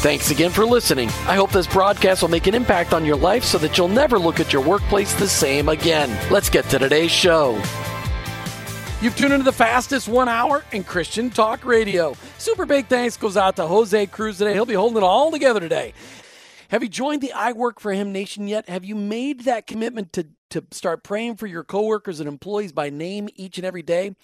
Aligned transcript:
Thanks 0.00 0.30
again 0.30 0.52
for 0.52 0.64
listening. 0.64 1.08
I 1.26 1.34
hope 1.34 1.50
this 1.50 1.66
broadcast 1.66 2.22
will 2.22 2.28
make 2.28 2.46
an 2.46 2.54
impact 2.54 2.94
on 2.94 3.04
your 3.04 3.16
life 3.16 3.42
so 3.42 3.58
that 3.58 3.76
you'll 3.76 3.88
never 3.88 4.16
look 4.16 4.38
at 4.38 4.52
your 4.52 4.62
workplace 4.62 5.12
the 5.14 5.26
same 5.26 5.68
again. 5.68 6.16
Let's 6.30 6.48
get 6.48 6.66
to 6.66 6.78
today's 6.78 7.10
show. 7.10 7.60
You've 9.02 9.16
tuned 9.16 9.32
into 9.32 9.44
the 9.44 9.52
fastest 9.52 10.06
one 10.06 10.28
hour 10.28 10.64
in 10.70 10.84
Christian 10.84 11.30
Talk 11.30 11.64
Radio. 11.64 12.14
Super 12.38 12.64
big 12.64 12.86
thanks 12.86 13.16
goes 13.16 13.36
out 13.36 13.56
to 13.56 13.66
Jose 13.66 14.06
Cruz 14.06 14.38
today. 14.38 14.52
He'll 14.52 14.64
be 14.64 14.74
holding 14.74 14.98
it 14.98 15.02
all 15.02 15.32
together 15.32 15.58
today. 15.58 15.94
Have 16.68 16.82
you 16.82 16.88
joined 16.90 17.22
the 17.22 17.32
I 17.32 17.52
Work 17.52 17.80
for 17.80 17.92
Him 17.92 18.12
Nation 18.12 18.46
yet? 18.46 18.68
Have 18.68 18.84
you 18.84 18.94
made 18.94 19.40
that 19.40 19.66
commitment 19.66 20.12
to 20.12 20.26
to 20.50 20.64
start 20.70 21.02
praying 21.02 21.36
for 21.36 21.46
your 21.46 21.64
coworkers 21.64 22.20
and 22.20 22.28
employees 22.28 22.72
by 22.72 22.90
name 22.90 23.28
each 23.36 23.58
and 23.58 23.66
every 23.66 23.82
day? 23.82 24.14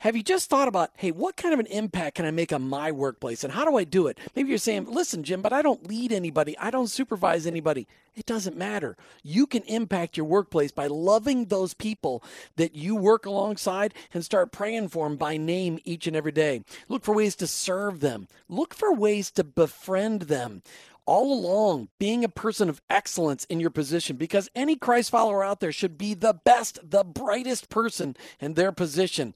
Have 0.00 0.16
you 0.16 0.22
just 0.22 0.48
thought 0.48 0.68
about, 0.68 0.90
hey, 0.96 1.10
what 1.10 1.36
kind 1.36 1.52
of 1.52 1.60
an 1.60 1.66
impact 1.66 2.16
can 2.16 2.24
I 2.24 2.30
make 2.30 2.52
on 2.52 2.68
my 2.68 2.90
workplace 2.90 3.44
and 3.44 3.52
how 3.52 3.64
do 3.64 3.76
I 3.76 3.84
do 3.84 4.06
it? 4.06 4.18
Maybe 4.34 4.48
you're 4.48 4.58
saying, 4.58 4.90
listen, 4.90 5.22
Jim, 5.24 5.42
but 5.42 5.52
I 5.52 5.62
don't 5.62 5.86
lead 5.86 6.12
anybody, 6.12 6.56
I 6.58 6.70
don't 6.70 6.88
supervise 6.88 7.46
anybody. 7.46 7.86
It 8.16 8.26
doesn't 8.26 8.56
matter. 8.56 8.96
You 9.24 9.46
can 9.46 9.62
impact 9.64 10.16
your 10.16 10.26
workplace 10.26 10.70
by 10.70 10.86
loving 10.86 11.46
those 11.46 11.74
people 11.74 12.22
that 12.56 12.76
you 12.76 12.94
work 12.94 13.26
alongside 13.26 13.92
and 14.12 14.24
start 14.24 14.52
praying 14.52 14.88
for 14.88 15.08
them 15.08 15.16
by 15.16 15.36
name 15.36 15.80
each 15.84 16.06
and 16.06 16.14
every 16.14 16.30
day. 16.30 16.62
Look 16.88 17.02
for 17.02 17.14
ways 17.14 17.34
to 17.36 17.46
serve 17.46 18.00
them, 18.00 18.28
look 18.48 18.72
for 18.72 18.94
ways 18.94 19.30
to 19.32 19.44
befriend 19.44 20.22
them 20.22 20.62
all 21.06 21.32
along 21.32 21.88
being 21.98 22.24
a 22.24 22.28
person 22.28 22.68
of 22.68 22.80
excellence 22.88 23.44
in 23.44 23.60
your 23.60 23.70
position 23.70 24.16
because 24.16 24.48
any 24.54 24.76
Christ 24.76 25.10
follower 25.10 25.44
out 25.44 25.60
there 25.60 25.72
should 25.72 25.98
be 25.98 26.14
the 26.14 26.34
best, 26.44 26.78
the 26.82 27.04
brightest 27.04 27.68
person 27.68 28.16
in 28.40 28.54
their 28.54 28.72
position. 28.72 29.34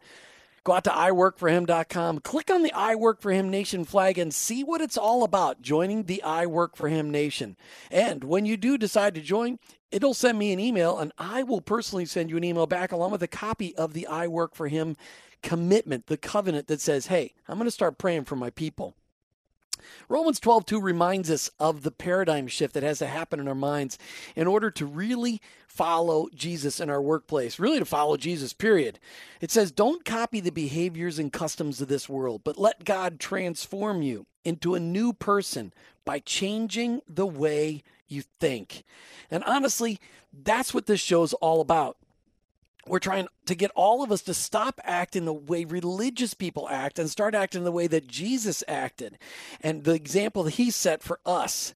Go 0.64 0.74
out 0.74 0.84
to 0.84 0.90
iworkforhim.com, 0.90 2.20
click 2.20 2.50
on 2.50 2.62
the 2.62 2.72
I 2.72 2.94
Work 2.94 3.22
for 3.22 3.32
Him 3.32 3.50
Nation 3.50 3.84
flag, 3.84 4.18
and 4.18 4.34
see 4.34 4.62
what 4.62 4.82
it's 4.82 4.98
all 4.98 5.24
about 5.24 5.62
joining 5.62 6.02
the 6.02 6.22
I 6.22 6.44
Work 6.44 6.76
for 6.76 6.88
Him 6.88 7.10
Nation. 7.10 7.56
And 7.90 8.22
when 8.22 8.44
you 8.44 8.58
do 8.58 8.76
decide 8.76 9.14
to 9.14 9.22
join, 9.22 9.58
it'll 9.90 10.12
send 10.12 10.38
me 10.38 10.52
an 10.52 10.60
email, 10.60 10.98
and 10.98 11.12
I 11.16 11.42
will 11.42 11.62
personally 11.62 12.04
send 12.04 12.28
you 12.28 12.36
an 12.36 12.44
email 12.44 12.66
back 12.66 12.92
along 12.92 13.12
with 13.12 13.22
a 13.22 13.28
copy 13.28 13.74
of 13.76 13.94
the 13.94 14.06
I 14.08 14.26
Work 14.26 14.54
for 14.54 14.68
Him 14.68 14.96
commitment, 15.42 16.06
the 16.06 16.18
covenant 16.18 16.66
that 16.66 16.82
says, 16.82 17.06
hey, 17.06 17.32
I'm 17.46 17.56
going 17.56 17.66
to 17.66 17.70
start 17.70 17.96
praying 17.96 18.24
for 18.24 18.36
my 18.36 18.50
people. 18.50 18.94
Romans 20.08 20.40
12, 20.40 20.66
2 20.66 20.80
reminds 20.80 21.30
us 21.30 21.50
of 21.58 21.82
the 21.82 21.90
paradigm 21.90 22.46
shift 22.46 22.74
that 22.74 22.82
has 22.82 22.98
to 22.98 23.06
happen 23.06 23.40
in 23.40 23.48
our 23.48 23.54
minds 23.54 23.98
in 24.34 24.46
order 24.46 24.70
to 24.70 24.86
really 24.86 25.40
follow 25.66 26.28
Jesus 26.34 26.80
in 26.80 26.90
our 26.90 27.02
workplace, 27.02 27.58
really 27.58 27.78
to 27.78 27.84
follow 27.84 28.16
Jesus, 28.16 28.52
period. 28.52 28.98
It 29.40 29.50
says, 29.50 29.70
Don't 29.70 30.04
copy 30.04 30.40
the 30.40 30.50
behaviors 30.50 31.18
and 31.18 31.32
customs 31.32 31.80
of 31.80 31.88
this 31.88 32.08
world, 32.08 32.42
but 32.44 32.58
let 32.58 32.84
God 32.84 33.20
transform 33.20 34.02
you 34.02 34.26
into 34.44 34.74
a 34.74 34.80
new 34.80 35.12
person 35.12 35.72
by 36.04 36.18
changing 36.20 37.02
the 37.06 37.26
way 37.26 37.82
you 38.08 38.22
think. 38.40 38.82
And 39.30 39.44
honestly, 39.44 40.00
that's 40.32 40.72
what 40.72 40.86
this 40.86 41.00
show's 41.00 41.34
all 41.34 41.60
about 41.60 41.97
we're 42.86 42.98
trying 42.98 43.28
to 43.46 43.54
get 43.54 43.70
all 43.74 44.02
of 44.02 44.10
us 44.10 44.22
to 44.22 44.34
stop 44.34 44.80
acting 44.84 45.24
the 45.24 45.32
way 45.32 45.64
religious 45.64 46.34
people 46.34 46.68
act 46.68 46.98
and 46.98 47.10
start 47.10 47.34
acting 47.34 47.64
the 47.64 47.72
way 47.72 47.86
that 47.86 48.06
Jesus 48.06 48.64
acted 48.66 49.18
and 49.60 49.84
the 49.84 49.94
example 49.94 50.44
that 50.44 50.54
he 50.54 50.70
set 50.70 51.02
for 51.02 51.20
us. 51.26 51.74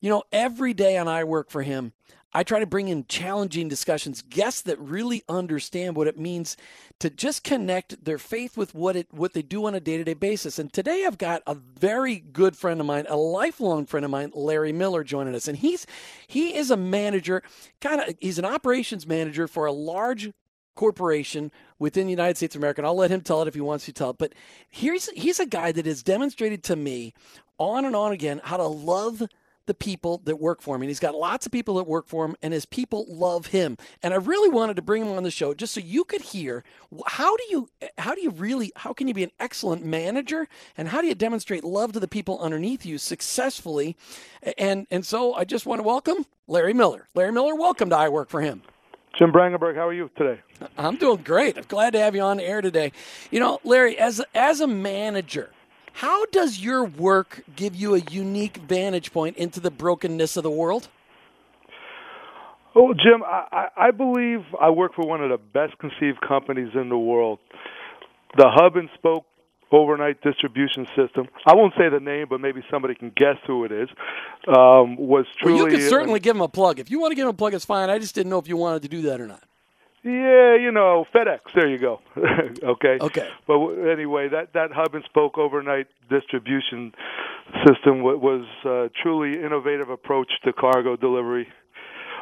You 0.00 0.10
know, 0.10 0.24
every 0.32 0.74
day 0.74 0.98
on 0.98 1.08
I 1.08 1.24
Work 1.24 1.50
for 1.50 1.62
Him, 1.62 1.94
I 2.34 2.42
try 2.42 2.58
to 2.58 2.66
bring 2.66 2.88
in 2.88 3.06
challenging 3.06 3.68
discussions, 3.68 4.22
guests 4.22 4.62
that 4.62 4.78
really 4.80 5.22
understand 5.28 5.94
what 5.94 6.08
it 6.08 6.18
means 6.18 6.56
to 6.98 7.08
just 7.08 7.44
connect 7.44 8.04
their 8.04 8.18
faith 8.18 8.56
with 8.56 8.74
what 8.74 8.96
it 8.96 9.06
what 9.12 9.34
they 9.34 9.42
do 9.42 9.66
on 9.66 9.74
a 9.74 9.80
day-to-day 9.80 10.14
basis. 10.14 10.58
And 10.58 10.72
today 10.72 11.04
I've 11.06 11.18
got 11.18 11.42
a 11.46 11.54
very 11.54 12.16
good 12.16 12.56
friend 12.56 12.80
of 12.80 12.86
mine, 12.86 13.06
a 13.08 13.16
lifelong 13.16 13.86
friend 13.86 14.04
of 14.04 14.10
mine, 14.10 14.32
Larry 14.34 14.72
Miller 14.72 15.04
joining 15.04 15.34
us. 15.34 15.46
And 15.46 15.58
he's 15.58 15.86
he 16.26 16.56
is 16.56 16.70
a 16.70 16.76
manager, 16.76 17.42
kind 17.80 18.00
of 18.00 18.14
he's 18.20 18.38
an 18.38 18.44
operations 18.44 19.06
manager 19.06 19.46
for 19.46 19.66
a 19.66 19.72
large 19.72 20.32
corporation 20.74 21.52
within 21.78 22.06
the 22.06 22.10
United 22.10 22.36
States 22.36 22.56
of 22.56 22.60
America. 22.60 22.80
And 22.80 22.86
I'll 22.86 22.96
let 22.96 23.12
him 23.12 23.20
tell 23.20 23.42
it 23.42 23.48
if 23.48 23.54
he 23.54 23.60
wants 23.60 23.84
to 23.84 23.92
tell 23.92 24.10
it. 24.10 24.18
But 24.18 24.32
here's 24.68 25.08
he's 25.10 25.38
a 25.38 25.46
guy 25.46 25.70
that 25.70 25.86
has 25.86 26.02
demonstrated 26.02 26.64
to 26.64 26.74
me 26.74 27.14
on 27.58 27.84
and 27.84 27.94
on 27.94 28.10
again 28.10 28.40
how 28.42 28.56
to 28.56 28.66
love 28.66 29.22
the 29.66 29.74
people 29.74 30.20
that 30.24 30.36
work 30.36 30.60
for 30.60 30.76
him. 30.76 30.82
And 30.82 30.90
he's 30.90 31.00
got 31.00 31.14
lots 31.14 31.46
of 31.46 31.52
people 31.52 31.76
that 31.76 31.84
work 31.84 32.06
for 32.06 32.24
him, 32.24 32.36
and 32.42 32.52
his 32.52 32.66
people 32.66 33.06
love 33.08 33.46
him. 33.46 33.76
And 34.02 34.12
I 34.12 34.18
really 34.18 34.48
wanted 34.48 34.76
to 34.76 34.82
bring 34.82 35.02
him 35.02 35.12
on 35.12 35.22
the 35.22 35.30
show 35.30 35.54
just 35.54 35.74
so 35.74 35.80
you 35.80 36.04
could 36.04 36.20
hear 36.20 36.64
how 37.06 37.36
do 37.36 37.44
you 37.50 37.68
eh, 37.82 37.88
how 37.98 38.14
do 38.14 38.20
you 38.20 38.30
really 38.30 38.72
how 38.76 38.92
can 38.92 39.08
you 39.08 39.14
be 39.14 39.24
an 39.24 39.32
excellent 39.40 39.84
manager 39.84 40.48
and 40.76 40.88
how 40.88 41.00
do 41.00 41.06
you 41.06 41.14
demonstrate 41.14 41.64
love 41.64 41.92
to 41.92 42.00
the 42.00 42.08
people 42.08 42.38
underneath 42.40 42.84
you 42.84 42.98
successfully? 42.98 43.96
And 44.58 44.86
and 44.90 45.04
so 45.04 45.34
I 45.34 45.44
just 45.44 45.66
want 45.66 45.80
to 45.80 45.82
welcome 45.84 46.26
Larry 46.46 46.74
Miller. 46.74 47.08
Larry 47.14 47.32
Miller, 47.32 47.54
welcome 47.54 47.90
to 47.90 47.96
I 47.96 48.08
Work 48.08 48.30
for 48.30 48.40
Him. 48.40 48.62
Jim 49.18 49.30
Brangenberg, 49.30 49.76
how 49.76 49.86
are 49.86 49.92
you 49.92 50.10
today? 50.16 50.40
I'm 50.76 50.96
doing 50.96 51.22
great. 51.22 51.56
I'm 51.56 51.64
glad 51.68 51.92
to 51.92 52.00
have 52.00 52.16
you 52.16 52.22
on 52.22 52.40
air 52.40 52.60
today. 52.60 52.90
You 53.30 53.38
know, 53.38 53.60
Larry, 53.64 53.96
as 53.98 54.20
as 54.34 54.60
a 54.60 54.66
manager, 54.66 55.50
how 55.94 56.26
does 56.26 56.58
your 56.58 56.84
work 56.84 57.44
give 57.54 57.74
you 57.76 57.94
a 57.94 58.00
unique 58.00 58.56
vantage 58.56 59.12
point 59.12 59.36
into 59.36 59.60
the 59.60 59.70
brokenness 59.70 60.36
of 60.36 60.42
the 60.42 60.50
world? 60.50 60.88
Oh, 62.74 62.92
Jim, 62.92 63.22
I, 63.24 63.68
I 63.76 63.90
believe 63.92 64.40
I 64.60 64.70
work 64.70 64.94
for 64.96 65.06
one 65.06 65.22
of 65.22 65.30
the 65.30 65.38
best 65.38 65.78
conceived 65.78 66.20
companies 66.20 66.70
in 66.74 66.88
the 66.88 66.98
world. 66.98 67.38
The 68.36 68.50
hub 68.52 68.76
and 68.76 68.88
spoke 68.94 69.24
overnight 69.70 70.20
distribution 70.20 70.86
system. 70.96 71.28
I 71.46 71.54
won't 71.54 71.74
say 71.78 71.88
the 71.88 72.00
name, 72.00 72.26
but 72.28 72.40
maybe 72.40 72.62
somebody 72.70 72.96
can 72.96 73.12
guess 73.16 73.36
who 73.46 73.64
it 73.64 73.70
is. 73.70 73.88
Um, 74.48 74.96
was 74.96 75.26
truly. 75.38 75.62
Well, 75.62 75.70
you 75.70 75.78
can 75.78 75.88
certainly 75.88 76.18
give 76.18 76.34
him 76.34 76.42
a 76.42 76.48
plug. 76.48 76.80
If 76.80 76.90
you 76.90 76.98
want 77.00 77.12
to 77.12 77.14
give 77.14 77.24
him 77.24 77.30
a 77.30 77.34
plug, 77.34 77.54
it's 77.54 77.64
fine. 77.64 77.88
I 77.88 78.00
just 78.00 78.16
didn't 78.16 78.30
know 78.30 78.38
if 78.38 78.48
you 78.48 78.56
wanted 78.56 78.82
to 78.82 78.88
do 78.88 79.02
that 79.02 79.20
or 79.20 79.28
not. 79.28 79.44
Yeah, 80.04 80.56
you 80.56 80.70
know, 80.70 81.06
FedEx. 81.14 81.40
There 81.54 81.66
you 81.66 81.78
go. 81.78 82.00
okay. 82.62 82.98
Okay. 83.00 83.28
But 83.46 83.58
anyway, 83.90 84.28
that 84.28 84.52
that 84.52 84.70
hub 84.70 84.94
and 84.94 85.02
spoke 85.04 85.38
overnight 85.38 85.86
distribution 86.10 86.92
system 87.66 88.02
was 88.02 88.44
uh, 88.66 88.88
truly 89.02 89.42
innovative 89.42 89.88
approach 89.88 90.30
to 90.44 90.52
cargo 90.52 90.96
delivery. 90.96 91.48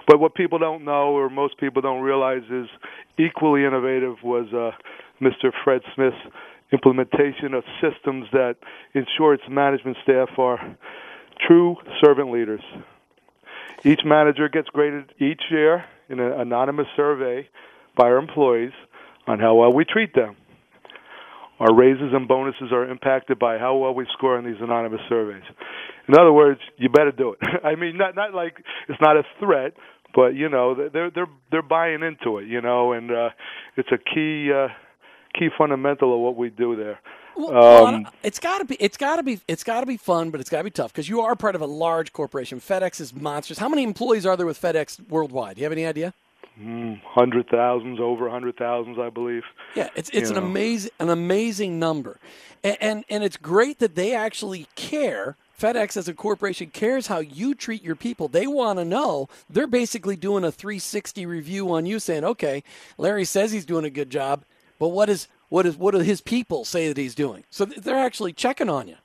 But 0.07 0.21
what 0.21 0.37
people 0.37 0.61
don't 0.61 0.85
know, 0.85 1.17
or 1.17 1.29
most 1.29 1.59
people 1.59 1.83
don't 1.83 2.03
realize, 2.03 2.43
is 2.51 2.69
equally 3.19 3.65
innovative 3.65 4.23
was 4.23 4.47
uh, 4.53 4.71
Mr. 5.21 5.51
Fred 5.65 5.83
Smith's 5.97 6.17
implementation 6.73 7.53
of 7.53 7.65
systems 7.81 8.27
that 8.33 8.57
ensure 8.95 9.35
its 9.35 9.45
management 9.49 9.97
staff 10.05 10.29
are 10.39 10.77
true 11.47 11.77
servant 12.03 12.31
leaders. 12.31 12.63
Each 13.85 14.01
manager 14.05 14.49
gets 14.49 14.69
graded 14.69 15.13
each 15.19 15.43
year 15.51 15.85
in 16.09 16.21
an 16.21 16.33
anonymous 16.33 16.87
survey 16.95 17.49
by 17.97 18.05
our 18.05 18.19
employees 18.19 18.73
on 19.27 19.39
how 19.39 19.55
well 19.55 19.73
we 19.73 19.85
treat 19.85 20.15
them. 20.15 20.37
Our 21.61 21.75
raises 21.75 22.13
and 22.13 22.27
bonuses 22.27 22.73
are 22.73 22.91
impacted 22.91 23.39
by 23.39 23.59
how 23.59 23.77
well 23.77 23.95
we 23.95 24.07
score 24.13 24.37
on 24.37 24.45
these 24.45 24.61
anonymous 24.61 25.01
surveys. 25.09 25.45
In 26.09 26.15
other 26.19 26.33
words, 26.33 26.61
you 26.77 26.89
better 26.89 27.13
do 27.13 27.35
it. 27.35 27.39
I 27.65 27.77
mean, 27.77 27.97
not 27.97 28.17
not 28.17 28.35
like 28.35 28.57
it's 28.89 29.01
not 29.01 29.17
a 29.17 29.23
threat, 29.39 29.75
but 30.15 30.35
you 30.35 30.49
know 30.49 30.89
they're 30.93 31.11
they're 31.11 31.29
they're 31.51 31.63
buying 31.63 32.03
into 32.03 32.39
it. 32.39 32.49
You 32.49 32.61
know, 32.61 32.93
and 32.93 33.11
uh, 33.11 33.31
it's 33.77 33.91
a 33.93 33.99
key 33.99 34.51
uh, 34.53 34.69
key 35.39 35.49
fundamental 35.57 36.15
of 36.15 36.21
what 36.21 36.37
we 36.37 36.51
do 36.51 36.75
there. 36.75 36.99
Well, 37.37 37.87
um, 37.87 38.09
it's 38.23 38.39
got 38.39 38.59
to 38.59 38.65
be 38.65 38.77
it's 38.81 38.97
got 38.97 39.17
to 39.17 39.23
be 39.23 39.41
it's 39.49 39.65
got 39.65 39.81
to 39.81 39.87
be 39.87 39.97
fun, 39.97 40.31
but 40.31 40.41
it's 40.41 40.51
got 40.51 40.59
to 40.59 40.65
be 40.65 40.71
tough 40.71 40.93
because 40.93 41.09
you 41.09 41.21
are 41.21 41.37
part 41.37 41.55
of 41.55 41.61
a 41.61 41.67
large 41.67 42.13
corporation. 42.13 42.61
FedEx 42.61 43.01
is 43.01 43.15
monstrous. 43.15 43.59
How 43.59 43.69
many 43.69 43.85
employees 43.85 44.27
are 44.27 44.37
there 44.37 44.47
with 44.47 44.61
FedEx 44.61 45.09
worldwide? 45.09 45.57
Do 45.57 45.61
you 45.61 45.65
have 45.65 45.73
any 45.73 45.87
idea? 45.87 46.13
Mm, 46.61 47.01
hundred 47.03 47.49
thousands, 47.49 48.01
over 48.01 48.29
hundred 48.29 48.57
thousands, 48.57 48.99
I 48.99 49.11
believe. 49.11 49.43
Yeah, 49.75 49.89
it's 49.95 50.11
it's 50.11 50.31
you 50.31 50.37
an 50.37 50.43
know. 50.43 50.49
amazing 50.49 50.91
an 50.99 51.09
amazing 51.09 51.79
number, 51.79 52.19
and, 52.63 52.77
and 52.81 53.05
and 53.09 53.25
it's 53.25 53.37
great 53.37 53.79
that 53.79 53.95
they 53.95 54.15
actually 54.15 54.67
care. 54.75 55.37
FedEx 55.59 55.97
as 55.97 56.09
a 56.09 56.15
corporation 56.15 56.71
cares 56.71 57.07
how 57.07 57.21
you 57.21 57.55
treat 57.55 57.85
your 57.85 57.95
people. 57.95 58.27
They 58.27 58.49
want 58.49 58.81
to 58.81 58.85
know. 58.85 59.29
They're 59.49 59.69
basically 59.69 60.17
doing 60.17 60.43
a 60.43 60.51
360 60.51 61.25
review 61.25 61.73
on 61.73 61.87
you, 61.87 62.01
saying, 62.01 62.25
"Okay, 62.25 62.65
Larry 62.99 63.25
says 63.25 63.53
he's 63.53 63.67
doing 63.67 63.85
a 63.85 63.91
good 63.91 64.11
job, 64.11 64.45
but 64.81 64.89
what 64.89 65.09
is 65.09 65.29
what 65.51 65.65
is 65.65 65.77
what 65.77 65.93
do 65.95 66.01
his 66.01 66.21
people 66.21 66.65
say 66.65 66.89
that 66.89 66.97
he's 66.97 67.15
doing?" 67.15 67.45
So 67.51 67.65
they're 67.65 67.99
actually 67.99 68.33
checking 68.33 68.69
on 68.69 68.89
you 68.89 68.97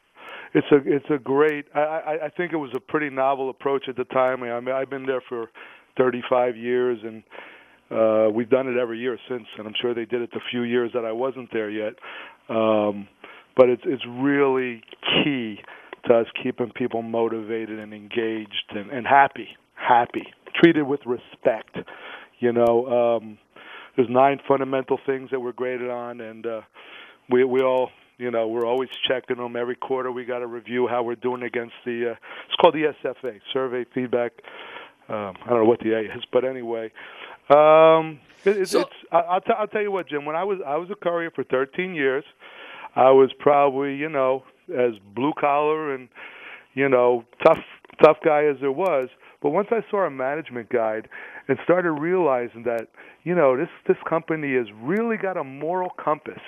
it's 0.54 0.68
a 0.72 0.78
it's 0.86 1.10
a 1.10 1.18
great. 1.18 1.66
I, 1.76 1.80
I 1.80 2.26
I 2.26 2.30
think 2.30 2.54
it 2.54 2.58
was 2.58 2.72
a 2.76 2.80
pretty 2.80 3.10
novel 3.10 3.50
approach 3.50 3.88
at 3.88 3.96
the 3.96 4.06
time. 4.06 4.44
I 4.44 4.60
mean, 4.60 4.74
I've 4.74 4.90
been 4.90 5.06
there 5.06 5.22
for 5.22 5.52
35 5.98 6.56
years, 6.58 7.00
and 7.04 7.24
uh, 7.90 8.30
we've 8.32 8.50
done 8.50 8.68
it 8.68 8.78
every 8.78 9.00
year 9.00 9.18
since. 9.30 9.46
And 9.58 9.68
I'm 9.68 9.74
sure 9.82 9.94
they 9.94 10.06
did 10.06 10.22
it 10.22 10.32
the 10.32 10.42
few 10.52 10.64
years 10.64 10.92
that 10.94 11.06
I 11.06 11.12
wasn't 11.12 11.50
there 11.52 11.70
yet. 11.70 11.94
Um, 12.50 13.08
but 13.56 13.70
it's 13.70 13.84
it's 13.86 14.04
really 14.08 14.84
key 15.24 15.60
to 16.06 16.14
us 16.14 16.28
keeping 16.42 16.72
people 16.72 17.02
motivated 17.02 17.80
and 17.80 17.94
engaged 17.94 18.70
and, 18.70 18.92
and 18.92 19.06
happy, 19.06 19.50
happy, 19.74 20.28
treated 20.56 20.84
with 20.84 21.02
respect. 21.06 21.78
You 22.40 22.54
know, 22.54 23.18
um, 23.20 23.38
there's 23.96 24.10
nine 24.10 24.40
fundamental 24.48 25.00
things 25.06 25.32
that 25.32 25.40
we're 25.40 25.54
graded 25.54 25.90
on, 25.90 26.22
and 26.22 26.46
uh, 26.46 26.62
we 27.30 27.44
we 27.44 27.62
all 27.62 27.90
you 28.18 28.32
know, 28.32 28.48
we're 28.48 28.66
always 28.66 28.90
checking 29.08 29.38
them 29.38 29.56
every 29.56 29.76
quarter. 29.76 30.12
We 30.12 30.26
got 30.26 30.40
to 30.40 30.48
review 30.48 30.88
how 30.88 31.04
we're 31.04 31.16
doing 31.16 31.44
against 31.44 31.74
the. 31.86 32.12
Uh, 32.12 32.16
it's 32.48 32.56
called 32.60 32.74
the 32.74 32.94
SFA, 33.04 33.40
Survey 33.54 33.86
Feedback. 33.94 34.32
Um, 35.10 35.34
I 35.46 35.50
don't 35.50 35.60
know 35.60 35.70
what 35.70 35.80
the 35.80 35.94
A 35.94 36.02
is, 36.02 36.24
but 36.32 36.44
anyway, 36.44 36.92
um, 37.50 38.20
it, 38.44 38.68
so, 38.68 38.82
it's. 38.82 38.92
I, 39.12 39.20
I'll, 39.20 39.42
t- 39.42 39.54
I'll 39.58 39.68
tell 39.68 39.82
you 39.82 39.92
what, 39.92 40.10
Jim. 40.10 40.26
When 40.26 40.36
I 40.36 40.44
was 40.44 40.60
I 40.66 40.76
was 40.78 40.90
a 40.92 40.96
courier 40.96 41.32
for 41.32 41.44
13 41.46 41.96
years, 41.96 42.26
I 42.96 43.12
was 43.12 43.32
probably 43.40 43.96
you 43.96 44.10
know 44.10 44.44
as 44.70 44.94
blue 45.16 45.34
collar 45.40 45.94
and 45.94 46.10
you 46.74 46.90
know 46.90 47.24
tough 47.46 47.64
tough 48.04 48.18
guy 48.24 48.46
as 48.46 48.58
there 48.60 48.72
was. 48.72 49.10
But 49.42 49.52
once 49.52 49.68
I 49.72 49.82
saw 49.90 50.06
a 50.06 50.10
management 50.10 50.70
guide 50.70 51.08
and 51.48 51.58
started 51.64 51.92
realizing 51.92 52.64
that 52.64 52.88
you 53.24 53.36
know 53.36 53.56
this 53.56 53.70
this 53.88 53.98
company 54.10 54.56
has 54.56 54.68
really 54.82 55.18
got 55.18 55.38
a 55.38 55.44
moral 55.44 55.92
compass 55.92 56.42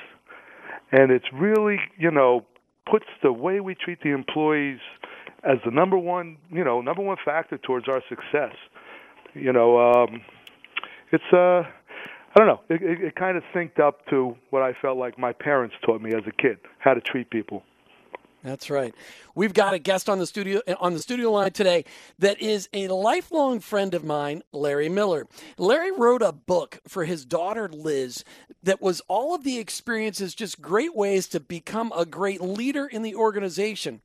and 0.92 1.12
it's 1.12 1.26
really 1.34 1.78
you 1.98 2.12
know 2.12 2.46
puts 2.90 3.06
the 3.22 3.32
way 3.32 3.60
we 3.60 3.76
treat 3.76 4.02
the 4.02 4.10
employees 4.10 4.80
as 5.44 5.58
the 5.66 5.72
number 5.72 5.98
one 5.98 6.38
you 6.52 6.64
know 6.64 6.82
number 6.82 7.02
one 7.02 7.18
factor 7.24 7.58
towards 7.58 7.88
our 7.88 8.02
success. 8.10 8.56
You 9.34 9.54
know, 9.54 9.80
um, 9.80 10.22
it's 11.12 11.24
uh, 11.32 11.64
I 11.66 12.36
don't 12.36 12.48
know. 12.48 12.62
It, 12.70 12.82
it, 12.82 13.02
it 13.02 13.16
kind 13.16 13.38
of 13.38 13.44
synced 13.54 13.80
up 13.80 14.06
to 14.08 14.36
what 14.50 14.62
I 14.62 14.74
felt 14.82 14.98
like 14.98 15.18
my 15.18 15.34
parents 15.34 15.76
taught 15.86 16.02
me 16.02 16.12
as 16.14 16.24
a 16.28 16.32
kid 16.32 16.58
how 16.80 16.94
to 16.94 17.02
treat 17.02 17.30
people. 17.30 17.64
That's 18.44 18.70
right. 18.70 18.96
We've 19.36 19.54
got 19.54 19.74
a 19.74 19.80
guest 19.80 20.08
on 20.10 20.20
the 20.20 20.26
studio 20.26 20.62
on 20.80 20.94
the 20.94 21.00
studio 21.00 21.32
line 21.32 21.52
today 21.52 21.84
that 22.20 22.42
is 22.42 22.70
a 22.74 22.88
lifelong 22.88 23.60
friend 23.60 23.94
of 23.94 24.04
mine, 24.06 24.44
Larry 24.54 24.88
Miller. 24.88 25.28
Larry 25.58 25.92
wrote 25.92 26.22
a 26.22 26.32
book 26.32 26.80
for 26.88 27.04
his 27.04 27.26
daughter 27.26 27.68
Liz 27.68 28.24
that 28.64 28.82
was 28.82 29.02
all 29.08 29.36
of 29.36 29.44
the 29.44 29.58
experiences 29.58 30.36
just 30.36 30.62
great 30.62 30.96
ways 30.96 31.28
to 31.30 31.40
become 31.40 31.92
a 31.96 32.06
great 32.06 32.40
leader 32.40 32.88
in 32.88 33.02
the 33.02 33.16
organization. 33.16 34.02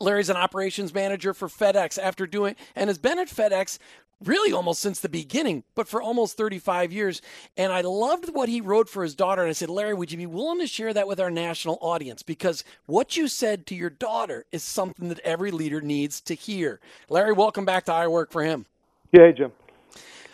Larry's 0.00 0.30
an 0.30 0.36
operations 0.36 0.92
manager 0.92 1.34
for 1.34 1.48
FedEx 1.48 1.98
after 1.98 2.26
doing 2.26 2.56
and 2.74 2.88
has 2.88 2.98
been 2.98 3.18
at 3.18 3.28
FedEx 3.28 3.78
really 4.24 4.52
almost 4.52 4.80
since 4.80 5.00
the 5.00 5.08
beginning, 5.08 5.62
but 5.74 5.88
for 5.88 6.00
almost 6.00 6.36
35 6.36 6.92
years. 6.92 7.20
And 7.56 7.72
I 7.72 7.82
loved 7.82 8.34
what 8.34 8.48
he 8.48 8.60
wrote 8.60 8.88
for 8.88 9.02
his 9.02 9.14
daughter. 9.14 9.42
And 9.42 9.50
I 9.50 9.52
said, 9.52 9.70
Larry, 9.70 9.94
would 9.94 10.10
you 10.10 10.18
be 10.18 10.26
willing 10.26 10.60
to 10.60 10.66
share 10.66 10.94
that 10.94 11.08
with 11.08 11.20
our 11.20 11.30
national 11.30 11.78
audience? 11.80 12.22
Because 12.22 12.64
what 12.86 13.16
you 13.16 13.28
said 13.28 13.66
to 13.66 13.74
your 13.74 13.90
daughter 13.90 14.46
is 14.52 14.62
something 14.62 15.08
that 15.08 15.20
every 15.20 15.50
leader 15.50 15.80
needs 15.80 16.20
to 16.22 16.34
hear. 16.34 16.80
Larry, 17.08 17.32
welcome 17.32 17.64
back 17.64 17.84
to 17.86 17.92
I 17.92 18.06
Work 18.06 18.30
for 18.30 18.42
Him. 18.42 18.66
Yeah, 19.12 19.26
hey, 19.26 19.32
Jim. 19.32 19.52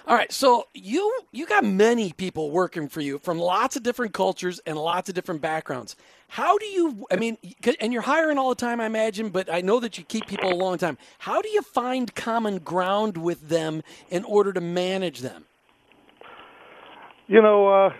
All 0.05 0.17
right, 0.17 0.33
so 0.33 0.67
you 0.75 1.21
you 1.31 1.47
got 1.47 1.65
many 1.65 2.13
people 2.13 2.51
working 2.51 2.89
for 2.89 3.01
you 3.01 3.21
from 3.21 3.39
lots 3.39 3.77
of 3.77 3.85
different 3.85 4.13
cultures 4.13 4.61
and 4.67 4.77
lots 4.77 5.09
of 5.09 5.15
different 5.15 5.41
backgrounds. 5.41 5.95
How 6.33 6.57
do 6.57 6.65
you? 6.65 7.07
I 7.11 7.17
mean, 7.17 7.37
and 7.79 7.93
you're 7.93 8.01
hiring 8.01 8.39
all 8.39 8.49
the 8.49 8.55
time, 8.55 8.81
I 8.81 8.87
imagine, 8.87 9.29
but 9.29 9.53
I 9.53 9.61
know 9.61 9.81
that 9.81 9.99
you 9.99 10.05
keep 10.05 10.27
people 10.27 10.51
a 10.51 10.57
long 10.57 10.79
time. 10.79 10.97
How 11.19 11.43
do 11.43 11.51
you 11.51 11.61
find 11.61 12.15
common 12.15 12.57
ground 12.57 13.19
with 13.19 13.51
them 13.51 13.83
in 14.09 14.25
order 14.25 14.51
to 14.55 14.61
manage 14.63 15.21
them? 15.21 15.45
You 17.27 17.43
know, 17.43 17.69
uh, 17.69 17.91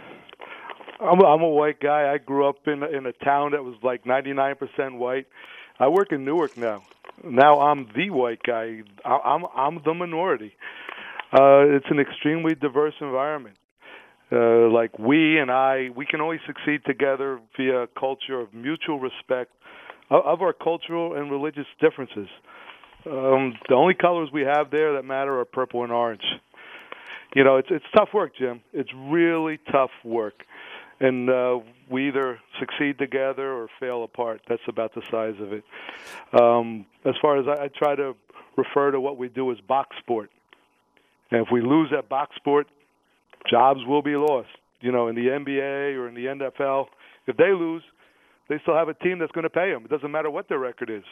I'm 0.99 1.21
a, 1.21 1.27
I'm 1.27 1.43
a 1.43 1.49
white 1.51 1.79
guy. 1.79 2.11
I 2.11 2.17
grew 2.17 2.49
up 2.49 2.67
in 2.67 2.83
in 2.83 3.05
a 3.05 3.13
town 3.13 3.51
that 3.51 3.63
was 3.65 3.75
like 3.83 4.05
99% 4.05 4.97
white. 4.97 5.27
I 5.79 5.89
work 5.89 6.11
in 6.11 6.25
Newark 6.25 6.57
now. 6.57 6.85
Now 7.23 7.61
I'm 7.61 7.87
the 7.95 8.09
white 8.09 8.43
guy. 8.43 8.81
I'm 9.05 9.45
I'm 9.55 9.83
the 9.85 9.93
minority. 9.93 10.57
Uh, 11.35 11.69
it's 11.69 11.91
an 11.91 12.01
extremely 12.01 12.55
diverse 12.55 12.95
environment. 12.99 13.59
Uh, 14.33 14.71
like 14.71 14.99
we 14.99 15.39
and 15.39 15.51
I, 15.51 15.91
we 15.95 16.07
can 16.07 16.21
only 16.21 16.39
succeed 16.47 16.81
together 16.87 17.39
via 17.57 17.83
a 17.83 17.87
culture 17.87 18.41
of 18.41 18.55
mutual 18.55 18.99
respect 18.99 19.53
of, 20.11 20.43
our 20.43 20.53
cultural 20.53 21.15
and 21.15 21.31
religious 21.31 21.67
differences. 21.81 22.29
Um, 23.05 23.55
the 23.69 23.75
only 23.75 23.95
colors 23.95 24.31
we 24.33 24.43
have 24.43 24.71
there 24.71 24.95
that 24.95 25.05
matter 25.05 25.39
are 25.41 25.45
purple 25.45 25.83
and 25.83 25.93
orange. 25.93 26.23
You 27.35 27.45
know, 27.45 27.57
it's 27.57 27.69
it's 27.71 27.85
tough 27.97 28.11
work, 28.13 28.33
Jim. 28.39 28.61
It's 28.73 28.91
really 28.95 29.59
tough 29.71 29.91
work, 30.05 30.35
and 31.01 31.29
uh, 31.31 31.59
we 31.91 32.09
either 32.09 32.39
succeed 32.61 32.99
together 32.99 33.53
or 33.53 33.69
fail 33.81 34.05
apart. 34.05 34.43
That's 34.49 34.63
about 34.69 34.95
the 34.95 35.03
size 35.11 35.35
of 35.41 35.53
it. 35.53 35.65
Um, 36.39 36.87
as 37.05 37.15
far 37.21 37.39
as 37.39 37.47
I, 37.49 37.65
I 37.65 37.69
try 37.69 37.97
to 37.97 38.15
refer 38.57 38.91
to 38.91 39.01
what 39.01 39.17
we 39.17 39.29
do 39.29 39.51
as 39.51 39.59
box 39.67 39.97
sport 39.99 40.31
and 41.33 41.41
if 41.41 41.49
we 41.51 41.63
lose 41.63 41.89
that 41.93 42.11
box 42.11 42.37
sport, 42.37 42.67
jobs 43.51 43.81
will 43.87 44.03
be 44.03 44.17
lost. 44.17 44.49
You 44.81 44.91
know, 44.91 45.09
in 45.09 45.15
the 45.15 45.27
NBA 45.29 45.97
or 45.97 46.09
in 46.09 46.15
the 46.15 46.27
NFL, 46.27 46.87
if 47.27 47.37
they 47.37 47.53
lose, 47.53 47.83
they 48.49 48.59
still 48.63 48.75
have 48.75 48.89
a 48.89 48.95
team 48.95 49.19
that's 49.19 49.33
going 49.33 49.45
to 49.45 49.51
pay 49.51 49.73
them. 49.73 49.85
It 49.85 49.91
doesn't 49.91 50.11
matter 50.11 50.31
what 50.31 50.49
their 50.49 50.59
record 50.59 50.91
is. 50.91 51.05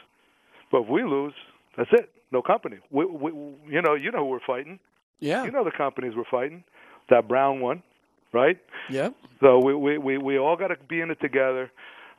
But 0.72 0.82
if 0.82 0.88
we 0.88 1.04
lose, 1.04 1.34
that's 1.76 1.90
it. 1.92 2.10
No 2.32 2.42
company. 2.42 2.78
We, 2.90 3.04
we, 3.04 3.30
you 3.68 3.82
know, 3.82 3.94
you 3.94 4.10
know 4.10 4.18
who 4.18 4.26
we're 4.26 4.40
fighting. 4.46 4.78
Yeah. 5.20 5.44
You 5.44 5.50
know 5.50 5.64
the 5.64 5.70
companies 5.70 6.14
we're 6.16 6.24
fighting. 6.30 6.64
That 7.10 7.28
brown 7.28 7.60
one, 7.60 7.82
right? 8.32 8.58
Yeah. 8.88 9.10
So 9.40 9.58
we 9.58 9.74
we 9.74 9.98
we, 9.98 10.18
we 10.18 10.38
all 10.38 10.56
got 10.56 10.68
to 10.68 10.76
be 10.88 11.00
in 11.00 11.10
it 11.10 11.20
together. 11.20 11.70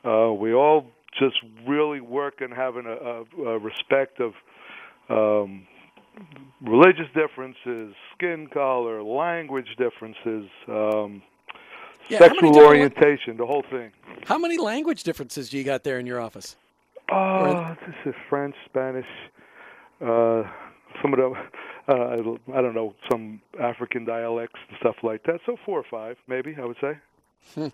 Uh, 0.03 0.33
we 0.33 0.53
all 0.53 0.87
just 1.17 1.35
really 1.67 2.01
work 2.01 2.41
and 2.41 2.53
having 2.53 2.85
a, 2.85 3.41
a, 3.41 3.49
a 3.53 3.59
respect 3.59 4.19
of 4.19 4.33
um, 5.09 5.67
religious 6.61 7.07
differences, 7.15 7.95
skin 8.15 8.47
color, 8.53 9.03
language 9.03 9.67
differences, 9.77 10.49
um, 10.67 11.21
yeah, 12.09 12.19
sexual 12.19 12.57
orientation, 12.57 13.37
the 13.37 13.45
whole 13.45 13.63
thing. 13.69 13.91
How 14.25 14.37
many 14.37 14.57
language 14.57 15.03
differences 15.03 15.49
do 15.49 15.57
you 15.57 15.63
got 15.63 15.83
there 15.83 15.99
in 15.99 16.05
your 16.05 16.19
office? 16.19 16.55
Uh, 17.09 17.75
this 17.85 17.95
is 18.05 18.15
French, 18.29 18.55
Spanish, 18.65 19.05
uh, 20.01 20.43
some 21.01 21.13
of 21.13 21.19
the, 21.19 21.33
uh, 21.87 22.53
I 22.53 22.61
don't 22.61 22.75
know, 22.75 22.93
some 23.09 23.41
African 23.59 24.05
dialects 24.05 24.59
and 24.69 24.77
stuff 24.79 24.95
like 25.03 25.23
that. 25.23 25.39
So 25.45 25.57
four 25.65 25.79
or 25.79 25.85
five, 25.89 26.17
maybe 26.27 26.55
I 26.61 26.65
would 26.65 26.77
say. 26.79 26.97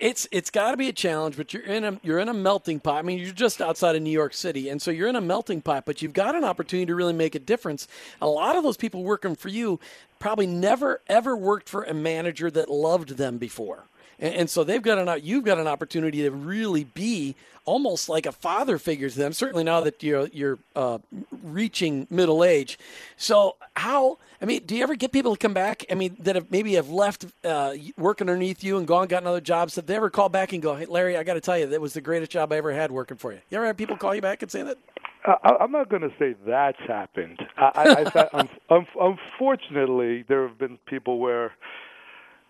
It's 0.00 0.26
it's 0.32 0.50
got 0.50 0.72
to 0.72 0.76
be 0.76 0.88
a 0.88 0.92
challenge, 0.92 1.36
but 1.36 1.54
you're 1.54 1.62
in 1.62 1.84
a 1.84 2.00
you're 2.02 2.18
in 2.18 2.28
a 2.28 2.34
melting 2.34 2.80
pot. 2.80 2.98
I 2.98 3.02
mean, 3.02 3.18
you're 3.20 3.32
just 3.32 3.60
outside 3.60 3.94
of 3.94 4.02
New 4.02 4.10
York 4.10 4.34
City, 4.34 4.68
and 4.68 4.82
so 4.82 4.90
you're 4.90 5.06
in 5.06 5.14
a 5.14 5.20
melting 5.20 5.62
pot. 5.62 5.84
But 5.86 6.02
you've 6.02 6.12
got 6.12 6.34
an 6.34 6.42
opportunity 6.42 6.86
to 6.86 6.94
really 6.96 7.12
make 7.12 7.36
a 7.36 7.38
difference. 7.38 7.86
A 8.20 8.26
lot 8.26 8.56
of 8.56 8.64
those 8.64 8.76
people 8.76 9.04
working 9.04 9.36
for 9.36 9.48
you 9.48 9.78
probably 10.18 10.48
never 10.48 11.02
ever 11.06 11.36
worked 11.36 11.68
for 11.68 11.84
a 11.84 11.94
manager 11.94 12.50
that 12.50 12.68
loved 12.68 13.10
them 13.10 13.38
before. 13.38 13.84
And, 14.18 14.34
and 14.34 14.50
so 14.50 14.64
they've 14.64 14.82
got 14.82 14.98
an 14.98 15.20
you've 15.22 15.44
got 15.44 15.58
an 15.58 15.66
opportunity 15.66 16.22
to 16.22 16.30
really 16.30 16.84
be 16.84 17.34
almost 17.64 18.08
like 18.08 18.24
a 18.26 18.32
father 18.32 18.78
figure 18.78 19.10
to 19.10 19.18
them. 19.18 19.32
Certainly 19.32 19.64
now 19.64 19.80
that 19.82 20.02
you're 20.02 20.28
you're 20.28 20.58
uh, 20.74 20.98
reaching 21.42 22.06
middle 22.10 22.42
age. 22.42 22.78
So 23.16 23.56
how? 23.74 24.18
I 24.40 24.44
mean, 24.44 24.64
do 24.66 24.76
you 24.76 24.82
ever 24.82 24.94
get 24.94 25.12
people 25.12 25.34
to 25.34 25.38
come 25.38 25.54
back? 25.54 25.84
I 25.90 25.94
mean, 25.94 26.16
that 26.20 26.36
have 26.36 26.50
maybe 26.50 26.74
have 26.74 26.88
left 26.88 27.26
uh, 27.44 27.74
work 27.96 28.20
underneath 28.20 28.62
you 28.62 28.78
and 28.78 28.86
gone 28.86 29.08
gotten 29.08 29.26
other 29.26 29.40
jobs. 29.40 29.76
Have 29.76 29.86
they 29.86 29.96
ever 29.96 30.10
call 30.10 30.28
back 30.28 30.52
and 30.52 30.62
go, 30.62 30.74
"Hey, 30.74 30.86
Larry, 30.86 31.16
I 31.16 31.24
got 31.24 31.34
to 31.34 31.40
tell 31.40 31.58
you, 31.58 31.66
that 31.66 31.80
was 31.80 31.92
the 31.92 32.00
greatest 32.00 32.30
job 32.30 32.52
I 32.52 32.56
ever 32.56 32.72
had 32.72 32.90
working 32.90 33.16
for 33.16 33.32
you." 33.32 33.40
You 33.50 33.58
ever 33.58 33.66
have 33.66 33.76
people 33.76 33.96
call 33.96 34.14
you 34.14 34.22
back 34.22 34.42
and 34.42 34.50
say 34.50 34.62
that? 34.62 34.78
I, 35.26 35.56
I'm 35.60 35.72
not 35.72 35.88
going 35.88 36.02
to 36.02 36.12
say 36.18 36.36
that's 36.46 36.78
happened. 36.86 37.40
I, 37.56 38.06
I, 38.14 38.46
I, 38.70 38.86
unfortunately, 39.00 40.24
there 40.28 40.46
have 40.46 40.56
been 40.56 40.78
people 40.86 41.18
where 41.18 41.52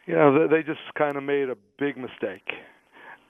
you 0.06 0.14
know, 0.14 0.46
they 0.48 0.62
just 0.62 0.80
kind 0.96 1.16
of 1.16 1.22
made 1.22 1.48
a 1.48 1.56
big 1.78 1.96
mistake 1.96 2.48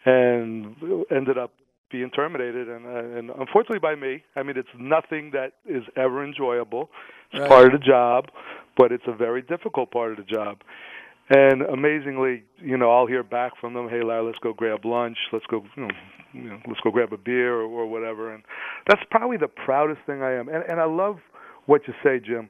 and 0.05 0.77
ended 1.11 1.39
up 1.39 1.53
being 1.91 2.11
terminated, 2.11 2.69
and 2.69 2.87
uh, 2.87 3.19
and 3.19 3.31
unfortunately 3.31 3.79
by 3.79 3.95
me. 3.95 4.23
I 4.35 4.43
mean, 4.43 4.57
it's 4.57 4.69
nothing 4.79 5.31
that 5.33 5.53
is 5.67 5.83
ever 5.97 6.25
enjoyable. 6.25 6.91
It's 7.33 7.41
Right. 7.41 7.49
part 7.49 7.67
of 7.67 7.81
the 7.81 7.85
job, 7.85 8.27
but 8.77 8.93
it's 8.93 9.05
a 9.07 9.13
very 9.13 9.43
difficult 9.43 9.91
part 9.91 10.11
of 10.13 10.17
the 10.17 10.25
job. 10.25 10.59
And 11.29 11.63
amazingly, 11.63 12.45
you 12.59 12.77
know, 12.77 12.91
I'll 12.91 13.07
hear 13.07 13.23
back 13.25 13.57
from 13.61 13.75
them, 13.75 13.89
"Hey, 13.89 14.03
Larry, 14.03 14.23
let's 14.25 14.39
go 14.39 14.53
grab 14.53 14.85
lunch. 14.85 15.19
Let's 15.33 15.47
go, 15.47 15.65
you 15.77 15.83
know, 15.83 15.91
you 16.33 16.43
know 16.51 16.59
let's 16.69 16.81
go 16.81 16.91
grab 16.91 17.13
a 17.13 17.17
beer 17.17 17.55
or, 17.55 17.65
or 17.65 17.87
whatever." 17.87 18.33
And 18.33 18.45
that's 18.89 19.03
probably 19.11 19.37
the 19.37 19.49
proudest 19.49 20.01
thing 20.07 20.23
I 20.23 20.33
am. 20.35 20.49
And 20.49 20.63
and 20.69 20.81
I 20.81 20.85
love 20.85 21.19
what 21.67 21.83
you 21.89 21.95
say, 22.03 22.21
Jim. 22.21 22.49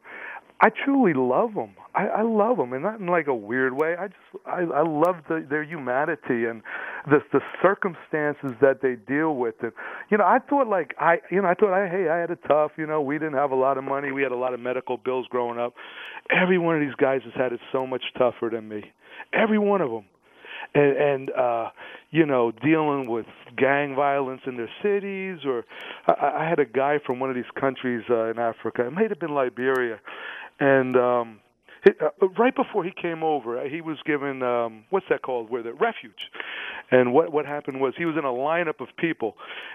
I 0.61 0.71
truly 0.71 1.13
love 1.13 1.55
them. 1.55 1.75
I, 1.95 2.07
I 2.07 2.23
love 2.23 2.57
them, 2.57 2.73
and 2.73 2.83
not 2.83 3.01
in 3.01 3.07
like 3.07 3.27
a 3.27 3.35
weird 3.35 3.75
way. 3.75 3.95
I 3.99 4.09
just 4.09 4.47
I, 4.47 4.61
I 4.61 4.83
love 4.83 5.17
the, 5.29 5.47
their 5.49 5.63
humanity 5.63 6.47
and 6.47 6.63
the 7.07 7.21
the 7.33 7.41
circumstances 7.63 8.53
that 8.61 8.81
they 8.83 8.97
deal 8.97 9.37
with. 9.37 9.55
And 9.63 9.73
you 10.11 10.17
know, 10.19 10.25
I 10.25 10.39
thought 10.39 10.67
like 10.67 10.95
I 10.99 11.19
you 11.31 11.43
know 11.43 11.49
I 11.49 11.55
thought 11.55 11.75
I 11.75 11.89
hey 11.89 12.09
I 12.09 12.19
had 12.19 12.31
it 12.31 12.41
tough. 12.49 12.73
You 12.77 12.87
know, 12.87 13.03
we 13.03 13.17
didn't 13.19 13.35
have 13.35 13.51
a 13.51 13.57
lot 13.57 13.77
of 13.77 13.85
money. 13.85 14.13
We 14.13 14.23
had 14.23 14.33
a 14.33 14.37
lot 14.37 14.55
of 14.55 14.61
medical 14.61 14.97
bills 14.97 15.27
growing 15.29 15.59
up. 15.59 15.75
Every 16.31 16.59
one 16.59 16.75
of 16.77 16.81
these 16.81 16.97
guys 16.97 17.21
has 17.25 17.35
had 17.35 17.53
it 17.53 17.61
so 17.73 17.87
much 17.87 18.03
tougher 18.17 18.51
than 18.51 18.69
me. 18.69 18.93
Every 19.33 19.59
one 19.59 19.81
of 19.81 19.91
them 19.91 20.05
and 20.75 20.97
and 20.97 21.31
uh 21.31 21.71
you 22.11 22.27
know 22.27 22.53
dealing 22.63 23.09
with 23.09 23.27
gang 23.57 23.95
violence 23.95 24.41
in 24.47 24.57
their 24.57 24.71
cities 24.83 25.39
or 25.47 25.65
I, 26.07 26.45
I 26.45 26.49
had 26.49 26.59
a 26.59 26.65
guy 26.65 26.99
from 27.05 27.21
one 27.21 27.31
of 27.31 27.37
these 27.37 27.45
countries 27.59 28.05
uh, 28.11 28.31
in 28.31 28.39
Africa 28.39 28.87
it 28.87 28.93
might 28.93 29.11
have 29.11 29.21
been 29.21 29.35
Liberia 29.35 29.99
and 30.61 30.97
um 30.97 31.41
he, 31.85 31.93
uh, 32.01 32.29
right 32.39 32.55
before 32.55 32.85
he 32.85 32.91
came 33.01 33.23
over 33.23 33.59
uh, 33.59 33.69
he 33.69 33.81
was 33.81 33.99
given 34.05 34.43
um 34.43 34.85
what's 34.91 35.07
that 35.11 35.23
called 35.23 35.51
where 35.51 35.63
the 35.63 35.73
refuge 35.73 36.31
and 36.91 37.13
what 37.13 37.33
what 37.33 37.47
happened 37.47 37.81
was 37.81 37.95
he 37.97 38.05
was 38.05 38.17
in 38.19 38.25
a 38.25 38.29
lineup 38.29 38.81
of 38.81 38.89
people 38.99 39.35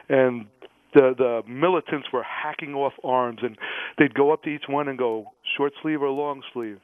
and 0.10 0.46
the 0.94 1.14
the 1.18 1.42
militants 1.48 2.08
were 2.12 2.24
hacking 2.24 2.74
off 2.74 2.94
arms 3.04 3.40
and 3.42 3.58
they'd 3.98 4.14
go 4.14 4.32
up 4.32 4.44
to 4.44 4.50
each 4.50 4.66
one 4.68 4.88
and 4.88 4.98
go 4.98 5.26
short 5.58 5.74
sleeve 5.82 6.02
or 6.02 6.10
long 6.10 6.42
sleeve 6.54 6.80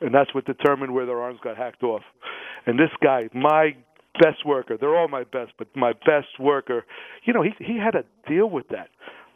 and 0.00 0.14
that's 0.14 0.34
what 0.34 0.44
determined 0.44 0.92
where 0.94 1.06
their 1.06 1.20
arms 1.20 1.38
got 1.42 1.56
hacked 1.56 1.82
off. 1.82 2.02
And 2.66 2.78
this 2.78 2.90
guy, 3.02 3.28
my 3.32 3.74
best 4.20 4.44
worker, 4.44 4.76
they're 4.78 4.96
all 4.96 5.08
my 5.08 5.24
best, 5.24 5.52
but 5.58 5.68
my 5.74 5.92
best 5.92 6.38
worker, 6.38 6.84
you 7.24 7.32
know, 7.32 7.42
he 7.42 7.52
he 7.58 7.78
had 7.78 7.92
to 7.92 8.04
deal 8.28 8.48
with 8.48 8.68
that. 8.68 8.88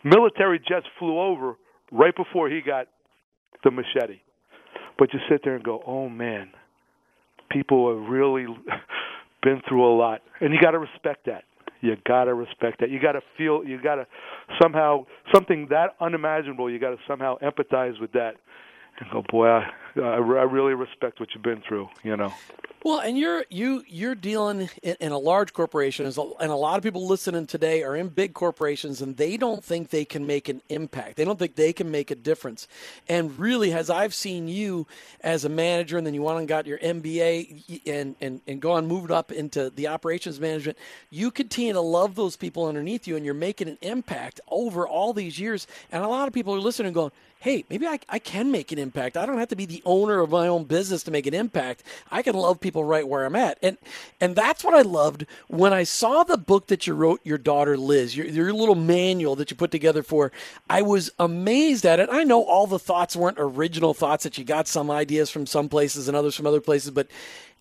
Military 0.05 0.59
jets 0.59 0.87
flew 0.99 1.19
over 1.19 1.57
right 1.91 2.15
before 2.15 2.49
he 2.49 2.61
got 2.61 2.87
the 3.65 3.71
machete. 3.71 4.21
But 4.99 5.13
you 5.13 5.21
sit 5.29 5.43
there 5.45 5.55
and 5.55 5.65
go, 5.65 5.83
"Oh 5.87 6.09
man, 6.09 6.51
people 7.51 7.95
have 7.97 8.09
really 8.09 8.47
been 9.43 9.61
through 9.69 9.87
a 9.87 9.95
lot." 9.97 10.23
And 10.41 10.53
you 10.53 10.61
got 10.61 10.73
to 10.73 10.79
respect 10.79 11.27
that. 11.27 11.45
You 11.81 11.97
got 12.07 12.25
to 12.25 12.35
respect 12.35 12.81
that. 12.81 12.91
You 12.91 13.01
got 13.01 13.13
to 13.13 13.21
feel 13.37 13.63
you 13.65 13.81
got 13.81 13.97
to 13.97 14.07
somehow 14.61 15.07
something 15.33 15.69
that 15.71 15.95
unimaginable, 16.01 16.71
you 16.71 16.79
got 16.79 16.91
to 16.91 16.99
somehow 17.07 17.39
empathize 17.39 18.01
with 18.01 18.13
that 18.13 18.35
and 19.01 19.11
go, 19.11 19.23
boy, 19.31 19.47
I, 19.47 19.67
Uh, 19.99 20.03
I 20.03 20.17
really 20.17 20.75
respect 20.75 21.21
what 21.21 21.31
you've 21.35 21.43
been 21.43 21.63
through. 21.67 21.89
You 22.03 22.17
know. 22.17 22.33
Well, 22.85 23.01
and 23.01 23.19
you're 23.19 23.45
you 23.51 23.83
you're 23.89 24.15
dealing 24.15 24.71
in, 24.85 24.97
in 25.01 25.13
a 25.13 25.19
large 25.19 25.53
corporation, 25.53 26.07
and 26.07 26.17
a 26.17 26.55
lot 26.55 26.77
of 26.77 26.85
people 26.85 27.09
listening 27.09 27.47
today 27.49 27.83
are 27.83 27.97
in 27.97 28.09
big 28.09 28.35
corporations, 28.35 29.03
and 29.03 29.17
they 29.17 29.37
don't 29.37 29.65
think 29.65 29.91
they 29.91 30.05
can 30.05 30.27
make 30.27 30.49
an 30.49 30.63
impact. 30.69 31.17
They 31.17 31.25
don't 31.25 31.39
think 31.39 31.57
they 31.57 31.73
can 31.73 31.91
make 31.91 32.13
a 32.13 32.15
difference. 32.15 32.69
And 33.09 33.37
really, 33.37 33.73
as 33.73 33.91
I've 33.91 34.15
seen 34.15 34.47
you 34.47 34.87
as 35.23 35.45
a 35.45 35.49
manager, 35.49 35.99
and 35.99 36.07
then 36.07 36.15
you 36.15 36.23
went 36.23 36.39
and 36.39 36.47
got 36.47 36.67
your 36.69 36.79
MBA, 36.79 37.83
and 37.87 38.15
and 38.21 38.41
and 38.47 38.63
gone 38.63 38.87
moved 38.87 39.11
up 39.11 39.33
into 39.33 39.71
the 39.71 39.89
operations 39.89 40.39
management, 40.39 40.79
you 41.11 41.33
continue 41.33 41.73
to 41.73 41.81
love 41.81 42.15
those 42.15 42.37
people 42.37 42.67
underneath 42.67 43.09
you, 43.09 43.17
and 43.17 43.25
you're 43.25 43.35
making 43.35 43.69
an 43.69 43.79
impact 43.83 44.41
over 44.49 44.87
all 44.87 45.13
these 45.13 45.37
years. 45.41 45.67
And 45.91 46.05
a 46.05 46.09
lot 46.09 46.29
of 46.29 46.33
people 46.33 46.55
are 46.55 46.61
listening, 46.61 46.93
going, 46.93 47.11
hey, 47.41 47.65
maybe 47.71 47.87
I, 47.87 48.01
I 48.09 48.19
can 48.19 48.51
make 48.51 48.73
an 48.73 48.79
impact. 48.79 49.17
I 49.17 49.25
don't 49.25 49.39
have 49.39 49.49
to 49.49 49.57
be 49.57 49.67
the 49.67 49.83
owner 49.85 50.21
of 50.21 50.31
my 50.31 50.49
own 50.49 50.65
business 50.65 51.05
to 51.05 51.11
make 51.11 51.27
an 51.27 51.35
impact. 51.35 51.85
I 52.11 52.23
can 52.23 52.35
love 52.35 52.59
people 52.59 52.83
right 52.83 53.07
where 53.07 53.25
I'm 53.25 53.37
at. 53.37 53.59
And 53.63 53.79
and 54.21 54.35
that's 54.35 54.65
what 54.65 54.75
I 54.75 54.83
loved 54.83 55.25
when 55.47 55.73
I 55.73 55.85
saw 55.85 56.25
the 56.25 56.37
book 56.37 56.67
that 56.67 56.87
you 56.87 56.95
wrote 56.95 57.21
your 57.25 57.39
daughter 57.39 57.77
Liz, 57.77 58.17
your, 58.17 58.27
your 58.27 58.53
little 58.53 58.75
manual 58.75 59.37
that 59.37 59.51
you 59.51 59.57
put 59.57 59.71
together 59.71 60.03
for. 60.03 60.33
I 60.69 60.83
was 60.83 61.11
amazed 61.19 61.87
at 61.87 62.01
it. 62.01 62.09
I 62.11 62.25
know 62.25 62.43
all 62.43 62.67
the 62.67 62.79
thoughts 62.79 63.15
weren't 63.15 63.39
original 63.39 63.95
thoughts 63.95 64.25
that 64.25 64.37
you 64.37 64.45
got 64.45 64.67
some 64.67 64.91
ideas 64.91 65.31
from 65.31 65.47
some 65.47 65.69
places 65.69 66.09
and 66.09 66.17
others 66.17 66.35
from 66.35 66.47
other 66.47 66.61
places, 66.61 66.91
but 66.91 67.09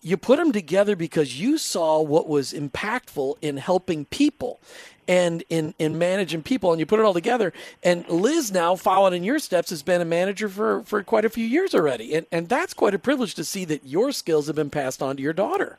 you 0.00 0.16
put 0.16 0.38
them 0.38 0.52
together 0.52 0.96
because 0.96 1.40
you 1.40 1.58
saw 1.58 2.00
what 2.00 2.28
was 2.28 2.52
impactful 2.52 3.36
in 3.42 3.56
helping 3.56 4.04
people 4.04 4.60
and 5.08 5.42
in, 5.48 5.74
in 5.78 5.98
managing 5.98 6.42
people 6.42 6.70
and 6.70 6.78
you 6.78 6.86
put 6.86 7.00
it 7.00 7.04
all 7.04 7.14
together. 7.14 7.52
And 7.82 8.08
liz 8.08 8.52
now 8.52 8.76
following 8.76 9.14
in 9.14 9.24
your 9.24 9.38
steps 9.38 9.70
has 9.70 9.82
been 9.82 10.00
a 10.00 10.04
manager 10.04 10.48
for, 10.48 10.82
for 10.84 11.02
quite 11.02 11.24
a 11.24 11.30
few 11.30 11.46
years 11.46 11.74
already. 11.74 12.14
And, 12.14 12.26
and 12.30 12.48
that's 12.48 12.74
quite 12.74 12.94
a 12.94 12.98
privilege 12.98 13.34
to 13.36 13.44
see 13.44 13.64
that 13.64 13.86
your 13.86 14.12
skills 14.12 14.46
have 14.46 14.56
been 14.56 14.70
passed 14.70 15.02
on 15.02 15.16
to 15.16 15.22
your 15.22 15.32
daughter. 15.32 15.78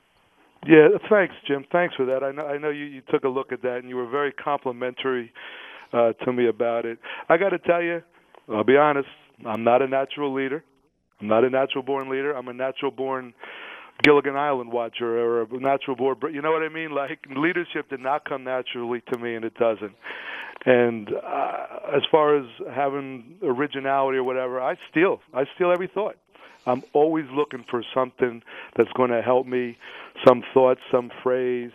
Yeah 0.68 0.90
thanks 1.10 1.36
jim. 1.48 1.66
Thanks 1.72 1.96
for 1.96 2.06
that. 2.06 2.22
I 2.22 2.32
know 2.32 2.46
i 2.46 2.58
know 2.58 2.70
you, 2.70 2.86
you 2.86 3.02
took 3.10 3.24
a 3.24 3.30
look 3.30 3.54
at 3.54 3.62
that 3.62 3.78
and 3.78 3.88
you 3.88 3.96
were 3.96 4.10
very 4.10 4.34
complimentary 4.34 5.32
uh, 5.94 6.14
to 6.26 6.34
me 6.34 6.48
about 6.48 6.86
it. 6.86 6.98
I 7.30 7.38
got 7.38 7.50
to 7.50 7.60
tell 7.60 7.82
you 7.82 8.02
i'll 8.52 8.64
be 8.64 8.78
honest 8.78 9.08
i'm 9.46 9.64
not 9.64 9.82
a 9.82 9.88
natural 9.88 10.34
leader. 10.34 10.64
I'm 11.22 11.28
not 11.28 11.44
a 11.44 11.50
natural 11.50 11.84
born 11.84 12.10
leader. 12.10 12.34
I'm 12.34 12.48
a 12.48 12.54
natural 12.54 12.92
born 12.92 13.34
Gilligan 14.04 14.36
Island 14.36 14.72
watcher 14.72 15.20
or 15.20 15.42
a 15.44 15.48
natural 15.60 15.96
board. 15.96 16.18
You 16.34 16.42
know 16.42 16.52
what 16.52 16.64
I 16.64 16.70
mean? 16.70 16.92
Like 16.92 17.20
leadership 17.36 17.90
did 17.90 18.00
not 18.00 18.28
come 18.28 18.44
naturally 18.44 19.02
to 19.12 19.20
me, 19.20 19.36
and 19.36 19.44
it 19.44 19.56
doesn't. 19.56 19.94
And 20.66 21.10
uh, 21.10 21.96
as 21.96 22.02
far 22.12 22.38
as 22.38 22.46
having 22.74 23.38
originality 23.42 24.18
or 24.18 24.24
whatever, 24.24 24.62
I 24.62 24.76
steal. 24.92 25.22
I 25.34 25.46
steal 25.56 25.72
every 25.72 25.88
thought. 25.88 26.18
I'm 26.66 26.84
always 26.94 27.26
looking 27.34 27.66
for 27.70 27.84
something 27.94 28.42
that's 28.76 28.92
going 28.96 29.12
to 29.12 29.22
help 29.22 29.48
me, 29.48 29.78
some 30.28 30.44
thought, 30.54 30.78
some 30.92 31.10
phrase, 31.24 31.72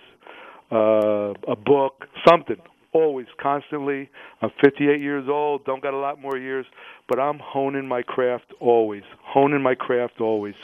uh, 0.71 1.33
a 1.49 1.57
book, 1.57 2.05
something. 2.29 2.57
Always, 2.93 3.27
constantly. 3.43 4.09
I'm 4.41 4.51
58 4.63 5.01
years 5.01 5.27
old. 5.29 5.65
Don't 5.65 5.83
got 5.83 5.95
a 5.95 5.99
lot 5.99 6.21
more 6.21 6.37
years, 6.37 6.65
but 7.09 7.19
I'm 7.19 7.41
honing 7.43 7.89
my 7.89 8.03
craft 8.03 8.53
always. 8.61 9.03
Honing 9.21 9.63
my 9.63 9.75
craft 9.75 10.21
always. 10.21 10.55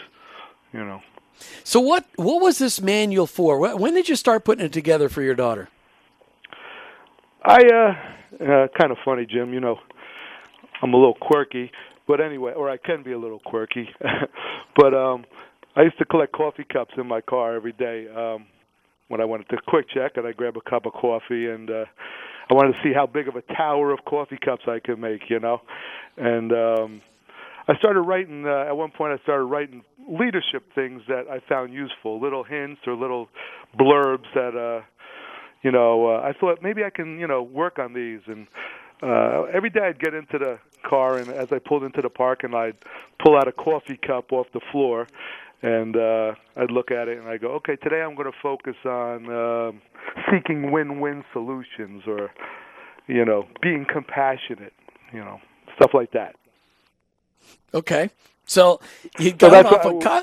You 0.72 0.84
know. 0.84 1.00
So 1.64 1.80
what 1.80 2.06
what 2.16 2.42
was 2.42 2.58
this 2.58 2.80
manual 2.80 3.26
for? 3.26 3.58
When 3.76 3.94
did 3.94 4.08
you 4.08 4.16
start 4.16 4.44
putting 4.44 4.64
it 4.64 4.72
together 4.72 5.08
for 5.08 5.22
your 5.22 5.34
daughter? 5.34 5.68
I 7.42 7.60
uh, 7.64 8.44
uh 8.44 8.68
kind 8.78 8.92
of 8.92 8.98
funny, 9.04 9.26
Jim. 9.26 9.52
You 9.52 9.60
know, 9.60 9.78
I'm 10.82 10.92
a 10.92 10.96
little 10.96 11.14
quirky, 11.14 11.70
but 12.06 12.20
anyway, 12.20 12.52
or 12.54 12.70
I 12.70 12.76
can 12.76 13.02
be 13.02 13.12
a 13.12 13.18
little 13.18 13.40
quirky. 13.40 13.88
but 14.76 14.94
um 14.94 15.24
I 15.76 15.82
used 15.82 15.98
to 15.98 16.04
collect 16.04 16.32
coffee 16.32 16.66
cups 16.70 16.94
in 16.96 17.06
my 17.06 17.20
car 17.20 17.54
every 17.54 17.72
day. 17.72 18.06
Um 18.08 18.46
when 19.08 19.20
I 19.20 19.24
wanted 19.24 19.48
to 19.48 19.56
quick 19.66 19.86
check 19.92 20.12
and 20.16 20.26
I 20.26 20.32
grab 20.32 20.56
a 20.56 20.70
cup 20.70 20.86
of 20.86 20.92
coffee 20.92 21.48
and 21.48 21.70
uh 21.70 21.84
I 22.50 22.54
wanted 22.54 22.72
to 22.72 22.78
see 22.82 22.92
how 22.92 23.06
big 23.06 23.28
of 23.28 23.36
a 23.36 23.42
tower 23.54 23.92
of 23.92 24.00
coffee 24.04 24.38
cups 24.44 24.64
I 24.66 24.80
could 24.80 24.98
make, 24.98 25.30
you 25.30 25.38
know. 25.38 25.60
And 26.16 26.52
um 26.52 27.02
I 27.70 27.76
started 27.76 28.00
writing. 28.00 28.44
Uh, 28.46 28.64
at 28.66 28.76
one 28.76 28.90
point, 28.90 29.12
I 29.12 29.22
started 29.22 29.44
writing 29.44 29.84
leadership 30.08 30.64
things 30.74 31.02
that 31.06 31.26
I 31.30 31.38
found 31.48 31.72
useful, 31.72 32.20
little 32.20 32.42
hints 32.42 32.80
or 32.84 32.96
little 32.96 33.28
blurbs 33.78 34.26
that, 34.34 34.56
uh, 34.56 34.84
you 35.62 35.70
know, 35.70 36.08
uh, 36.08 36.20
I 36.20 36.32
thought 36.32 36.58
maybe 36.62 36.82
I 36.82 36.90
can, 36.90 37.20
you 37.20 37.28
know, 37.28 37.42
work 37.42 37.78
on 37.78 37.92
these. 37.92 38.22
And 38.26 38.48
uh, 39.04 39.44
every 39.54 39.70
day 39.70 39.82
I'd 39.84 40.00
get 40.00 40.14
into 40.14 40.36
the 40.36 40.58
car, 40.88 41.18
and 41.18 41.30
as 41.30 41.46
I 41.52 41.60
pulled 41.60 41.84
into 41.84 42.02
the 42.02 42.08
park, 42.08 42.42
and 42.42 42.56
I'd 42.56 42.76
pull 43.24 43.36
out 43.36 43.46
a 43.46 43.52
coffee 43.52 44.00
cup 44.04 44.32
off 44.32 44.48
the 44.52 44.60
floor, 44.72 45.06
and 45.62 45.96
uh, 45.96 46.32
I'd 46.56 46.72
look 46.72 46.90
at 46.90 47.06
it 47.06 47.18
and 47.18 47.28
I 47.28 47.36
go, 47.36 47.52
okay, 47.58 47.76
today 47.76 48.02
I'm 48.02 48.16
going 48.16 48.32
to 48.32 48.38
focus 48.42 48.74
on 48.84 49.30
uh, 49.30 49.70
seeking 50.32 50.72
win-win 50.72 51.22
solutions, 51.32 52.02
or, 52.08 52.32
you 53.06 53.24
know, 53.24 53.46
being 53.62 53.86
compassionate, 53.88 54.72
you 55.12 55.20
know, 55.20 55.38
stuff 55.76 55.92
like 55.94 56.10
that. 56.12 56.34
Okay, 57.74 58.10
so 58.46 58.80
you 59.16 59.32
got 59.32 59.52
so 59.52 59.60
it 59.60 59.66
off 59.66 59.84
a 59.84 59.94
co- 59.94 60.22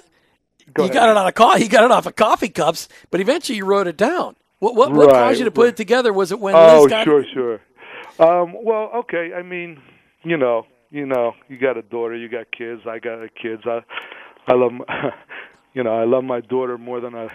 Go 0.73 0.83
you 0.83 0.89
ahead. 0.89 0.91
got 0.91 1.09
it 1.09 1.17
on 1.17 1.27
a 1.27 1.31
co- 1.31 1.55
you 1.55 1.69
got 1.69 1.83
it 1.85 1.91
off 1.91 2.05
of 2.05 2.15
coffee 2.15 2.49
cups, 2.49 2.87
but 3.11 3.19
eventually 3.21 3.57
you 3.57 3.65
wrote 3.65 3.87
it 3.87 3.97
down. 3.97 4.35
What 4.59 4.75
what, 4.75 4.93
what 4.93 5.13
Right, 5.13 5.13
caused 5.13 5.39
you 5.39 5.45
to 5.45 5.51
put 5.51 5.69
it 5.69 5.77
together? 5.77 6.13
Was 6.13 6.31
it 6.31 6.39
when 6.39 6.59
Oh, 6.59 6.65
Liz 6.65 6.87
got 6.87 7.05
sure, 7.05 7.23
sure. 7.33 7.61
Um, 8.19 8.55
well, 8.63 8.91
okay. 8.99 9.31
I 9.37 9.43
mean, 9.43 9.79
you 10.23 10.37
know, 10.37 10.65
you 10.89 11.05
know, 11.05 11.33
you 11.49 11.57
got 11.59 11.77
a 11.77 11.81
daughter, 11.81 12.15
you 12.15 12.29
got 12.29 12.47
kids. 12.57 12.81
I 12.89 12.99
got 12.99 13.19
kids. 13.41 13.63
I, 13.65 13.81
I 14.47 14.55
love, 14.55 14.71
my, 14.73 14.85
you 15.73 15.83
know, 15.83 15.91
I 15.95 16.05
love 16.05 16.23
my 16.23 16.41
daughter 16.41 16.77
more 16.77 17.01
than 17.01 17.15
I, 17.15 17.27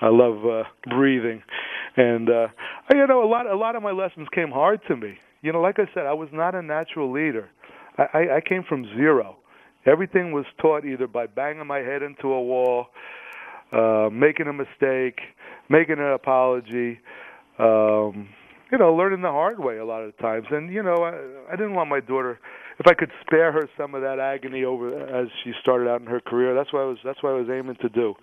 I 0.00 0.08
love 0.08 0.44
uh, 0.46 0.64
breathing, 0.90 1.42
and 1.96 2.28
uh, 2.30 2.48
you 2.92 3.06
know, 3.06 3.22
a 3.24 3.28
lot, 3.28 3.46
a 3.46 3.56
lot 3.56 3.76
of 3.76 3.82
my 3.82 3.92
lessons 3.92 4.28
came 4.34 4.50
hard 4.50 4.80
to 4.88 4.96
me. 4.96 5.18
You 5.42 5.52
know, 5.52 5.60
like 5.60 5.78
I 5.78 5.86
said, 5.94 6.06
I 6.06 6.14
was 6.14 6.30
not 6.32 6.54
a 6.54 6.62
natural 6.62 7.12
leader. 7.12 7.48
I, 7.98 8.36
I, 8.36 8.40
came 8.40 8.64
from 8.68 8.84
zero. 8.96 9.36
Everything 9.86 10.32
was 10.32 10.46
taught 10.60 10.84
either 10.84 11.06
by 11.06 11.26
banging 11.26 11.66
my 11.66 11.78
head 11.78 12.02
into 12.02 12.28
a 12.32 12.42
wall, 12.42 12.86
uh, 13.72 14.08
making 14.12 14.46
a 14.46 14.52
mistake, 14.52 15.20
making 15.68 15.98
an 15.98 16.12
apology. 16.12 16.98
Um, 17.58 18.28
you 18.72 18.78
know, 18.78 18.94
learning 18.94 19.22
the 19.22 19.30
hard 19.30 19.60
way 19.60 19.78
a 19.78 19.84
lot 19.84 20.02
of 20.02 20.16
times. 20.18 20.46
And 20.50 20.72
you 20.72 20.82
know, 20.82 20.96
I, 21.04 21.52
I 21.52 21.56
didn't 21.56 21.74
want 21.74 21.90
my 21.90 22.00
daughter 22.00 22.40
if 22.78 22.86
I 22.88 22.94
could 22.94 23.10
spare 23.20 23.52
her 23.52 23.68
some 23.76 23.94
of 23.94 24.02
that 24.02 24.18
agony 24.18 24.64
over 24.64 24.98
as 24.98 25.28
she 25.44 25.52
started 25.62 25.88
out 25.88 26.00
in 26.00 26.06
her 26.08 26.20
career. 26.20 26.54
That's 26.54 26.72
what 26.72 26.80
I 26.80 26.86
was 26.86 26.98
that's 27.04 27.22
what 27.22 27.30
I 27.30 27.36
was 27.36 27.48
aiming 27.48 27.76
to 27.82 27.88
do. 27.88 28.14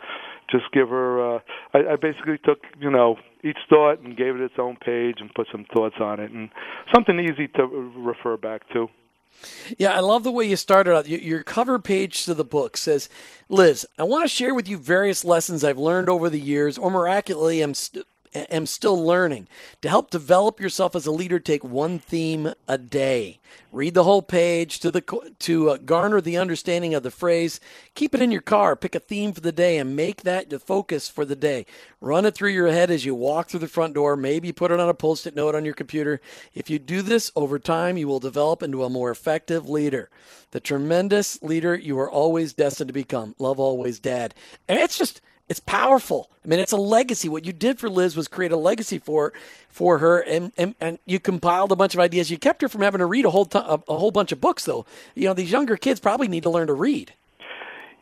Just 0.50 0.66
give 0.74 0.90
her. 0.90 1.36
Uh, 1.36 1.40
I, 1.74 1.94
I 1.94 1.96
basically 1.96 2.38
took 2.44 2.60
you 2.80 2.92
know 2.92 3.16
each 3.44 3.58
thought 3.70 4.00
and 4.02 4.18
gave 4.18 4.36
it 4.36 4.42
its 4.42 4.56
own 4.58 4.78
page 4.84 5.16
and 5.20 5.34
put 5.34 5.48
some 5.52 5.66
thoughts 5.74 5.96
on 6.02 6.20
it 6.20 6.32
and 6.32 6.50
something 6.94 7.20
easy 7.20 7.48
to 7.56 7.64
refer 7.64 8.36
back 8.38 8.62
to. 8.74 8.88
Yeah, 9.78 9.94
I 9.94 10.00
love 10.00 10.24
the 10.24 10.32
way 10.32 10.46
you 10.46 10.56
started 10.56 10.96
out. 10.96 11.08
Your 11.08 11.44
cover 11.44 11.80
page 11.80 12.26
to 12.26 12.34
the 12.34 12.44
book 12.44 12.78
says, 12.78 13.10
Liz, 13.50 13.86
I 13.98 14.04
want 14.04 14.24
to 14.24 14.28
share 14.28 14.54
with 14.54 14.68
you 14.68 14.78
various 14.78 15.26
lessons 15.26 15.64
I've 15.64 15.78
learned 15.78 16.10
over 16.10 16.30
the 16.30 16.40
years 16.40 16.78
or 16.78 16.92
miraculously 16.92 17.62
I'm 17.62 17.74
st- 17.74 18.06
am 18.34 18.66
still 18.66 19.02
learning. 19.04 19.48
To 19.82 19.90
help 19.90 20.10
develop 20.10 20.60
yourself 20.60 20.96
as 20.96 21.06
a 21.06 21.12
leader, 21.12 21.40
take 21.40 21.64
one 21.64 22.00
theme 22.00 22.54
a 22.68 22.78
day. 22.78 23.40
Read 23.72 23.94
the 23.94 24.04
whole 24.04 24.22
page 24.22 24.80
to 24.80 24.92
the 24.92 25.02
to 25.40 25.70
uh, 25.70 25.78
garner 25.78 26.22
the 26.22 26.38
understanding 26.38 26.94
of 26.94 27.04
the 27.04 27.12
phrase. 27.12 27.60
Keep 27.96 28.16
it 28.16 28.22
in 28.22 28.32
your 28.32 28.42
car. 28.42 28.76
Pick 28.76 28.96
a 28.96 29.00
theme 29.00 29.34
for 29.34 29.42
the 29.42 29.52
day 29.52 29.78
and 29.78 29.96
make 29.96 30.24
that 30.24 30.50
the 30.50 30.60
focus 30.60 31.10
for 31.10 31.26
the 31.26 31.36
day. 31.36 31.66
Run 32.00 32.26
it 32.26 32.36
through 32.36 32.52
your 32.52 32.72
head 32.72 32.92
as 32.92 33.06
you 33.06 33.16
walk 33.16 33.50
through 33.50 33.60
the 33.62 33.68
front 33.68 33.94
door. 33.94 34.16
Maybe 34.16 34.52
put 34.52 34.72
it 34.72 34.80
on 34.80 34.90
a 34.90 34.94
post-it 34.94 35.36
note 35.36 35.56
on 35.56 35.66
your 35.66 35.74
computer. 35.74 36.22
If 36.54 36.70
you 36.70 36.80
do 36.80 37.02
this 37.02 37.32
over 37.36 37.60
time, 37.60 37.98
you 37.98 38.08
will 38.08 38.20
develop 38.20 38.64
into 38.64 38.84
a 38.84 38.90
more 38.90 39.12
effective 39.12 39.70
leader. 39.70 40.10
The 40.52 40.60
tremendous 40.60 41.42
leader 41.42 41.76
you 41.76 41.98
are 42.00 42.12
always 42.12 42.54
destined 42.54 42.90
to 42.90 42.94
become. 42.94 43.36
Love 43.40 43.60
always, 43.60 44.00
Dad. 44.00 44.34
And 44.68 44.80
it's 44.80 44.98
just 44.98 45.22
it's 45.52 45.60
powerful. 45.60 46.30
I 46.46 46.48
mean, 46.48 46.62
it's 46.62 46.72
a 46.72 46.78
legacy. 46.78 47.28
What 47.28 47.44
you 47.44 47.52
did 47.52 47.78
for 47.78 47.90
Liz 47.90 48.16
was 48.16 48.30
create 48.30 48.54
a 48.54 48.58
legacy 48.58 49.00
for 49.00 49.34
for 49.68 49.98
her, 49.98 50.22
and 50.22 50.54
and, 50.58 50.76
and 50.80 50.98
you 51.06 51.20
compiled 51.20 51.74
a 51.74 51.76
bunch 51.76 51.94
of 51.94 52.00
ideas. 52.00 52.32
You 52.32 52.38
kept 52.38 52.62
her 52.62 52.70
from 52.70 52.82
having 52.82 53.00
to 53.00 53.06
read 53.06 53.26
a 53.26 53.30
whole 53.30 53.44
ton, 53.44 53.66
a, 53.68 53.92
a 53.92 53.98
whole 53.98 54.12
bunch 54.12 54.32
of 54.32 54.40
books, 54.40 54.64
though. 54.64 54.86
You 55.14 55.26
know, 55.26 55.34
these 55.34 55.52
younger 55.52 55.76
kids 55.76 56.00
probably 56.00 56.30
need 56.30 56.44
to 56.44 56.50
learn 56.50 56.68
to 56.68 56.74
read. 56.74 57.14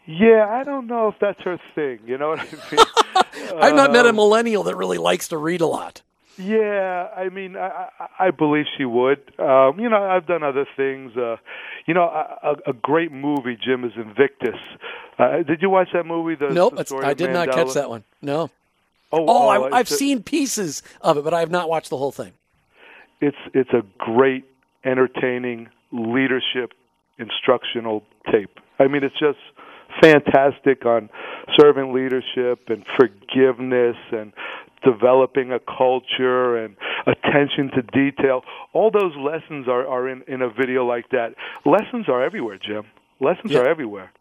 Yeah, 0.06 0.48
I 0.48 0.63
don't 0.63 0.86
know 0.86 1.08
if 1.08 1.15
that's 1.20 1.41
her 1.41 1.60
thing. 1.74 2.01
You 2.06 2.20
know 2.20 2.29
what 2.29 2.39
I 2.39 2.44
mean? 2.72 3.58
I've 3.63 3.75
not 3.75 3.91
met 3.91 4.06
a 4.06 4.10
um, 4.10 4.15
millennial 4.18 4.62
that 4.63 4.75
really 4.75 5.00
likes 5.00 5.27
to 5.29 5.38
read 5.38 5.62
a 5.62 5.68
lot. 5.68 6.03
Yeah, 6.39 7.10
I 7.17 7.27
mean, 7.27 7.58
I, 7.58 7.89
I 8.17 8.31
believe 8.31 8.63
she 8.77 8.86
would. 8.86 9.19
Um, 9.38 9.77
you 9.77 9.89
know, 9.89 10.01
I've 10.01 10.25
done 10.25 10.41
other 10.41 10.65
things. 10.77 11.12
Uh, 11.17 11.36
you 11.86 11.93
know, 11.93 12.03
a, 12.03 12.55
a 12.65 12.74
great 12.74 13.12
movie, 13.12 13.58
Jim, 13.62 13.84
is 13.84 13.91
Invictus. 13.98 14.55
Uh, 15.17 15.43
did 15.43 15.62
you 15.62 15.69
watch 15.69 15.89
that 15.93 16.05
movie? 16.05 16.36
The, 16.36 16.53
nope, 16.53 16.77
the 16.77 17.01
I 17.03 17.13
did 17.13 17.31
Mandela? 17.31 17.34
not 17.34 17.51
catch 17.51 17.74
that 17.74 17.89
one. 17.89 18.05
No. 18.22 18.50
Oh, 19.12 19.25
oh, 19.27 19.50
I, 19.50 19.77
have 19.77 19.89
seen 19.89 20.24
pieces 20.24 20.81
of 21.01 21.17
it, 21.17 21.25
but 21.25 21.34
I 21.34 21.41
have 21.41 21.51
not 21.51 21.67
watched 21.67 21.89
the 21.89 21.98
whole 21.98 22.12
thing. 22.12 22.31
It's 23.19 23.38
it's 23.53 23.72
a 23.72 23.84
great, 23.98 24.46
entertaining 24.86 25.67
leadership 25.91 26.72
instructional 27.17 28.03
tape. 28.31 28.60
I 28.79 28.88
mean, 28.88 29.03
it's 29.03 29.19
just 29.19 29.39
fantastic 30.01 30.86
on 30.86 31.10
servant 31.60 31.94
leadership 31.94 32.70
and 32.70 32.86
forgiveness 32.98 33.96
and 34.12 34.34
developing 34.84 35.51
a 35.51 35.60
culture 35.60 36.58
and 36.58 36.75
attention 37.06 37.70
to 37.75 37.82
detail. 37.82 38.41
All 38.74 38.91
those 38.91 39.15
lessons 39.18 39.68
are, 39.68 39.88
are 39.88 40.08
in, 40.08 40.24
in 40.27 40.41
a 40.41 40.50
video 40.50 40.86
like 40.86 41.10
that. 41.10 41.36
Lessons 41.65 42.08
are 42.08 42.24
everywhere, 42.24 42.58
Jim. 42.58 42.84
Lessons 43.20 43.51
yeah. 43.51 43.60
are 43.60 43.68
everywhere. 43.68 44.12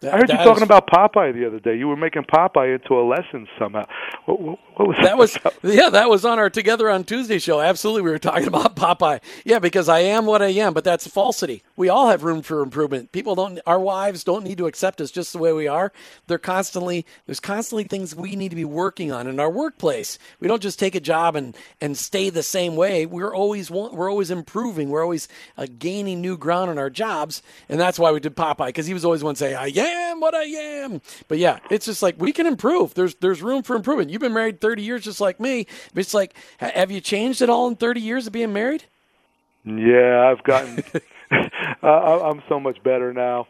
That, 0.00 0.14
I 0.14 0.18
heard 0.18 0.28
you 0.28 0.36
talking 0.36 0.62
is, 0.62 0.62
about 0.62 0.88
Popeye 0.88 1.32
the 1.32 1.46
other 1.46 1.58
day. 1.58 1.76
You 1.76 1.88
were 1.88 1.96
making 1.96 2.24
Popeye 2.24 2.74
into 2.74 2.94
a 2.94 3.04
lesson 3.06 3.48
somehow. 3.58 3.86
What, 4.26 4.40
what, 4.40 4.58
was 4.78 4.96
that? 5.02 5.16
Was 5.16 5.38
yeah, 5.62 5.90
that 5.90 6.08
was 6.08 6.24
on 6.24 6.38
our 6.38 6.50
Together 6.50 6.90
on 6.90 7.04
Tuesday 7.04 7.38
show. 7.38 7.60
Absolutely, 7.60 8.02
we 8.02 8.10
were 8.10 8.18
talking 8.18 8.46
about 8.48 8.76
Popeye. 8.76 9.20
Yeah, 9.44 9.58
because 9.58 9.88
I 9.88 10.00
am 10.00 10.26
what 10.26 10.42
I 10.42 10.48
am, 10.48 10.74
but 10.74 10.84
that's 10.84 11.06
falsity. 11.06 11.62
We 11.76 11.88
all 11.88 12.08
have 12.08 12.24
room 12.24 12.42
for 12.42 12.62
improvement. 12.62 13.12
People 13.12 13.34
don't. 13.34 13.60
Our 13.66 13.80
wives 13.80 14.24
don't 14.24 14.44
need 14.44 14.58
to 14.58 14.66
accept 14.66 15.00
us 15.00 15.10
just 15.10 15.32
the 15.32 15.38
way 15.38 15.52
we 15.52 15.68
are. 15.68 15.92
They're 16.26 16.38
constantly 16.38 17.06
there's 17.26 17.40
constantly 17.40 17.84
things 17.84 18.14
we 18.14 18.36
need 18.36 18.50
to 18.50 18.56
be 18.56 18.64
working 18.64 19.12
on 19.12 19.26
in 19.26 19.40
our 19.40 19.50
workplace. 19.50 20.18
We 20.40 20.48
don't 20.48 20.62
just 20.62 20.78
take 20.78 20.94
a 20.94 21.00
job 21.00 21.36
and 21.36 21.56
and 21.80 21.96
stay 21.96 22.30
the 22.30 22.42
same 22.42 22.76
way. 22.76 23.06
We're 23.06 23.34
always 23.34 23.70
we're 23.70 24.10
always 24.10 24.30
improving. 24.30 24.90
We're 24.90 25.02
always 25.02 25.28
uh, 25.56 25.66
gaining 25.78 26.20
new 26.20 26.36
ground 26.36 26.70
in 26.70 26.78
our 26.78 26.90
jobs, 26.90 27.42
and 27.68 27.78
that's 27.80 27.98
why 27.98 28.12
we 28.12 28.20
did 28.20 28.36
Popeye 28.36 28.66
because 28.66 28.86
he 28.86 28.94
was 28.94 29.04
always 29.04 29.24
one 29.24 29.36
say, 29.36 29.54
"I 29.54 29.66
am." 29.66 30.06
am 30.16 30.20
what 30.20 30.34
I 30.34 30.44
am. 30.44 31.00
But 31.28 31.38
yeah, 31.38 31.58
it's 31.70 31.86
just 31.86 32.02
like 32.02 32.16
we 32.18 32.32
can 32.32 32.46
improve. 32.46 32.94
There's 32.94 33.14
there's 33.16 33.42
room 33.42 33.62
for 33.62 33.76
improvement. 33.76 34.10
You've 34.10 34.20
been 34.20 34.32
married 34.32 34.60
30 34.66 34.82
years 34.82 35.04
just 35.04 35.20
like 35.20 35.38
me. 35.38 35.66
It's 35.94 36.12
like 36.12 36.34
have 36.58 36.90
you 36.90 37.00
changed 37.00 37.40
at 37.40 37.48
all 37.48 37.68
in 37.68 37.76
30 37.76 38.00
years 38.00 38.26
of 38.26 38.32
being 38.32 38.52
married? 38.52 38.84
Yeah, 39.64 40.28
I've 40.28 40.42
gotten 40.42 40.82
I'm 41.82 42.42
so 42.48 42.58
much 42.58 42.82
better 42.82 43.12
now. 43.12 43.46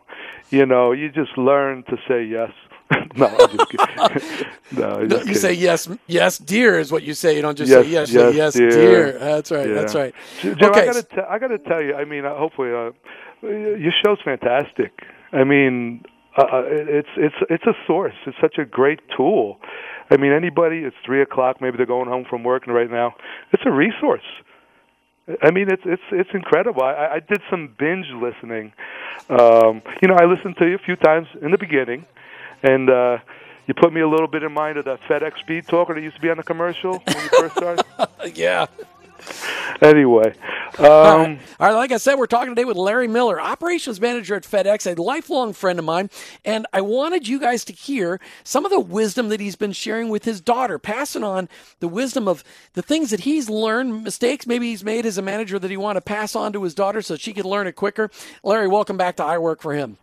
You 0.51 0.67
know, 0.67 0.93
you 0.93 1.11
just 1.11 1.37
learn 1.39 1.85
to 1.85 1.97
say 2.07 2.25
yes. 2.25 2.51
no, 3.17 3.27
I'm 3.27 3.57
just 3.57 3.71
kidding. 3.71 4.47
no, 4.73 5.07
just 5.07 5.27
you 5.27 5.35
say 5.35 5.55
yes, 5.55 5.89
yes, 6.07 6.39
dear 6.39 6.79
is 6.79 6.93
what 6.93 7.03
you 7.03 7.15
say. 7.15 7.35
You 7.35 7.43
don't 7.43 7.57
just 7.57 7.71
yes, 7.71 7.85
say 7.85 7.91
yes, 7.91 8.13
yes, 8.13 8.35
yes 8.35 8.53
dear. 8.53 8.71
dear. 8.71 9.19
That's 9.19 9.51
right. 9.51 9.69
Yeah. 9.69 9.75
That's 9.75 9.95
right. 9.95 10.15
Jim, 10.41 10.53
okay. 10.63 10.83
I 10.83 10.87
gotta, 10.87 11.03
t- 11.03 11.29
I 11.29 11.39
gotta 11.39 11.59
tell 11.59 11.83
you. 11.83 11.95
I 11.95 12.05
mean, 12.05 12.25
uh, 12.25 12.37
hopefully, 12.37 12.69
uh, 12.69 12.93
your 13.43 13.93
show's 14.05 14.19
fantastic. 14.25 14.93
I 15.33 15.45
mean, 15.45 16.05
uh, 16.37 16.43
uh 16.43 16.63
it's 16.69 17.09
it's 17.17 17.35
it's 17.51 17.65
a 17.65 17.75
source. 17.87 18.15
It's 18.27 18.37
such 18.41 18.57
a 18.59 18.65
great 18.65 19.01
tool. 19.17 19.59
I 20.11 20.17
mean, 20.17 20.33
anybody. 20.33 20.79
It's 20.79 20.97
three 21.05 21.23
o'clock. 21.23 21.61
Maybe 21.61 21.77
they're 21.77 21.87
going 21.87 22.09
home 22.09 22.25
from 22.29 22.45
work 22.45 22.67
right 22.67 22.91
now. 22.91 23.15
It's 23.53 23.63
a 23.67 23.71
resource. 23.71 24.25
I 25.43 25.51
mean, 25.51 25.69
it's 25.69 25.83
it's 25.85 26.03
it's 26.13 26.31
incredible. 26.33 26.83
I, 26.83 27.15
I 27.15 27.21
did 27.21 27.43
some 27.51 27.75
binge 27.79 28.07
listening. 28.11 28.73
Um, 29.29 29.83
you 30.01 30.09
know, 30.09 30.15
I 30.15 30.27
listened 30.27 30.57
to 30.59 30.69
you 30.69 30.77
a 30.77 30.79
few 30.79 30.95
times 30.95 31.27
in 31.43 31.51
the 31.51 31.59
beginning, 31.59 32.07
and 32.63 32.89
uh, 32.89 33.19
you 33.67 33.75
put 33.75 33.93
me 33.93 34.01
a 34.01 34.09
little 34.09 34.29
bit 34.29 34.45
in 34.45 34.53
mind 34.53 34.79
of 34.79 34.85
that 34.85 35.01
FedEx 35.09 35.39
speed 35.41 35.67
talker 35.67 35.95
that 35.95 36.01
used 36.01 36.17
to 36.17 36.23
be 36.23 36.31
on 36.31 36.37
the 36.37 36.45
commercial 36.45 36.99
when 36.99 37.17
you 37.17 37.29
first 37.29 37.57
started. 37.57 37.85
yeah. 38.37 38.67
anyway, 39.83 40.35
um, 40.79 40.85
All, 40.85 41.17
right. 41.19 41.41
All 41.59 41.67
right, 41.69 41.75
like 41.75 41.93
I 41.93 41.97
said, 41.97 42.17
we're 42.17 42.27
talking 42.27 42.51
today 42.51 42.65
with 42.65 42.77
Larry 42.77 43.09
Miller, 43.09 43.41
operations 43.41 44.01
manager 44.01 44.35
at 44.35 44.43
FedEx, 44.43 44.87
a 44.87 45.01
lifelong 45.01 45.53
friend 45.53 45.79
of 45.79 45.85
mine, 45.85 46.11
and 46.45 46.67
I 46.73 46.83
wanted 46.83 47.27
you 47.27 47.41
guys 47.41 47.65
to 47.67 47.73
hear 47.73 48.21
some 48.45 48.65
of 48.65 48.71
the 48.71 48.81
wisdom 48.81 49.29
that 49.31 49.41
he's 49.41 49.57
been 49.57 49.73
sharing 49.73 50.09
with 50.09 50.25
his 50.25 50.41
daughter, 50.41 50.79
passing 50.79 51.25
on 51.25 51.49
the 51.81 51.89
wisdom 51.89 52.29
of 52.29 52.45
the 52.75 52.83
things 52.83 53.11
that 53.11 53.21
he's 53.21 53.49
learned, 53.49 54.05
mistakes 54.05 54.47
maybe 54.47 54.69
he's 54.69 54.85
made 54.85 55.07
as 55.07 55.17
a 55.19 55.23
manager 55.23 55.59
that 55.59 55.71
he 55.71 55.77
want 55.77 55.97
to 55.97 56.03
pass 56.03 56.37
on 56.37 56.53
to 56.53 56.63
his 56.63 56.75
daughter 56.75 57.01
so 57.01 57.17
she 57.17 57.33
can 57.33 57.45
learn 57.45 57.67
it 57.67 57.73
quicker. 57.73 58.11
Larry, 58.43 58.69
welcome 58.69 58.97
back 58.97 59.17
to 59.17 59.25
I 59.25 59.39
Work 59.39 59.63
for 59.63 59.73
Him. 59.73 59.97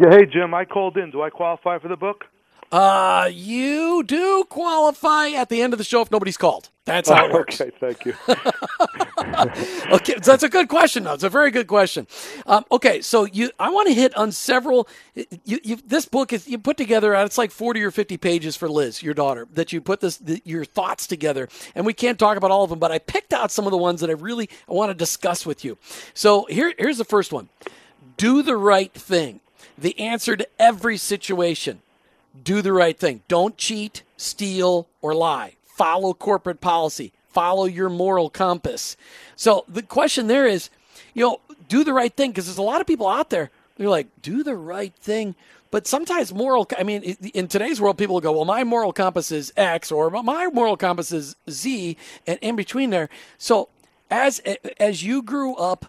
Yeah, 0.00 0.10
hey 0.10 0.26
Jim, 0.26 0.54
I 0.54 0.64
called 0.64 0.96
in. 0.96 1.10
Do 1.10 1.22
I 1.22 1.30
qualify 1.30 1.78
for 1.78 1.88
the 1.88 1.96
book? 1.96 2.24
Uh, 2.72 3.28
you 3.30 4.02
do 4.02 4.44
qualify 4.48 5.28
at 5.28 5.50
the 5.50 5.60
end 5.60 5.74
of 5.74 5.78
the 5.78 5.84
show 5.84 6.00
if 6.00 6.10
nobody's 6.10 6.38
called. 6.38 6.70
That's 6.86 7.10
how 7.10 7.26
it 7.26 7.32
works. 7.32 7.60
okay, 7.60 7.70
thank 7.78 8.06
you. 8.06 8.14
okay, 9.92 10.14
so 10.14 10.32
that's 10.32 10.42
a 10.42 10.48
good 10.48 10.68
question. 10.68 11.04
Though 11.04 11.12
it's 11.12 11.22
a 11.22 11.28
very 11.28 11.50
good 11.50 11.66
question. 11.66 12.06
Um, 12.46 12.64
okay, 12.72 13.02
so 13.02 13.26
you, 13.26 13.50
I 13.60 13.68
want 13.68 13.88
to 13.88 13.94
hit 13.94 14.16
on 14.16 14.32
several. 14.32 14.88
You, 15.44 15.60
you, 15.62 15.76
this 15.86 16.06
book 16.06 16.32
is 16.32 16.48
you 16.48 16.58
put 16.58 16.78
together. 16.78 17.14
Uh, 17.14 17.26
it's 17.26 17.36
like 17.36 17.50
forty 17.50 17.82
or 17.82 17.90
fifty 17.90 18.16
pages 18.16 18.56
for 18.56 18.70
Liz, 18.70 19.02
your 19.02 19.12
daughter, 19.12 19.46
that 19.52 19.74
you 19.74 19.82
put 19.82 20.00
this 20.00 20.16
the, 20.16 20.40
your 20.46 20.64
thoughts 20.64 21.06
together, 21.06 21.50
and 21.74 21.84
we 21.84 21.92
can't 21.92 22.18
talk 22.18 22.38
about 22.38 22.50
all 22.50 22.64
of 22.64 22.70
them, 22.70 22.78
but 22.78 22.90
I 22.90 22.98
picked 22.98 23.34
out 23.34 23.50
some 23.50 23.66
of 23.66 23.70
the 23.70 23.78
ones 23.78 24.00
that 24.00 24.08
I 24.08 24.14
really 24.14 24.48
want 24.66 24.88
to 24.88 24.94
discuss 24.94 25.44
with 25.44 25.62
you. 25.62 25.76
So 26.14 26.46
here, 26.48 26.72
here's 26.78 26.98
the 26.98 27.04
first 27.04 27.34
one: 27.34 27.50
Do 28.16 28.42
the 28.42 28.56
right 28.56 28.92
thing. 28.94 29.40
The 29.76 29.98
answer 30.00 30.36
to 30.36 30.46
every 30.58 30.96
situation 30.96 31.82
do 32.42 32.62
the 32.62 32.72
right 32.72 32.98
thing. 32.98 33.22
Don't 33.28 33.56
cheat, 33.56 34.02
steal, 34.16 34.88
or 35.00 35.14
lie. 35.14 35.56
Follow 35.64 36.14
corporate 36.14 36.60
policy. 36.60 37.12
Follow 37.28 37.64
your 37.64 37.88
moral 37.88 38.30
compass. 38.30 38.96
So 39.36 39.64
the 39.68 39.82
question 39.82 40.26
there 40.26 40.46
is, 40.46 40.70
you 41.14 41.24
know, 41.24 41.40
do 41.68 41.84
the 41.84 41.92
right 41.92 42.14
thing 42.14 42.30
because 42.30 42.46
there's 42.46 42.58
a 42.58 42.62
lot 42.62 42.80
of 42.80 42.86
people 42.86 43.08
out 43.08 43.30
there. 43.30 43.50
They're 43.76 43.88
like, 43.88 44.08
do 44.20 44.42
the 44.42 44.54
right 44.54 44.94
thing. 44.94 45.34
But 45.70 45.86
sometimes 45.86 46.34
moral, 46.34 46.68
I 46.78 46.82
mean, 46.82 47.02
in 47.02 47.48
today's 47.48 47.80
world, 47.80 47.96
people 47.96 48.14
will 48.14 48.20
go, 48.20 48.32
well, 48.32 48.44
my 48.44 48.62
moral 48.62 48.92
compass 48.92 49.32
is 49.32 49.52
X 49.56 49.90
or 49.90 50.10
my 50.10 50.48
moral 50.48 50.76
compass 50.76 51.12
is 51.12 51.34
Z 51.48 51.96
and 52.26 52.38
in 52.42 52.56
between 52.56 52.90
there. 52.90 53.08
So 53.38 53.70
as, 54.10 54.40
as 54.78 55.02
you 55.02 55.22
grew 55.22 55.54
up, 55.54 55.86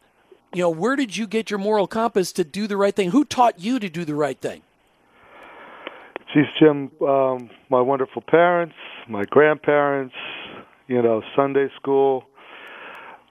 you 0.53 0.61
know, 0.61 0.69
where 0.69 0.95
did 0.95 1.17
you 1.17 1.27
get 1.27 1.49
your 1.49 1.59
moral 1.59 1.87
compass 1.87 2.31
to 2.33 2.45
do 2.45 2.67
the 2.67 2.77
right 2.77 2.95
thing? 2.95 3.11
Who 3.11 3.25
taught 3.25 3.59
you 3.59 3.79
to 3.79 3.89
do 3.89 4.05
the 4.05 4.15
right 4.15 4.39
thing? 4.39 4.61
Geez, 6.33 6.45
Jim, 6.59 6.89
um, 7.07 7.49
my 7.69 7.79
wonderful 7.79 8.23
parents, 8.23 8.73
my 9.07 9.23
grandparents, 9.23 10.15
you 10.87 10.99
know, 10.99 11.21
Sunday 11.35 11.67
school. 11.75 12.23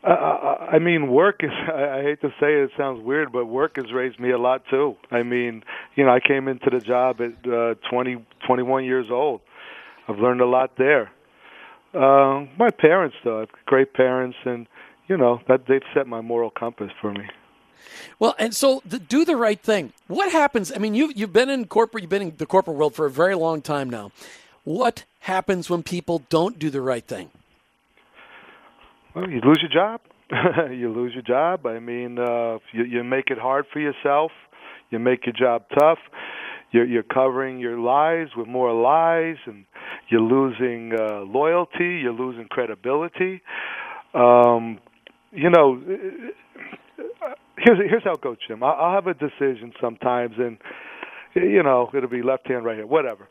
Uh, 0.04 0.56
I 0.70 0.78
mean, 0.78 1.08
work 1.08 1.40
is, 1.42 1.50
I, 1.74 2.02
hate 2.02 2.20
to 2.20 2.28
say 2.40 2.54
it, 2.54 2.64
it 2.64 2.70
sounds 2.76 3.02
weird, 3.02 3.32
but 3.32 3.46
work 3.46 3.72
has 3.74 3.92
raised 3.92 4.20
me 4.20 4.30
a 4.30 4.38
lot 4.38 4.62
too. 4.70 4.94
I 5.10 5.24
mean, 5.24 5.64
you 5.96 6.04
know, 6.04 6.12
I 6.12 6.20
came 6.20 6.46
into 6.46 6.70
the 6.70 6.78
job 6.78 7.20
at 7.20 7.50
uh, 7.50 7.74
20, 7.90 8.24
21 8.46 8.84
years 8.84 9.06
old. 9.10 9.40
I've 10.08 10.18
learned 10.18 10.40
a 10.40 10.46
lot 10.46 10.76
there. 10.78 11.10
Uh, 11.94 12.46
my 12.56 12.70
parents, 12.70 13.16
though, 13.24 13.46
great 13.66 13.94
parents, 13.94 14.36
and 14.44 14.68
you 15.08 15.16
know 15.16 15.40
that 15.48 15.66
they've 15.68 15.82
set 15.92 16.06
my 16.06 16.20
moral 16.20 16.50
compass 16.50 16.90
for 17.00 17.12
me. 17.12 17.24
Well, 18.18 18.34
and 18.38 18.54
so 18.54 18.82
the, 18.84 18.98
do 18.98 19.24
the 19.24 19.36
right 19.36 19.60
thing. 19.60 19.92
What 20.08 20.32
happens? 20.32 20.72
I 20.74 20.78
mean, 20.78 20.94
you 20.94 21.12
you've 21.14 21.32
been 21.32 21.50
in 21.50 21.66
corporate, 21.66 22.02
you've 22.02 22.10
been 22.10 22.22
in 22.22 22.36
the 22.36 22.46
corporate 22.46 22.76
world 22.76 22.94
for 22.94 23.06
a 23.06 23.10
very 23.10 23.34
long 23.34 23.62
time 23.62 23.90
now. 23.90 24.10
What 24.64 25.04
happens 25.20 25.68
when 25.68 25.82
people 25.82 26.22
don't 26.28 26.58
do 26.58 26.70
the 26.70 26.80
right 26.80 27.04
thing? 27.04 27.30
Well, 29.14 29.28
you 29.28 29.40
lose 29.40 29.60
your 29.60 29.70
job. 29.70 30.00
you 30.70 30.90
lose 30.90 31.12
your 31.12 31.22
job. 31.22 31.66
I 31.66 31.78
mean, 31.78 32.18
uh, 32.18 32.58
you, 32.72 32.84
you 32.84 33.04
make 33.04 33.26
it 33.28 33.38
hard 33.38 33.66
for 33.72 33.80
yourself. 33.80 34.32
You 34.90 34.98
make 34.98 35.26
your 35.26 35.34
job 35.34 35.64
tough. 35.78 35.98
You're, 36.70 36.86
you're 36.86 37.02
covering 37.02 37.58
your 37.58 37.78
lies 37.78 38.28
with 38.36 38.48
more 38.48 38.72
lies, 38.72 39.36
and 39.46 39.66
you're 40.08 40.22
losing 40.22 40.92
uh, 40.98 41.20
loyalty. 41.20 42.00
You're 42.02 42.14
losing 42.14 42.46
credibility. 42.48 43.42
Um, 44.14 44.78
you 45.32 45.50
know, 45.50 45.82
here's 47.62 47.78
here's 47.78 48.04
how 48.04 48.14
it 48.14 48.20
goes, 48.20 48.36
Jim. 48.46 48.62
I'll, 48.62 48.72
I'll 48.72 48.94
have 48.94 49.06
a 49.06 49.14
decision 49.14 49.72
sometimes, 49.80 50.34
and 50.38 50.58
you 51.34 51.62
know, 51.62 51.90
it'll 51.94 52.08
be 52.08 52.22
left 52.22 52.48
hand, 52.48 52.64
right 52.64 52.78
hand, 52.78 52.88
whatever. 52.88 53.28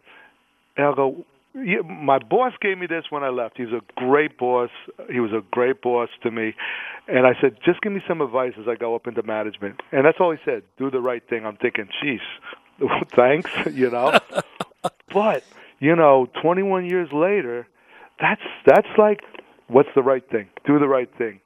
And 0.77 0.85
I'll 0.85 0.95
go, 0.95 1.25
my 1.53 2.17
boss 2.17 2.53
gave 2.61 2.77
me 2.77 2.87
this 2.87 3.05
when 3.09 3.23
I 3.23 3.29
left. 3.29 3.57
He's 3.57 3.67
a 3.67 3.81
great 3.95 4.37
boss. 4.37 4.69
He 5.11 5.19
was 5.19 5.31
a 5.31 5.41
great 5.51 5.81
boss 5.81 6.09
to 6.23 6.31
me. 6.31 6.53
And 7.07 7.27
I 7.27 7.33
said, 7.41 7.57
just 7.65 7.81
give 7.81 7.91
me 7.91 8.01
some 8.07 8.21
advice 8.21 8.53
as 8.59 8.67
I 8.67 8.75
go 8.75 8.95
up 8.95 9.07
into 9.07 9.21
management. 9.23 9.81
And 9.91 10.05
that's 10.05 10.17
all 10.19 10.31
he 10.31 10.37
said. 10.45 10.63
Do 10.77 10.89
the 10.89 11.01
right 11.01 11.21
thing. 11.27 11.45
I'm 11.45 11.57
thinking, 11.57 11.89
geez, 12.01 12.21
thanks, 13.15 13.51
you 13.71 13.89
know. 13.89 14.17
but 15.13 15.43
you 15.79 15.95
know, 15.95 16.27
21 16.41 16.85
years 16.85 17.09
later, 17.11 17.67
that's 18.19 18.41
that's 18.65 18.87
like, 18.97 19.21
what's 19.67 19.89
the 19.95 20.03
right 20.03 20.27
thing? 20.29 20.47
Do 20.65 20.79
the 20.79 20.87
right 20.87 21.09
thing. 21.17 21.41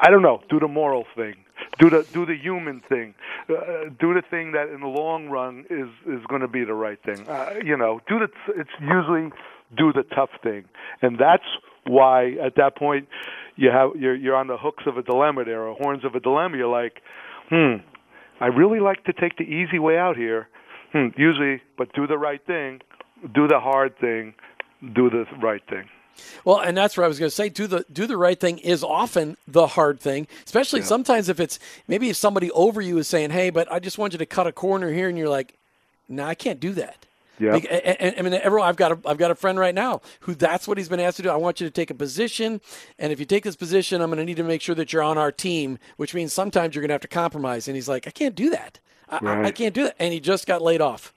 I 0.00 0.10
don't 0.10 0.22
know. 0.22 0.40
Do 0.48 0.60
the 0.60 0.68
moral 0.68 1.04
thing. 1.16 1.34
Do 1.78 1.90
the 1.90 2.06
do 2.12 2.24
the 2.24 2.36
human 2.36 2.80
thing. 2.88 3.14
Uh, 3.48 3.90
do 3.98 4.14
the 4.14 4.22
thing 4.30 4.52
that 4.52 4.68
in 4.68 4.80
the 4.80 4.86
long 4.86 5.28
run 5.28 5.64
is 5.68 5.88
is 6.06 6.24
going 6.28 6.40
to 6.40 6.48
be 6.48 6.64
the 6.64 6.74
right 6.74 6.98
thing. 7.04 7.28
Uh, 7.28 7.54
you 7.64 7.76
know, 7.76 8.00
do 8.08 8.18
the. 8.18 8.28
It's 8.58 8.70
usually 8.80 9.30
do 9.76 9.92
the 9.92 10.02
tough 10.14 10.30
thing, 10.42 10.64
and 11.02 11.18
that's 11.18 11.44
why 11.86 12.32
at 12.44 12.56
that 12.56 12.76
point 12.76 13.08
you 13.56 13.70
have 13.70 13.90
you're 14.00 14.14
you're 14.14 14.36
on 14.36 14.46
the 14.46 14.56
hooks 14.56 14.84
of 14.86 14.96
a 14.96 15.02
dilemma 15.02 15.44
there, 15.44 15.62
or 15.62 15.74
horns 15.76 16.04
of 16.04 16.14
a 16.14 16.20
dilemma. 16.20 16.56
You're 16.56 16.68
like, 16.68 17.02
hmm, 17.50 17.76
I 18.40 18.46
really 18.46 18.80
like 18.80 19.04
to 19.04 19.12
take 19.12 19.36
the 19.36 19.44
easy 19.44 19.78
way 19.78 19.98
out 19.98 20.16
here. 20.16 20.48
Hmm, 20.92 21.08
usually, 21.16 21.62
but 21.76 21.92
do 21.92 22.06
the 22.06 22.18
right 22.18 22.44
thing, 22.46 22.80
do 23.34 23.48
the 23.48 23.60
hard 23.60 23.98
thing, 23.98 24.34
do 24.80 25.10
the 25.10 25.24
right 25.42 25.62
thing. 25.68 25.84
Well, 26.44 26.58
and 26.58 26.76
that's 26.76 26.96
what 26.96 27.04
I 27.04 27.08
was 27.08 27.18
going 27.18 27.30
to 27.30 27.34
say. 27.34 27.48
Do 27.48 27.66
the 27.66 27.84
do 27.92 28.06
the 28.06 28.16
right 28.16 28.38
thing 28.38 28.58
is 28.58 28.82
often 28.82 29.36
the 29.46 29.66
hard 29.66 30.00
thing, 30.00 30.26
especially 30.44 30.80
yeah. 30.80 30.86
sometimes 30.86 31.28
if 31.28 31.40
it's 31.40 31.58
maybe 31.88 32.10
if 32.10 32.16
somebody 32.16 32.50
over 32.52 32.80
you 32.80 32.98
is 32.98 33.08
saying, 33.08 33.30
"Hey, 33.30 33.50
but 33.50 33.70
I 33.70 33.78
just 33.78 33.98
want 33.98 34.12
you 34.12 34.18
to 34.18 34.26
cut 34.26 34.46
a 34.46 34.52
corner 34.52 34.92
here," 34.92 35.08
and 35.08 35.18
you're 35.18 35.28
like, 35.28 35.54
"No, 36.08 36.24
nah, 36.24 36.30
I 36.30 36.34
can't 36.34 36.60
do 36.60 36.72
that." 36.72 37.06
Yeah. 37.38 37.54
I 37.54 38.22
mean, 38.22 38.32
everyone. 38.34 38.68
I've 38.68 38.76
got 38.76 38.92
a 38.92 38.98
I've 39.04 39.18
got 39.18 39.30
a 39.30 39.34
friend 39.34 39.58
right 39.58 39.74
now 39.74 40.00
who 40.20 40.34
that's 40.34 40.66
what 40.66 40.78
he's 40.78 40.88
been 40.88 41.00
asked 41.00 41.18
to 41.18 41.22
do. 41.22 41.30
I 41.30 41.36
want 41.36 41.60
you 41.60 41.66
to 41.66 41.70
take 41.70 41.90
a 41.90 41.94
position, 41.94 42.60
and 42.98 43.12
if 43.12 43.20
you 43.20 43.26
take 43.26 43.44
this 43.44 43.56
position, 43.56 44.00
I'm 44.00 44.08
going 44.08 44.18
to 44.18 44.24
need 44.24 44.38
to 44.38 44.44
make 44.44 44.62
sure 44.62 44.74
that 44.74 44.92
you're 44.92 45.02
on 45.02 45.18
our 45.18 45.32
team, 45.32 45.78
which 45.96 46.14
means 46.14 46.32
sometimes 46.32 46.74
you're 46.74 46.82
going 46.82 46.88
to 46.88 46.94
have 46.94 47.02
to 47.02 47.08
compromise. 47.08 47.68
And 47.68 47.74
he's 47.74 47.88
like, 47.88 48.06
I 48.06 48.10
can't 48.10 48.34
do 48.34 48.50
that. 48.50 48.78
I, 49.08 49.18
right. 49.20 49.44
I, 49.44 49.48
I 49.48 49.50
can't 49.50 49.74
do 49.74 49.84
that. 49.84 49.96
And 49.98 50.12
he 50.12 50.20
just 50.20 50.46
got 50.46 50.62
laid 50.62 50.80
off 50.80 51.12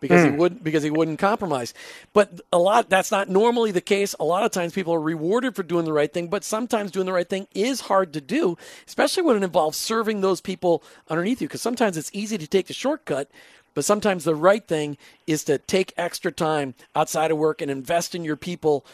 because 0.00 0.22
mm. 0.22 0.24
he 0.24 0.30
hmm. 0.30 0.36
would 0.38 0.64
because 0.64 0.82
he 0.82 0.90
wouldn't 0.90 1.18
compromise. 1.18 1.74
But 2.12 2.40
a 2.52 2.58
lot 2.58 2.88
that's 2.88 3.10
not 3.10 3.28
normally 3.28 3.70
the 3.70 3.80
case. 3.80 4.14
A 4.20 4.24
lot 4.24 4.44
of 4.44 4.50
times 4.50 4.72
people 4.72 4.94
are 4.94 5.00
rewarded 5.00 5.54
for 5.54 5.62
doing 5.62 5.84
the 5.84 5.92
right 5.92 6.12
thing, 6.12 6.28
but 6.28 6.44
sometimes 6.44 6.90
doing 6.90 7.06
the 7.06 7.12
right 7.12 7.28
thing 7.28 7.46
is 7.54 7.82
hard 7.82 8.12
to 8.12 8.20
do, 8.20 8.56
especially 8.86 9.22
when 9.22 9.36
it 9.36 9.42
involves 9.42 9.78
serving 9.78 10.20
those 10.20 10.40
people 10.40 10.82
underneath 11.08 11.40
you 11.40 11.48
because 11.48 11.62
sometimes 11.62 11.96
it's 11.96 12.10
easy 12.12 12.38
to 12.38 12.46
take 12.46 12.66
the 12.66 12.74
shortcut, 12.74 13.30
but 13.74 13.84
sometimes 13.84 14.24
the 14.24 14.34
right 14.34 14.66
thing 14.66 14.96
is 15.26 15.44
to 15.44 15.58
take 15.58 15.92
extra 15.96 16.32
time 16.32 16.74
outside 16.94 17.30
of 17.30 17.38
work 17.38 17.62
and 17.62 17.70
invest 17.70 18.14
in 18.14 18.24
your 18.24 18.36
people 18.36 18.84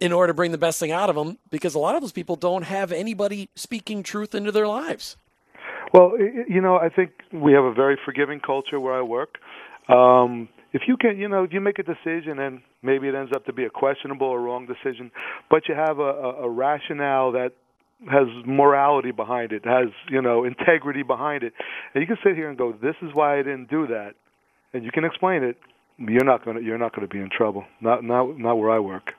in 0.00 0.12
order 0.12 0.28
to 0.28 0.34
bring 0.34 0.52
the 0.52 0.58
best 0.58 0.78
thing 0.78 0.92
out 0.92 1.08
of 1.08 1.16
them 1.16 1.38
because 1.50 1.74
a 1.74 1.78
lot 1.78 1.94
of 1.94 2.02
those 2.02 2.12
people 2.12 2.36
don't 2.36 2.64
have 2.64 2.92
anybody 2.92 3.48
speaking 3.54 4.02
truth 4.02 4.34
into 4.34 4.52
their 4.52 4.68
lives. 4.68 5.16
Well, 5.92 6.18
you 6.18 6.60
know, 6.60 6.76
I 6.76 6.88
think 6.88 7.12
we 7.32 7.52
have 7.52 7.64
a 7.64 7.72
very 7.72 7.96
forgiving 8.04 8.40
culture 8.40 8.80
where 8.80 8.94
I 8.94 9.02
work. 9.02 9.38
Um, 9.88 10.48
if 10.72 10.82
you 10.88 10.96
can, 10.96 11.18
you 11.18 11.28
know, 11.28 11.44
if 11.44 11.52
you 11.52 11.60
make 11.60 11.78
a 11.78 11.82
decision 11.82 12.38
and 12.38 12.60
maybe 12.82 13.08
it 13.08 13.14
ends 13.14 13.32
up 13.34 13.46
to 13.46 13.52
be 13.52 13.64
a 13.64 13.70
questionable 13.70 14.26
or 14.26 14.40
wrong 14.40 14.66
decision, 14.66 15.10
but 15.50 15.68
you 15.68 15.74
have 15.74 15.98
a, 15.98 16.02
a, 16.02 16.44
a 16.44 16.50
rationale 16.50 17.32
that 17.32 17.52
has 18.10 18.26
morality 18.44 19.12
behind 19.12 19.52
it, 19.52 19.64
has 19.64 19.88
you 20.10 20.20
know 20.20 20.44
integrity 20.44 21.02
behind 21.02 21.42
it, 21.42 21.52
and 21.94 22.02
you 22.02 22.06
can 22.06 22.18
sit 22.24 22.34
here 22.34 22.48
and 22.48 22.58
go, 22.58 22.72
"This 22.72 22.96
is 23.02 23.10
why 23.14 23.38
I 23.38 23.42
didn't 23.42 23.70
do 23.70 23.86
that," 23.86 24.14
and 24.72 24.84
you 24.84 24.90
can 24.90 25.04
explain 25.04 25.42
it. 25.42 25.56
You're 25.98 26.24
not 26.24 26.44
gonna 26.44 26.60
you're 26.60 26.78
not 26.78 26.94
gonna 26.94 27.08
be 27.08 27.20
in 27.20 27.30
trouble. 27.30 27.64
Not 27.80 28.04
not 28.04 28.38
not 28.38 28.56
where 28.56 28.70
I 28.70 28.78
work. 28.78 29.12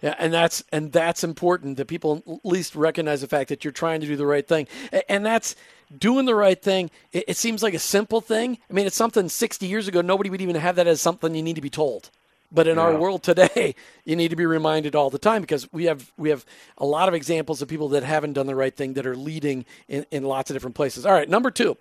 Yeah, 0.00 0.16
and 0.18 0.32
that's 0.32 0.64
and 0.72 0.90
that's 0.90 1.22
important 1.22 1.76
that 1.76 1.86
people 1.86 2.22
at 2.26 2.50
least 2.50 2.74
recognize 2.74 3.20
the 3.20 3.28
fact 3.28 3.48
that 3.50 3.64
you're 3.64 3.72
trying 3.72 4.00
to 4.00 4.06
do 4.06 4.16
the 4.16 4.26
right 4.26 4.46
thing, 4.46 4.66
and 5.08 5.24
that's 5.24 5.54
doing 5.98 6.26
the 6.26 6.34
right 6.34 6.60
thing. 6.60 6.90
It, 7.12 7.24
it, 7.28 7.36
seems 7.36 7.62
like 7.62 7.74
a 7.74 7.78
simple 7.78 8.20
thing. 8.20 8.58
I 8.70 8.72
mean, 8.72 8.86
it's 8.86 8.96
something 8.96 9.28
60 9.28 9.66
years 9.66 9.88
ago 9.88 10.00
nobody 10.00 10.30
would 10.30 10.40
even 10.40 10.56
have 10.56 10.76
that 10.76 10.86
as 10.86 11.00
something 11.00 11.34
you 11.34 11.42
need 11.42 11.56
to 11.56 11.62
be 11.62 11.70
told. 11.70 12.10
But 12.50 12.68
in 12.68 12.76
yeah. 12.76 12.82
our 12.82 12.96
world 12.96 13.22
today, 13.22 13.74
you 14.04 14.16
need 14.16 14.28
to 14.28 14.36
be 14.36 14.46
reminded 14.46 14.94
all 14.94 15.10
the 15.10 15.18
time 15.18 15.40
because 15.40 15.72
we 15.72 15.84
have 15.84 16.12
we 16.16 16.28
have 16.28 16.44
a 16.78 16.84
lot 16.84 17.08
of 17.08 17.14
examples 17.14 17.62
of 17.62 17.68
people 17.68 17.88
that 17.90 18.02
haven't 18.02 18.34
done 18.34 18.46
the 18.46 18.54
right 18.54 18.74
thing 18.74 18.94
that 18.94 19.06
are 19.06 19.16
leading 19.16 19.64
in, 19.88 20.04
in 20.10 20.24
lots 20.24 20.50
of 20.50 20.54
different 20.54 20.76
places. 20.76 21.06
All 21.06 21.12
right, 21.12 21.28
number 21.28 21.50
two, 21.50 21.76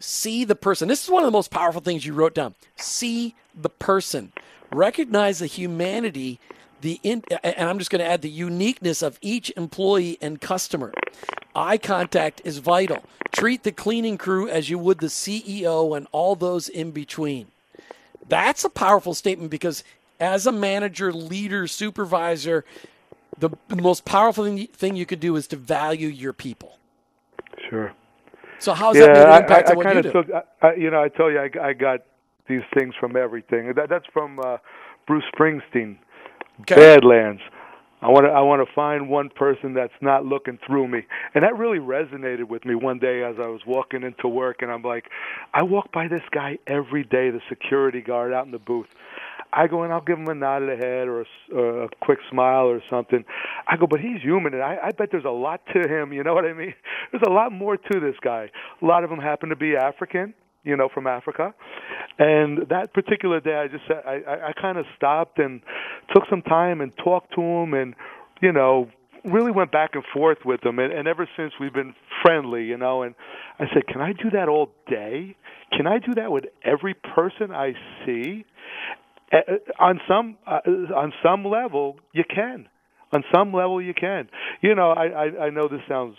see 0.00 0.44
the 0.44 0.56
person. 0.56 0.88
This 0.88 1.04
is 1.04 1.10
one 1.10 1.22
of 1.22 1.26
the 1.26 1.36
most 1.36 1.50
powerful 1.50 1.80
things 1.80 2.04
you 2.04 2.14
wrote 2.14 2.34
down. 2.34 2.54
See 2.76 3.34
the 3.54 3.70
person. 3.70 4.32
Recognize 4.70 5.38
the 5.38 5.46
humanity 5.46 6.40
the 6.80 7.00
in, 7.02 7.22
and 7.42 7.68
I'm 7.68 7.78
just 7.78 7.90
going 7.90 8.00
to 8.00 8.06
add 8.06 8.22
the 8.22 8.30
uniqueness 8.30 9.02
of 9.02 9.18
each 9.20 9.52
employee 9.56 10.18
and 10.20 10.40
customer. 10.40 10.92
Eye 11.58 11.76
contact 11.76 12.40
is 12.44 12.58
vital. 12.58 13.02
Treat 13.32 13.64
the 13.64 13.72
cleaning 13.72 14.16
crew 14.16 14.48
as 14.48 14.70
you 14.70 14.78
would 14.78 14.98
the 14.98 15.08
CEO 15.08 15.96
and 15.96 16.06
all 16.12 16.36
those 16.36 16.68
in 16.68 16.92
between. 16.92 17.48
That's 18.28 18.64
a 18.64 18.70
powerful 18.70 19.12
statement 19.12 19.50
because 19.50 19.82
as 20.20 20.46
a 20.46 20.52
manager, 20.52 21.12
leader, 21.12 21.66
supervisor, 21.66 22.64
the, 23.38 23.50
most 23.68 24.04
powerful 24.04 24.44
thing, 24.44 24.68
thing 24.68 24.94
you 24.94 25.04
could 25.04 25.20
do 25.20 25.34
is 25.34 25.48
to 25.48 25.56
value 25.56 26.08
your 26.08 26.32
people. 26.32 26.78
Sure. 27.68 27.92
So 28.60 28.72
how's 28.72 28.96
yeah, 28.96 29.06
that 29.06 29.14
made 29.14 29.34
an 29.34 29.42
impact 29.42 29.68
I, 29.68 29.70
I, 29.70 29.72
on 29.72 29.76
what 29.76 29.96
you 29.96 30.02
do? 30.02 30.12
Took, 30.12 30.26
I, 30.62 30.74
you 30.74 30.90
know, 30.90 31.02
I 31.02 31.08
tell 31.08 31.30
you, 31.30 31.40
I, 31.40 31.68
I 31.68 31.72
got 31.72 32.00
these 32.48 32.62
things 32.76 32.94
from 33.00 33.16
everything. 33.16 33.72
That, 33.74 33.88
that's 33.88 34.06
from 34.12 34.38
uh, 34.38 34.58
Bruce 35.08 35.24
Springsteen 35.36 35.98
okay. 36.60 36.76
Badlands. 36.76 37.42
I 38.00 38.08
want 38.08 38.26
to 38.26 38.30
I 38.30 38.40
want 38.42 38.66
to 38.66 38.74
find 38.74 39.08
one 39.08 39.28
person 39.28 39.74
that's 39.74 39.92
not 40.00 40.24
looking 40.24 40.58
through 40.64 40.86
me, 40.88 41.02
and 41.34 41.42
that 41.42 41.56
really 41.56 41.78
resonated 41.78 42.44
with 42.44 42.64
me 42.64 42.74
one 42.76 42.98
day 42.98 43.24
as 43.24 43.36
I 43.42 43.48
was 43.48 43.60
walking 43.66 44.04
into 44.04 44.28
work, 44.28 44.62
and 44.62 44.70
I'm 44.70 44.82
like, 44.82 45.06
I 45.52 45.64
walk 45.64 45.90
by 45.92 46.06
this 46.06 46.22
guy 46.30 46.58
every 46.66 47.02
day, 47.02 47.30
the 47.30 47.40
security 47.48 48.00
guard 48.00 48.32
out 48.32 48.46
in 48.46 48.52
the 48.52 48.58
booth. 48.58 48.86
I 49.52 49.66
go 49.66 49.82
and 49.82 49.92
I'll 49.92 50.02
give 50.02 50.18
him 50.18 50.28
a 50.28 50.34
nod 50.34 50.62
of 50.62 50.68
the 50.68 50.76
head 50.76 51.08
or 51.08 51.22
a, 51.22 51.24
or 51.54 51.82
uh, 51.82 51.86
a 51.86 51.88
quick 52.02 52.18
smile 52.30 52.66
or 52.66 52.82
something. 52.90 53.24
I 53.66 53.76
go, 53.76 53.86
but 53.86 54.00
he's 54.00 54.20
human, 54.22 54.54
and 54.54 54.62
I, 54.62 54.78
I 54.84 54.90
bet 54.92 55.08
there's 55.10 55.24
a 55.24 55.30
lot 55.30 55.62
to 55.72 55.88
him. 55.88 56.12
You 56.12 56.22
know 56.22 56.34
what 56.34 56.44
I 56.44 56.52
mean? 56.52 56.74
There's 57.10 57.22
a 57.26 57.30
lot 57.30 57.52
more 57.52 57.78
to 57.78 58.00
this 58.00 58.16
guy. 58.22 58.50
A 58.82 58.84
lot 58.84 59.02
of 59.02 59.10
them 59.10 59.18
happen 59.18 59.48
to 59.48 59.56
be 59.56 59.74
African, 59.76 60.34
you 60.62 60.76
know, 60.76 60.90
from 60.92 61.06
Africa. 61.06 61.54
And 62.18 62.68
that 62.68 62.92
particular 62.92 63.40
day, 63.40 63.54
I 63.54 63.68
just 63.68 63.84
I 63.90 64.22
I, 64.26 64.48
I 64.48 64.52
kind 64.60 64.78
of 64.78 64.86
stopped 64.96 65.38
and 65.38 65.60
took 66.12 66.24
some 66.28 66.42
time 66.42 66.80
and 66.80 66.92
talked 66.96 67.34
to 67.34 67.40
him, 67.40 67.74
and 67.74 67.94
you 68.40 68.52
know, 68.52 68.88
really 69.24 69.52
went 69.52 69.70
back 69.70 69.90
and 69.94 70.04
forth 70.12 70.38
with 70.44 70.64
him. 70.64 70.78
And, 70.78 70.92
and 70.92 71.06
ever 71.06 71.28
since 71.36 71.52
we've 71.60 71.72
been 71.72 71.94
friendly, 72.22 72.64
you 72.64 72.76
know. 72.76 73.02
And 73.02 73.14
I 73.58 73.66
said, 73.72 73.86
can 73.86 74.00
I 74.00 74.12
do 74.12 74.30
that 74.32 74.48
all 74.48 74.70
day? 74.88 75.36
Can 75.72 75.86
I 75.86 75.98
do 75.98 76.14
that 76.14 76.30
with 76.30 76.44
every 76.64 76.94
person 76.94 77.52
I 77.52 77.74
see? 78.04 78.44
Uh, 79.32 79.38
on 79.78 80.00
some 80.08 80.38
uh, 80.46 80.60
on 80.96 81.12
some 81.22 81.44
level, 81.44 81.96
you 82.12 82.24
can. 82.24 82.66
On 83.12 83.22
some 83.34 83.52
level, 83.52 83.80
you 83.80 83.94
can. 83.94 84.28
You 84.62 84.74
know, 84.74 84.90
I, 84.90 85.06
I 85.06 85.44
I 85.46 85.50
know 85.50 85.68
this 85.68 85.80
sounds 85.88 86.16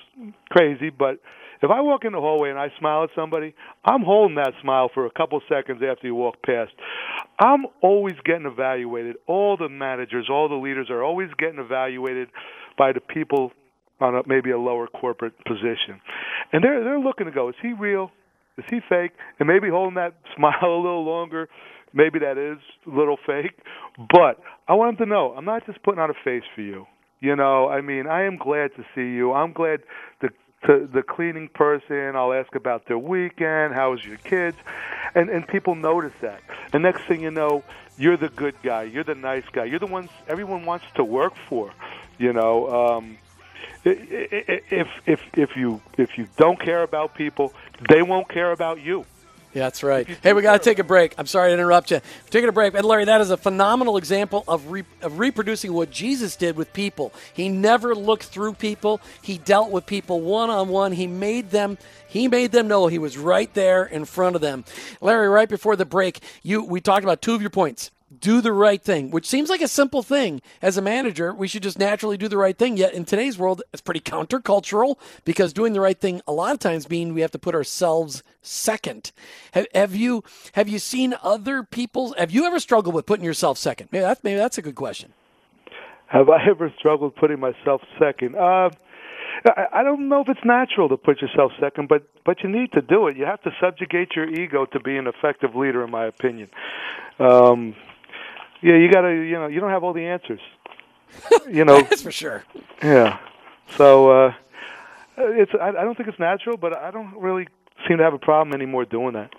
crazy, 0.52 0.92
but 0.92 1.20
if 1.62 1.70
I 1.70 1.82
walk 1.82 2.06
in 2.06 2.14
the 2.14 2.20
hallway 2.20 2.50
and 2.50 2.60
I 2.60 2.68
smile 2.80 3.04
at 3.04 3.10
somebody, 3.16 3.54
I'm 3.84 4.02
holding 4.02 4.36
that 4.36 4.54
smile 4.62 4.90
for 4.94 5.06
a 5.06 5.12
couple 5.12 5.42
seconds 5.50 5.82
after 5.84 6.08
you 6.08 6.16
walk 6.16 6.42
past. 6.44 6.72
I'm 7.40 7.66
always 7.82 8.16
getting 8.24 8.46
evaluated. 8.46 9.18
All 9.28 9.58
the 9.58 9.70
managers, 9.70 10.28
all 10.30 10.50
the 10.50 10.56
leaders 10.56 10.90
are 10.90 11.04
always 11.04 11.30
getting 11.38 11.60
evaluated 11.60 12.30
by 12.78 12.94
the 12.94 13.02
people 13.02 13.52
on 14.00 14.16
a, 14.16 14.22
maybe 14.26 14.52
a 14.52 14.58
lower 14.58 14.88
corporate 14.88 15.34
position, 15.46 16.00
and 16.54 16.64
they're 16.64 16.84
they're 16.84 17.00
looking 17.00 17.26
to 17.26 17.32
go, 17.34 17.50
is 17.50 17.56
he 17.62 17.74
real? 17.74 18.12
Is 18.58 18.64
he 18.70 18.80
fake? 18.88 19.12
And 19.40 19.48
maybe 19.48 19.70
holding 19.70 19.96
that 19.96 20.16
smile 20.36 20.64
a 20.64 20.82
little 20.82 21.06
longer 21.06 21.50
maybe 21.94 22.20
that 22.20 22.38
is 22.38 22.60
a 22.86 22.96
little 22.96 23.18
fake, 23.26 23.58
but 23.98 24.40
I 24.68 24.74
want 24.74 24.98
them 24.98 25.08
to 25.08 25.10
know 25.10 25.34
I'm 25.36 25.46
not 25.46 25.66
just 25.66 25.82
putting 25.84 26.00
on 26.00 26.10
a 26.10 26.14
face 26.24 26.44
for 26.56 26.62
you. 26.62 26.86
You 27.22 27.36
know, 27.36 27.68
I 27.68 27.82
mean, 27.82 28.08
I 28.08 28.24
am 28.24 28.38
glad 28.38 28.72
to 28.78 28.84
see 28.96 29.02
you. 29.02 29.34
I'm 29.34 29.52
glad 29.52 29.80
the 30.22 30.30
to 30.66 30.90
the 30.92 31.04
cleaning 31.04 31.50
person. 31.50 32.16
I'll 32.16 32.34
ask 32.34 32.54
about 32.56 32.86
their 32.88 32.98
weekend. 32.98 33.74
How's 33.74 34.04
your 34.04 34.18
kids? 34.18 34.58
And 35.16 35.30
and 35.30 35.48
people 35.48 35.76
notice 35.76 36.14
that. 36.22 36.42
And 36.74 36.84
next 36.84 37.04
thing 37.08 37.22
you 37.22 37.32
know, 37.32 37.64
you're 37.98 38.18
the 38.18 38.30
good 38.30 38.56
guy. 38.64 38.84
You're 38.84 39.04
the 39.04 39.16
nice 39.16 39.46
guy. 39.52 39.66
You're 39.66 39.80
the 39.80 39.88
ones 39.88 40.10
everyone 40.28 40.66
wants 40.66 40.86
to 40.96 41.04
work 41.04 41.34
for. 41.48 41.72
You 42.18 42.34
know, 42.34 42.68
um, 42.70 43.18
if 43.86 44.88
if 45.08 45.20
if 45.34 45.50
you 45.56 45.82
if 45.98 46.18
you 46.18 46.28
don't 46.38 46.60
care 46.60 46.84
about 46.84 47.16
people, 47.16 47.54
they 47.90 48.02
won't 48.02 48.30
care 48.30 48.52
about 48.52 48.82
you. 48.82 49.06
Yeah, 49.54 49.64
that's 49.64 49.82
right. 49.82 50.08
Hey, 50.22 50.34
we 50.34 50.44
got 50.44 50.54
to 50.54 50.60
take 50.60 50.78
a 50.78 50.84
break. 50.84 51.16
I'm 51.18 51.26
sorry 51.26 51.50
to 51.50 51.54
interrupt 51.54 51.90
you. 51.90 51.98
We're 51.98 52.30
taking 52.30 52.50
a 52.50 52.52
break. 52.52 52.76
And 52.76 52.86
Larry, 52.86 53.06
that 53.06 53.20
is 53.20 53.32
a 53.32 53.38
phenomenal 53.38 53.98
example 53.98 54.44
of, 54.48 54.70
re- 54.70 54.84
of 55.02 55.18
reproducing 55.18 55.74
what 55.74 55.90
Jesus 55.90 56.36
did 56.36 56.56
with 56.56 56.72
people. 56.72 57.12
He 57.34 57.50
never 57.50 57.96
looked 57.96 58.26
through 58.26 58.54
people. 58.54 59.02
He 59.24 59.40
dealt 59.40 59.72
with 59.72 59.88
people 59.88 60.22
one 60.22 60.52
on 60.52 60.70
one. 60.70 60.92
He 60.92 61.08
made 61.08 61.50
them 61.50 61.78
he 62.08 62.28
made 62.28 62.52
them 62.52 62.68
know 62.68 62.88
he 62.88 62.98
was 62.98 63.20
right 63.20 63.54
there 63.54 63.86
in 63.86 64.04
front 64.06 64.36
of 64.36 64.42
them. 64.42 64.66
Larry, 65.00 65.30
right 65.30 65.48
before 65.48 65.76
the 65.76 65.86
break, 65.86 66.24
you 66.42 66.64
we 66.64 66.82
talked 66.82 67.04
about 67.04 67.22
two 67.22 67.36
of 67.36 67.42
your 67.42 67.52
points 67.52 67.92
do 68.18 68.42
the 68.42 68.52
right 68.52 68.82
thing, 68.82 69.12
which 69.12 69.28
seems 69.28 69.50
like 69.50 69.62
a 69.62 69.68
simple 69.68 70.02
thing. 70.02 70.42
As 70.62 70.78
a 70.78 70.82
manager, 70.82 71.34
we 71.34 71.48
should 71.48 71.64
just 71.64 71.78
naturally 71.78 72.18
do 72.18 72.28
the 72.28 72.38
right 72.38 72.58
thing. 72.58 72.78
Yet 72.78 72.94
in 72.94 73.06
today's 73.06 73.38
world, 73.38 73.62
it's 73.72 73.82
pretty 73.82 74.00
countercultural 74.00 74.98
because 75.26 75.54
doing 75.54 75.74
the 75.74 75.82
right 75.82 76.00
thing 76.00 76.22
a 76.28 76.32
lot 76.32 76.54
of 76.54 76.60
times 76.60 76.90
means 76.90 77.14
we 77.14 77.22
have 77.22 77.32
to 77.32 77.40
put 77.40 77.56
ourselves 77.56 78.24
second. 78.42 79.12
Have, 79.52 79.68
have 79.76 79.96
you 79.96 80.24
have 80.54 80.68
you 80.68 80.80
seen 80.80 81.16
other 81.22 81.64
people? 81.64 82.16
Have 82.18 82.32
you 82.32 82.46
ever 82.46 82.60
struggled 82.60 82.96
with 82.96 83.06
putting 83.06 83.26
yourself 83.26 83.58
second? 83.58 83.90
Maybe 83.92 84.02
that's 84.02 84.24
maybe 84.24 84.38
that's 84.38 84.58
a 84.58 84.62
good 84.62 84.76
question. 84.76 85.14
Have 86.08 86.30
I 86.30 86.44
ever 86.50 86.74
struggled 86.80 87.16
putting 87.16 87.40
myself 87.40 87.82
second? 88.00 88.36
Uh, 88.36 88.72
I 89.46 89.84
don't 89.84 90.10
know 90.10 90.22
if 90.22 90.28
it's 90.28 90.44
natural 90.44 90.90
to 90.90 90.98
put 90.98 91.22
yourself 91.22 91.52
second, 91.60 91.88
but 91.88 92.04
but 92.26 92.44
you 92.44 92.50
need 92.50 92.72
to 92.74 92.82
do 92.82 93.08
it. 93.08 93.16
You 93.16 93.26
have 93.26 93.42
to 93.44 93.52
subjugate 93.62 94.16
your 94.16 94.28
ego 94.28 94.66
to 94.66 94.80
be 94.80 94.98
an 94.98 95.08
effective 95.08 95.56
leader, 95.56 95.84
in 95.84 95.92
my 95.92 96.06
opinion. 96.06 96.50
Um, 97.20 97.76
yeah, 98.62 98.76
you 98.76 98.92
got 98.92 99.02
to. 99.02 99.12
You 99.12 99.36
know, 99.36 99.48
you 99.48 99.60
don't 99.60 99.70
have 99.70 99.84
all 99.84 99.94
the 99.94 100.06
answers. 100.06 100.42
You 101.50 101.66
know, 101.66 101.82
that's 101.82 102.04
for 102.04 102.12
sure. 102.12 102.44
Yeah. 102.84 103.18
So 103.76 104.12
uh, 104.12 104.34
it's. 105.18 105.52
I, 105.60 105.70
I 105.70 105.84
don't 105.84 105.96
think 105.96 106.08
it's 106.08 106.20
natural, 106.20 106.58
but 106.58 106.74
I 106.78 106.92
don't 106.92 107.18
really 107.18 107.48
seem 107.88 107.98
to 107.98 108.04
have 108.04 108.14
a 108.14 108.20
problem 108.20 108.54
anymore 108.54 108.86
doing 108.86 109.14
that. 109.14 109.34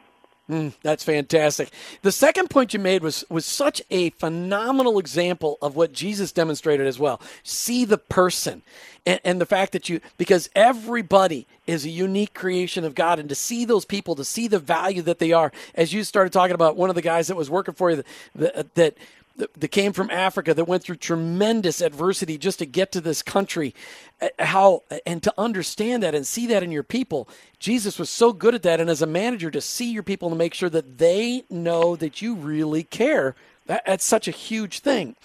Mm, 0.51 0.73
that's 0.83 1.05
fantastic. 1.05 1.71
The 2.03 2.11
second 2.11 2.51
point 2.51 2.75
you 2.75 2.81
made 2.81 3.05
was 3.05 3.25
was 3.29 3.47
such 3.47 3.81
a 3.89 4.11
phenomenal 4.11 4.99
example 4.99 5.59
of 5.63 5.77
what 5.77 5.93
Jesus 5.93 6.33
demonstrated 6.33 6.89
as 6.89 6.99
well. 6.99 7.21
See 7.45 7.85
the 7.85 7.99
person, 7.99 8.63
and, 9.07 9.21
and, 9.23 9.41
the 9.41 9.47
fact 9.47 9.71
that 9.71 9.89
you 9.89 10.01
because 10.19 10.51
everybody 10.57 11.47
is 11.69 11.85
a 11.85 11.89
unique 11.89 12.35
creation 12.35 12.85
of 12.85 12.97
God, 12.97 13.21
and 13.21 13.29
to 13.29 13.37
see 13.37 13.65
those 13.65 13.85
people, 13.85 14.17
to 14.17 14.25
see 14.25 14.49
the 14.49 14.59
value 14.59 15.03
that 15.03 15.21
they 15.21 15.31
are. 15.31 15.53
As 15.77 15.93
you 15.93 16.03
started 16.03 16.33
talking 16.33 16.57
about 16.57 16.77
one 16.77 16.91
of 16.91 16.97
the 16.97 17.03
guys 17.03 17.29
that 17.29 17.37
was 17.37 17.49
working 17.49 17.75
for 17.75 17.93
you, 17.93 18.03
that, 18.35 18.55
that 18.57 18.75
that 18.75 18.99
came 19.71 19.93
from 19.93 20.11
Africa 20.11 20.55
that 20.55 20.67
went 20.67 20.83
through 20.83 20.97
tremendous 20.97 21.81
adversity 21.81 22.39
just 22.39 22.59
to 22.59 22.67
get 22.67 22.93
to 22.93 23.01
this 23.01 23.23
country. 23.23 23.75
Uh, 24.21 24.29
how 24.39 24.83
and 25.07 25.23
to 25.23 25.35
understand 25.39 26.03
that 26.03 26.15
and 26.15 26.27
see 26.27 26.47
that 26.47 26.63
in 26.63 26.73
your 26.73 26.83
people, 26.83 27.29
Jesus 27.59 27.99
was 27.99 28.11
so 28.11 28.33
good 28.33 28.55
at 28.55 28.63
that. 28.63 28.81
And 28.81 28.91
as 28.91 29.03
a 29.03 29.07
manager, 29.07 29.51
to 29.51 29.61
see 29.61 29.91
your 29.91 30.03
people 30.03 30.29
and 30.29 30.39
make 30.39 30.55
sure 30.55 30.71
that 30.71 30.99
they 30.99 31.45
know 31.51 31.97
that 31.97 32.21
you 32.21 32.35
really 32.35 32.83
care, 32.83 33.35
that, 33.67 33.85
that's 33.87 34.05
such 34.05 34.29
a 34.29 34.33
huge 34.33 34.81
thing. 34.81 35.17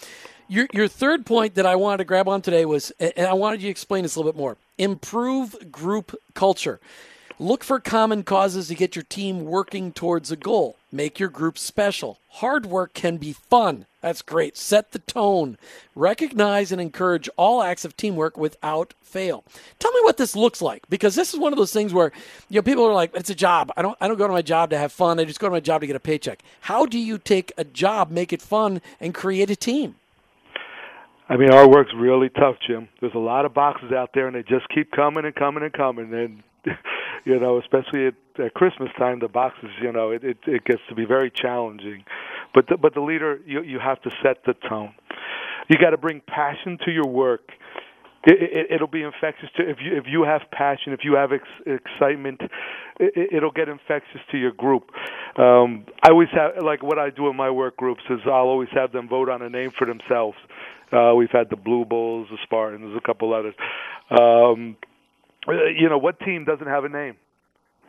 Your 0.47 0.67
your 0.73 0.87
third 0.87 1.25
point 1.25 1.55
that 1.55 1.65
I 1.65 1.75
wanted 1.75 1.97
to 1.97 2.05
grab 2.05 2.27
on 2.27 2.41
today 2.41 2.65
was, 2.65 2.91
and 2.99 3.27
I 3.27 3.33
wanted 3.33 3.61
you 3.61 3.67
to 3.67 3.71
explain 3.71 4.03
this 4.03 4.15
a 4.15 4.19
little 4.19 4.31
bit 4.31 4.37
more. 4.37 4.57
Improve 4.77 5.71
group 5.71 6.15
culture. 6.33 6.79
Look 7.39 7.65
for 7.65 7.81
common 7.81 8.23
causes 8.23 8.69
to 8.69 8.75
get 8.75 8.95
your 8.95 9.03
team 9.03 9.43
working 9.43 9.91
towards 9.91 10.31
a 10.31 10.37
goal. 10.37 10.77
Make 10.89 11.19
your 11.19 11.27
group 11.27 11.57
special. 11.57 12.19
Hard 12.29 12.65
work 12.65 12.93
can 12.93 13.17
be 13.17 13.33
fun. 13.33 13.87
That's 14.05 14.21
great. 14.21 14.55
Set 14.55 14.91
the 14.91 14.99
tone. 14.99 15.57
Recognize 15.95 16.71
and 16.71 16.79
encourage 16.79 17.27
all 17.37 17.63
acts 17.63 17.85
of 17.85 17.97
teamwork 17.97 18.37
without 18.37 18.93
fail. 19.01 19.43
Tell 19.79 19.91
me 19.93 20.01
what 20.03 20.17
this 20.17 20.35
looks 20.35 20.61
like 20.61 20.87
because 20.91 21.15
this 21.15 21.33
is 21.33 21.39
one 21.39 21.51
of 21.51 21.57
those 21.57 21.73
things 21.73 21.91
where 21.91 22.11
you 22.47 22.59
know 22.59 22.61
people 22.61 22.85
are 22.85 22.93
like 22.93 23.15
it's 23.15 23.31
a 23.31 23.35
job. 23.35 23.71
I 23.75 23.81
don't 23.81 23.97
I 23.99 24.07
don't 24.07 24.17
go 24.17 24.27
to 24.27 24.31
my 24.31 24.43
job 24.43 24.69
to 24.69 24.77
have 24.77 24.91
fun. 24.91 25.19
I 25.19 25.25
just 25.25 25.39
go 25.39 25.47
to 25.47 25.51
my 25.51 25.59
job 25.59 25.81
to 25.81 25.87
get 25.87 25.95
a 25.95 25.99
paycheck. 25.99 26.43
How 26.61 26.85
do 26.85 26.99
you 26.99 27.17
take 27.17 27.51
a 27.57 27.63
job, 27.63 28.11
make 28.11 28.31
it 28.31 28.43
fun 28.43 28.79
and 28.99 29.11
create 29.11 29.49
a 29.49 29.55
team? 29.55 29.95
I 31.27 31.37
mean, 31.37 31.49
our 31.49 31.67
work's 31.67 31.91
really 31.97 32.29
tough, 32.29 32.57
Jim. 32.67 32.87
There's 33.01 33.15
a 33.15 33.17
lot 33.17 33.45
of 33.45 33.55
boxes 33.55 33.91
out 33.91 34.11
there, 34.13 34.27
and 34.27 34.35
they 34.35 34.43
just 34.43 34.69
keep 34.69 34.91
coming 34.91 35.25
and 35.25 35.33
coming 35.33 35.63
and 35.63 35.73
coming. 35.73 36.13
And 36.13 36.43
you 37.25 37.39
know, 37.39 37.57
especially 37.57 38.05
at, 38.05 38.13
at 38.37 38.53
Christmas 38.53 38.89
time, 38.99 39.17
the 39.17 39.29
boxes, 39.29 39.71
you 39.81 39.91
know, 39.91 40.11
it, 40.11 40.23
it 40.23 40.37
it 40.45 40.63
gets 40.63 40.81
to 40.89 40.93
be 40.93 41.05
very 41.05 41.31
challenging. 41.31 42.03
But 42.55 42.67
the, 42.69 42.77
but 42.77 42.93
the 42.95 43.01
leader, 43.01 43.39
you 43.45 43.61
you 43.61 43.79
have 43.79 44.01
to 44.03 44.09
set 44.23 44.37
the 44.45 44.53
tone. 44.67 44.95
You 45.69 45.77
got 45.77 45.89
to 45.91 45.97
bring 45.97 46.21
passion 46.25 46.79
to 46.85 46.91
your 46.91 47.05
work. 47.05 47.49
It, 48.23 48.37
it, 48.41 48.75
it'll 48.75 48.87
be 48.87 49.03
infectious 49.03 49.49
to 49.57 49.69
if 49.69 49.77
you 49.83 49.95
if 49.95 50.05
you 50.07 50.23
have 50.23 50.41
passion, 50.51 50.93
if 50.93 51.01
you 51.03 51.13
have 51.15 51.31
ex, 51.31 51.43
excitement, 51.67 52.41
it, 52.99 53.29
it'll 53.33 53.51
get 53.51 53.67
infectious 53.67 54.21
to 54.31 54.37
your 54.37 54.53
group. 54.53 54.89
Um, 55.37 55.85
I 56.01 56.09
always 56.11 56.29
have 56.31 56.63
like 56.63 56.81
what 56.81 56.97
I 56.97 57.09
do 57.09 57.29
in 57.29 57.35
my 57.35 57.51
work 57.51 57.75
groups 57.77 58.01
is 58.09 58.19
I'll 58.25 58.47
always 58.47 58.69
have 58.73 58.93
them 58.93 59.09
vote 59.09 59.29
on 59.29 59.41
a 59.41 59.49
name 59.49 59.71
for 59.77 59.85
themselves. 59.85 60.37
Uh, 60.91 61.13
we've 61.15 61.29
had 61.31 61.49
the 61.49 61.57
Blue 61.57 61.83
Bulls, 61.83 62.27
the 62.31 62.37
Spartans, 62.43 62.95
a 62.95 63.05
couple 63.05 63.33
others. 63.33 63.53
Um, 64.09 64.77
uh, 65.47 65.65
you 65.77 65.89
know, 65.89 65.97
what 65.97 66.19
team 66.21 66.45
doesn't 66.45 66.67
have 66.67 66.85
a 66.85 66.89
name? 66.89 67.17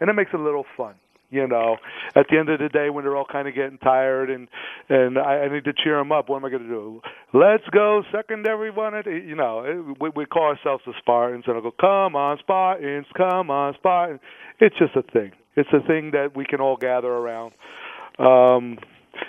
And 0.01 0.11
it 0.11 0.13
makes 0.15 0.31
it 0.35 0.41
a 0.41 0.43
little 0.43 0.67
fun. 0.77 0.95
You 1.31 1.49
know, 1.49 1.77
at 2.15 2.27
the 2.31 2.39
end 2.39 2.49
of 2.49 2.61
the 2.61 2.69
day, 2.69 2.89
when 2.89 3.05
they're 3.05 3.17
all 3.17 3.27
kind 3.31 3.49
of 3.49 3.55
getting 3.55 3.79
tired, 3.79 4.31
and 4.31 4.49
and 4.89 5.19
I, 5.19 5.41
I 5.41 5.53
need 5.53 5.65
to 5.65 5.73
cheer 5.73 5.99
them 5.99 6.13
up. 6.13 6.29
What 6.29 6.37
am 6.37 6.45
I 6.45 6.51
going 6.51 6.63
to 6.63 6.69
do? 6.69 7.01
Let's 7.33 7.65
go, 7.73 8.03
secondary 8.13 8.71
one. 8.71 8.95
You 9.07 9.35
know, 9.35 9.95
we, 10.01 10.11
we 10.15 10.27
call 10.27 10.45
ourselves 10.45 10.85
the 10.87 10.93
Spartans, 10.99 11.45
and 11.47 11.57
I 11.57 11.61
go, 11.61 11.73
"Come 11.73 12.15
on, 12.15 12.39
Spartans! 12.39 13.07
Come 13.17 13.51
on, 13.51 13.75
Spartans!" 13.75 14.21
It's 14.61 14.77
just 14.79 14.95
a 14.95 15.03
thing. 15.03 15.33
It's 15.57 15.69
a 15.73 15.85
thing 15.87 16.13
that 16.13 16.37
we 16.37 16.45
can 16.45 16.61
all 16.61 16.77
gather 16.77 17.09
around. 17.09 17.53
Um, 18.19 18.79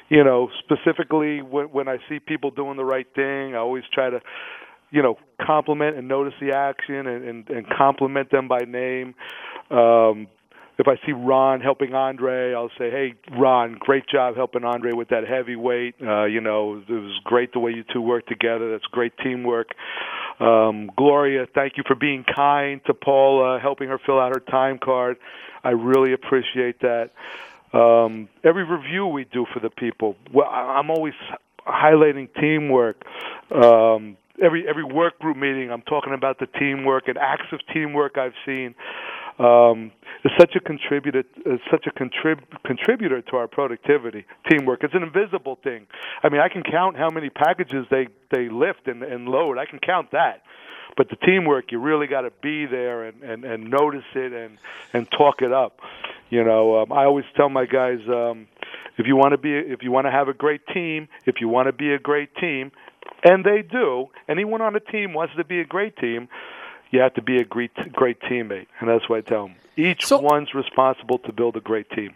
you 0.09 0.23
know, 0.23 0.49
specifically 0.59 1.41
when 1.41 1.65
when 1.67 1.87
I 1.87 1.97
see 2.07 2.19
people 2.19 2.51
doing 2.51 2.77
the 2.77 2.85
right 2.85 3.07
thing, 3.15 3.55
I 3.55 3.57
always 3.57 3.83
try 3.91 4.09
to 4.09 4.21
you 4.89 5.01
know, 5.01 5.17
compliment 5.45 5.97
and 5.97 6.07
notice 6.07 6.33
the 6.39 6.55
action 6.55 7.07
and, 7.07 7.23
and, 7.23 7.49
and 7.49 7.65
compliment 7.69 8.31
them 8.31 8.47
by 8.47 8.59
name. 8.59 9.15
Um, 9.69 10.27
if 10.77 10.87
I 10.87 10.95
see 11.05 11.11
Ron 11.11 11.61
helping 11.61 11.93
Andre, 11.95 12.53
I'll 12.53 12.71
say, 12.77 12.91
"Hey, 12.91 13.15
Ron, 13.31 13.77
great 13.79 14.07
job 14.07 14.35
helping 14.35 14.63
Andre 14.63 14.91
with 14.93 15.09
that 15.09 15.27
heavyweight. 15.27 15.95
Uh, 16.01 16.25
you 16.25 16.41
know, 16.41 16.81
it 16.87 16.89
was 16.89 17.19
great 17.23 17.51
the 17.53 17.59
way 17.59 17.71
you 17.71 17.83
two 17.91 18.01
worked 18.01 18.29
together. 18.29 18.71
That's 18.71 18.85
great 18.85 19.13
teamwork." 19.17 19.71
Um, 20.39 20.91
Gloria, 20.95 21.47
thank 21.55 21.77
you 21.77 21.83
for 21.87 21.95
being 21.95 22.23
kind 22.23 22.79
to 22.85 22.93
Paula, 22.93 23.59
helping 23.59 23.89
her 23.89 23.97
fill 24.05 24.19
out 24.19 24.35
her 24.35 24.41
time 24.51 24.77
card. 24.77 25.17
I 25.63 25.71
really 25.71 26.13
appreciate 26.13 26.79
that. 26.81 27.09
Um, 27.73 28.29
every 28.43 28.63
review 28.63 29.07
we 29.07 29.25
do 29.25 29.45
for 29.53 29.59
the 29.59 29.69
people, 29.69 30.15
well, 30.31 30.47
I'm 30.47 30.89
always 30.89 31.15
highlighting 31.67 32.29
teamwork. 32.39 33.03
Um, 33.51 34.15
every 34.41 34.67
every 34.67 34.83
work 34.83 35.19
group 35.19 35.37
meeting, 35.37 35.71
I'm 35.71 35.81
talking 35.81 36.13
about 36.13 36.39
the 36.39 36.47
teamwork 36.47 37.07
and 37.07 37.17
acts 37.17 37.51
of 37.51 37.59
teamwork 37.73 38.17
I've 38.17 38.35
seen. 38.45 38.75
Um, 39.39 39.91
is 40.25 40.31
such 40.39 40.55
a 40.55 40.59
contributor, 40.59 41.23
is 41.45 41.59
such 41.69 41.85
a 41.85 41.91
contrib- 41.91 42.41
contributor 42.65 43.21
to 43.21 43.35
our 43.35 43.47
productivity. 43.47 44.25
Teamwork. 44.49 44.83
It's 44.83 44.95
an 44.95 45.03
invisible 45.03 45.59
thing. 45.63 45.85
I 46.23 46.29
mean, 46.29 46.41
I 46.41 46.49
can 46.49 46.63
count 46.63 46.97
how 46.97 47.09
many 47.09 47.29
packages 47.29 47.85
they 47.91 48.07
they 48.31 48.49
lift 48.49 48.87
and, 48.87 49.03
and 49.03 49.27
load. 49.29 49.57
I 49.57 49.65
can 49.65 49.79
count 49.79 50.11
that. 50.11 50.41
But 50.97 51.09
the 51.09 51.15
teamwork, 51.17 51.71
you 51.71 51.79
really 51.79 52.07
got 52.07 52.21
to 52.21 52.31
be 52.41 52.65
there 52.65 53.03
and, 53.03 53.21
and, 53.21 53.45
and 53.45 53.69
notice 53.69 54.03
it 54.15 54.33
and, 54.33 54.57
and 54.93 55.07
talk 55.11 55.43
it 55.43 55.53
up. 55.53 55.79
You 56.31 56.43
know, 56.43 56.81
um, 56.81 56.91
I 56.91 57.05
always 57.05 57.25
tell 57.35 57.49
my 57.49 57.65
guys, 57.65 57.99
um, 58.09 58.47
if 58.97 59.05
you 59.05 59.15
want 59.15 59.33
to 59.33 59.37
be, 59.37 59.53
if 59.53 59.83
you 59.83 59.91
want 59.91 60.07
to 60.07 60.11
have 60.11 60.27
a 60.27 60.33
great 60.33 60.61
team, 60.73 61.07
if 61.27 61.35
you 61.39 61.47
want 61.47 61.67
to 61.67 61.71
be 61.71 61.93
a 61.93 61.99
great 61.99 62.35
team, 62.35 62.71
and 63.23 63.45
they 63.45 63.61
do. 63.61 64.07
Anyone 64.27 64.61
on 64.61 64.75
a 64.75 64.79
team 64.79 65.13
wants 65.13 65.35
to 65.37 65.45
be 65.45 65.61
a 65.61 65.65
great 65.65 65.95
team. 65.97 66.27
You 66.91 66.99
have 67.01 67.13
to 67.15 67.21
be 67.21 67.37
a 67.37 67.43
great 67.43 67.71
great 67.93 68.19
teammate, 68.21 68.67
and 68.79 68.89
that's 68.89 69.09
what 69.09 69.17
I 69.17 69.21
tell 69.21 69.47
them. 69.47 69.55
Each 69.75 70.05
so, 70.05 70.19
one's 70.19 70.53
responsible 70.53 71.19
to 71.19 71.31
build 71.31 71.55
a 71.55 71.61
great 71.61 71.89
team. 71.91 72.15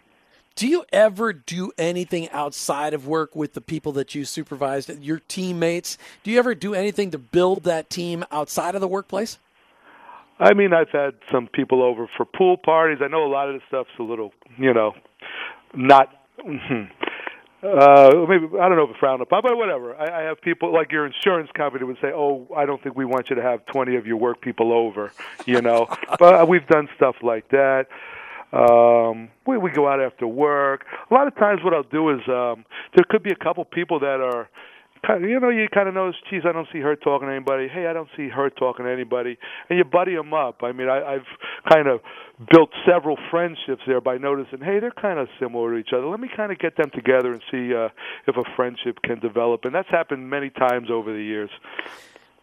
Do 0.54 0.68
you 0.68 0.84
ever 0.92 1.32
do 1.32 1.72
anything 1.78 2.28
outside 2.30 2.92
of 2.92 3.06
work 3.06 3.34
with 3.34 3.54
the 3.54 3.60
people 3.60 3.92
that 3.92 4.14
you 4.14 4.24
supervise, 4.24 4.88
your 4.88 5.20
teammates? 5.20 5.96
Do 6.22 6.30
you 6.30 6.38
ever 6.38 6.54
do 6.54 6.74
anything 6.74 7.10
to 7.12 7.18
build 7.18 7.64
that 7.64 7.88
team 7.88 8.24
outside 8.30 8.74
of 8.74 8.80
the 8.80 8.88
workplace? 8.88 9.38
I 10.38 10.54
mean, 10.54 10.74
I've 10.74 10.90
had 10.90 11.14
some 11.30 11.46
people 11.46 11.82
over 11.82 12.08
for 12.16 12.26
pool 12.26 12.56
parties. 12.56 12.98
I 13.02 13.08
know 13.08 13.24
a 13.24 13.30
lot 13.30 13.48
of 13.48 13.54
the 13.54 13.60
stuff's 13.68 13.90
a 13.98 14.02
little, 14.02 14.32
you 14.58 14.74
know, 14.74 14.92
not 15.74 16.08
hmm, 16.44 16.84
uh, 17.62 18.26
maybe 18.28 18.46
I 18.60 18.68
don't 18.68 18.76
know 18.76 18.84
if 18.84 18.90
it's 18.90 18.98
frowned 18.98 19.22
upon, 19.22 19.42
but 19.42 19.56
whatever. 19.56 19.94
I, 19.94 20.22
I 20.22 20.22
have 20.24 20.40
people 20.40 20.72
like 20.72 20.90
your 20.90 21.06
insurance 21.06 21.48
company 21.56 21.84
would 21.84 21.98
say, 22.02 22.08
"Oh, 22.12 22.48
I 22.56 22.66
don't 22.66 22.82
think 22.82 22.96
we 22.96 23.04
want 23.04 23.30
you 23.30 23.36
to 23.36 23.42
have 23.42 23.64
20 23.66 23.96
of 23.96 24.06
your 24.06 24.16
work 24.16 24.40
people 24.40 24.72
over," 24.72 25.12
you 25.46 25.60
know. 25.60 25.86
but 26.18 26.48
we've 26.48 26.66
done 26.66 26.88
stuff 26.96 27.16
like 27.22 27.48
that. 27.50 27.86
Um, 28.52 29.30
we 29.46 29.58
we 29.58 29.70
go 29.70 29.88
out 29.88 30.00
after 30.00 30.26
work. 30.26 30.86
A 31.10 31.14
lot 31.14 31.26
of 31.28 31.36
times, 31.36 31.62
what 31.62 31.72
I'll 31.72 31.84
do 31.84 32.10
is 32.10 32.20
um, 32.28 32.64
there 32.96 33.04
could 33.08 33.22
be 33.22 33.30
a 33.30 33.36
couple 33.36 33.64
people 33.64 34.00
that 34.00 34.20
are 34.20 34.48
you 35.08 35.40
know, 35.40 35.48
you 35.48 35.66
kind 35.72 35.88
of 35.88 35.94
notice, 35.94 36.16
geez, 36.30 36.42
I 36.48 36.52
don't 36.52 36.68
see 36.72 36.78
her 36.80 36.94
talking 36.94 37.28
to 37.28 37.34
anybody. 37.34 37.68
Hey, 37.68 37.86
I 37.86 37.92
don't 37.92 38.08
see 38.16 38.28
her 38.28 38.50
talking 38.50 38.84
to 38.84 38.90
anybody, 38.90 39.36
and 39.68 39.78
you 39.78 39.84
buddy 39.84 40.14
them 40.14 40.32
up. 40.32 40.62
I 40.62 40.72
mean, 40.72 40.88
I, 40.88 41.14
I've 41.14 41.26
kind 41.68 41.88
of 41.88 42.00
built 42.52 42.70
several 42.86 43.16
friendships 43.30 43.82
there 43.86 44.00
by 44.00 44.18
noticing, 44.18 44.60
hey, 44.60 44.78
they're 44.78 44.92
kind 44.92 45.18
of 45.18 45.28
similar 45.40 45.72
to 45.72 45.78
each 45.78 45.92
other. 45.92 46.06
Let 46.06 46.20
me 46.20 46.30
kind 46.34 46.52
of 46.52 46.58
get 46.58 46.76
them 46.76 46.90
together 46.94 47.32
and 47.32 47.42
see 47.50 47.74
uh, 47.74 47.88
if 48.26 48.36
a 48.36 48.44
friendship 48.54 48.98
can 49.02 49.18
develop, 49.18 49.64
and 49.64 49.74
that's 49.74 49.90
happened 49.90 50.30
many 50.30 50.50
times 50.50 50.88
over 50.90 51.12
the 51.12 51.22
years. 51.22 51.50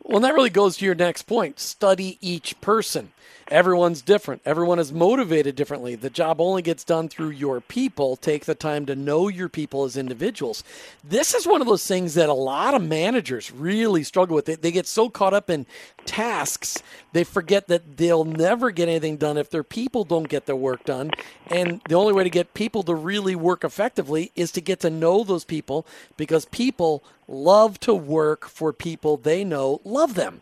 Well, 0.03 0.21
that 0.21 0.33
really 0.33 0.49
goes 0.49 0.77
to 0.77 0.85
your 0.85 0.95
next 0.95 1.23
point. 1.23 1.59
Study 1.59 2.17
each 2.21 2.59
person. 2.61 3.11
Everyone's 3.49 4.03
different. 4.03 4.43
Everyone 4.45 4.77
is 4.77 4.93
motivated 4.93 5.55
differently. 5.55 5.95
The 5.95 6.11
job 6.11 6.39
only 6.39 6.61
gets 6.61 6.83
done 6.83 7.09
through 7.09 7.31
your 7.31 7.59
people. 7.61 8.15
Take 8.15 8.45
the 8.45 8.53
time 8.53 8.85
to 8.85 8.95
know 8.95 9.27
your 9.27 9.49
people 9.49 9.85
as 9.85 9.97
individuals. 9.97 10.63
This 11.03 11.33
is 11.33 11.47
one 11.47 11.59
of 11.59 11.67
those 11.67 11.85
things 11.85 12.13
that 12.13 12.29
a 12.29 12.33
lot 12.33 12.75
of 12.75 12.83
managers 12.83 13.51
really 13.51 14.03
struggle 14.03 14.35
with. 14.35 14.45
They, 14.45 14.53
they 14.53 14.71
get 14.71 14.85
so 14.85 15.09
caught 15.09 15.33
up 15.33 15.49
in 15.49 15.65
tasks, 16.05 16.83
they 17.11 17.23
forget 17.23 17.67
that 17.67 17.97
they'll 17.97 18.23
never 18.23 18.69
get 18.69 18.87
anything 18.87 19.17
done 19.17 19.37
if 19.37 19.49
their 19.49 19.63
people 19.63 20.03
don't 20.03 20.29
get 20.29 20.45
their 20.45 20.55
work 20.55 20.85
done. 20.85 21.11
And 21.47 21.81
the 21.89 21.95
only 21.95 22.13
way 22.13 22.23
to 22.23 22.29
get 22.29 22.53
people 22.53 22.83
to 22.83 22.93
really 22.93 23.35
work 23.35 23.63
effectively 23.63 24.31
is 24.35 24.51
to 24.53 24.61
get 24.61 24.79
to 24.81 24.91
know 24.91 25.23
those 25.23 25.45
people 25.45 25.87
because 26.17 26.45
people 26.45 27.03
love 27.27 27.79
to 27.81 27.95
work 27.95 28.47
for 28.47 28.73
people 28.73 29.17
they 29.17 29.43
know 29.43 29.81
love 29.83 30.13
them. 30.13 30.41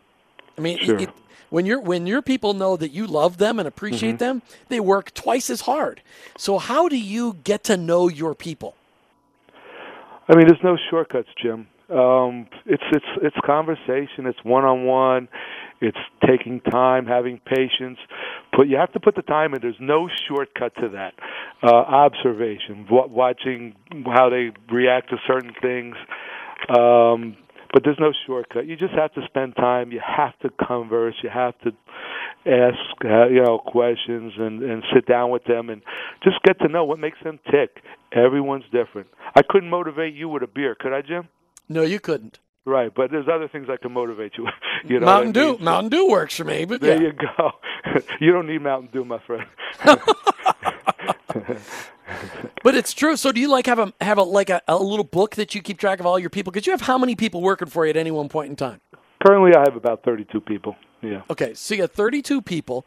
I 0.57 0.61
mean, 0.61 0.79
sure. 0.79 0.97
it, 0.97 1.09
when 1.49 1.65
your 1.65 1.79
when 1.79 2.07
your 2.07 2.21
people 2.21 2.53
know 2.53 2.75
that 2.77 2.91
you 2.91 3.07
love 3.07 3.37
them 3.37 3.59
and 3.59 3.67
appreciate 3.67 4.15
mm-hmm. 4.15 4.39
them, 4.39 4.41
they 4.69 4.79
work 4.79 5.13
twice 5.13 5.49
as 5.49 5.61
hard. 5.61 6.01
So 6.37 6.57
how 6.57 6.89
do 6.89 6.97
you 6.97 7.37
get 7.43 7.63
to 7.65 7.77
know 7.77 8.07
your 8.09 8.35
people? 8.35 8.75
I 10.29 10.35
mean, 10.35 10.47
there's 10.47 10.63
no 10.63 10.77
shortcuts, 10.89 11.29
Jim. 11.41 11.67
Um, 11.89 12.47
it's 12.65 12.83
it's 12.91 13.05
it's 13.21 13.35
conversation. 13.45 14.25
It's 14.25 14.43
one 14.43 14.65
on 14.65 14.85
one. 14.85 15.29
It's 15.79 15.97
taking 16.27 16.59
time, 16.59 17.05
having 17.05 17.39
patience. 17.45 17.99
Put 18.53 18.67
you 18.67 18.75
have 18.77 18.91
to 18.93 18.99
put 18.99 19.15
the 19.15 19.21
time 19.21 19.53
in. 19.53 19.61
There's 19.61 19.79
no 19.79 20.09
shortcut 20.27 20.75
to 20.81 20.89
that. 20.89 21.13
Uh, 21.63 21.73
observation, 21.73 22.87
watching 22.89 23.75
how 24.05 24.29
they 24.29 24.51
react 24.69 25.11
to 25.11 25.17
certain 25.25 25.53
things. 25.61 25.95
Um, 26.69 27.37
but 27.77 27.83
there's 27.83 27.99
no 27.99 28.11
shortcut. 28.25 28.65
You 28.65 28.75
just 28.75 28.95
have 28.95 29.13
to 29.13 29.21
spend 29.27 29.55
time. 29.55 29.91
You 29.91 30.01
have 30.03 30.35
to 30.39 30.49
converse. 30.65 31.13
You 31.21 31.29
have 31.29 31.53
to 31.59 31.69
ask, 32.47 33.05
uh, 33.05 33.27
you 33.27 33.43
know, 33.43 33.59
questions 33.59 34.33
and 34.35 34.63
and 34.63 34.81
sit 34.95 35.05
down 35.05 35.29
with 35.29 35.43
them 35.43 35.69
and 35.69 35.83
just 36.23 36.41
get 36.41 36.57
to 36.61 36.69
know 36.69 36.85
what 36.85 36.97
makes 36.97 37.19
them 37.23 37.39
tick. 37.51 37.83
Everyone's 38.11 38.63
different. 38.71 39.09
I 39.35 39.43
couldn't 39.47 39.69
motivate 39.69 40.15
you 40.15 40.27
with 40.27 40.41
a 40.41 40.47
beer, 40.47 40.73
could 40.73 40.91
I, 40.91 41.03
Jim? 41.03 41.27
No, 41.69 41.83
you 41.83 41.99
couldn't. 41.99 42.39
Right, 42.65 42.91
but 42.91 43.11
there's 43.11 43.27
other 43.31 43.47
things 43.47 43.67
I 43.69 43.77
can 43.77 43.91
motivate 43.91 44.31
you. 44.39 44.47
you 44.89 44.99
know 44.99 45.05
Mountain 45.05 45.33
Dew, 45.33 45.49
I 45.49 45.51
mean? 45.51 45.63
Mountain 45.63 45.89
Dew 45.91 46.09
works 46.09 46.35
for 46.35 46.45
me. 46.45 46.65
But 46.65 46.81
there 46.81 46.99
yeah. 46.99 47.09
you 47.09 47.13
go. 47.13 47.51
you 48.19 48.31
don't 48.31 48.47
need 48.47 48.63
Mountain 48.63 48.89
Dew, 48.91 49.05
my 49.05 49.19
friend. 49.19 49.45
but 52.63 52.75
it's 52.75 52.93
true. 52.93 53.15
So 53.15 53.31
do 53.31 53.39
you 53.39 53.49
like 53.49 53.65
have 53.65 53.79
a 53.79 53.93
have 54.01 54.17
a 54.17 54.23
like 54.23 54.49
a, 54.49 54.61
a 54.67 54.77
little 54.77 55.05
book 55.05 55.35
that 55.35 55.55
you 55.55 55.61
keep 55.61 55.77
track 55.77 55.99
of 55.99 56.05
all 56.05 56.19
your 56.19 56.29
people? 56.29 56.51
Because 56.51 56.65
you 56.65 56.71
have 56.71 56.81
how 56.81 56.97
many 56.97 57.15
people 57.15 57.41
working 57.41 57.67
for 57.67 57.85
you 57.85 57.89
at 57.89 57.97
any 57.97 58.11
one 58.11 58.29
point 58.29 58.49
in 58.49 58.55
time? 58.55 58.81
Currently, 59.25 59.55
I 59.55 59.61
have 59.61 59.75
about 59.75 60.03
32 60.03 60.41
people. 60.41 60.75
Yeah. 61.01 61.21
Okay, 61.29 61.53
so 61.53 61.75
you 61.75 61.81
got 61.81 61.91
32 61.91 62.41
people. 62.41 62.85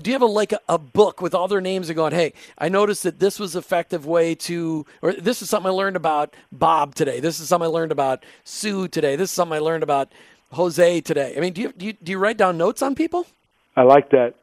Do 0.00 0.10
you 0.10 0.14
have 0.14 0.22
a 0.22 0.26
like 0.26 0.52
a, 0.52 0.60
a, 0.68 0.78
book 0.78 1.20
with 1.20 1.34
all 1.34 1.46
their 1.46 1.60
names 1.60 1.90
and 1.90 1.96
going, 1.96 2.12
"Hey, 2.12 2.32
I 2.56 2.70
noticed 2.70 3.02
that 3.02 3.18
this 3.18 3.38
was 3.38 3.54
effective 3.54 4.06
way 4.06 4.34
to," 4.36 4.86
or 5.02 5.12
"This 5.12 5.42
is 5.42 5.50
something 5.50 5.70
I 5.70 5.74
learned 5.74 5.96
about 5.96 6.34
Bob 6.50 6.94
today. 6.94 7.20
This 7.20 7.40
is 7.40 7.48
something 7.48 7.66
I 7.66 7.70
learned 7.70 7.92
about 7.92 8.24
Sue 8.44 8.88
today. 8.88 9.16
This 9.16 9.30
is 9.30 9.34
something 9.34 9.56
I 9.56 9.60
learned 9.60 9.82
about 9.82 10.10
Jose 10.52 11.00
today." 11.02 11.34
I 11.36 11.40
mean, 11.40 11.52
do 11.52 11.60
you 11.60 11.72
do 11.76 11.86
you, 11.86 11.92
do 11.92 12.12
you 12.12 12.18
write 12.18 12.38
down 12.38 12.56
notes 12.56 12.80
on 12.80 12.94
people? 12.94 13.26
I 13.76 13.82
like 13.82 14.10
that. 14.10 14.34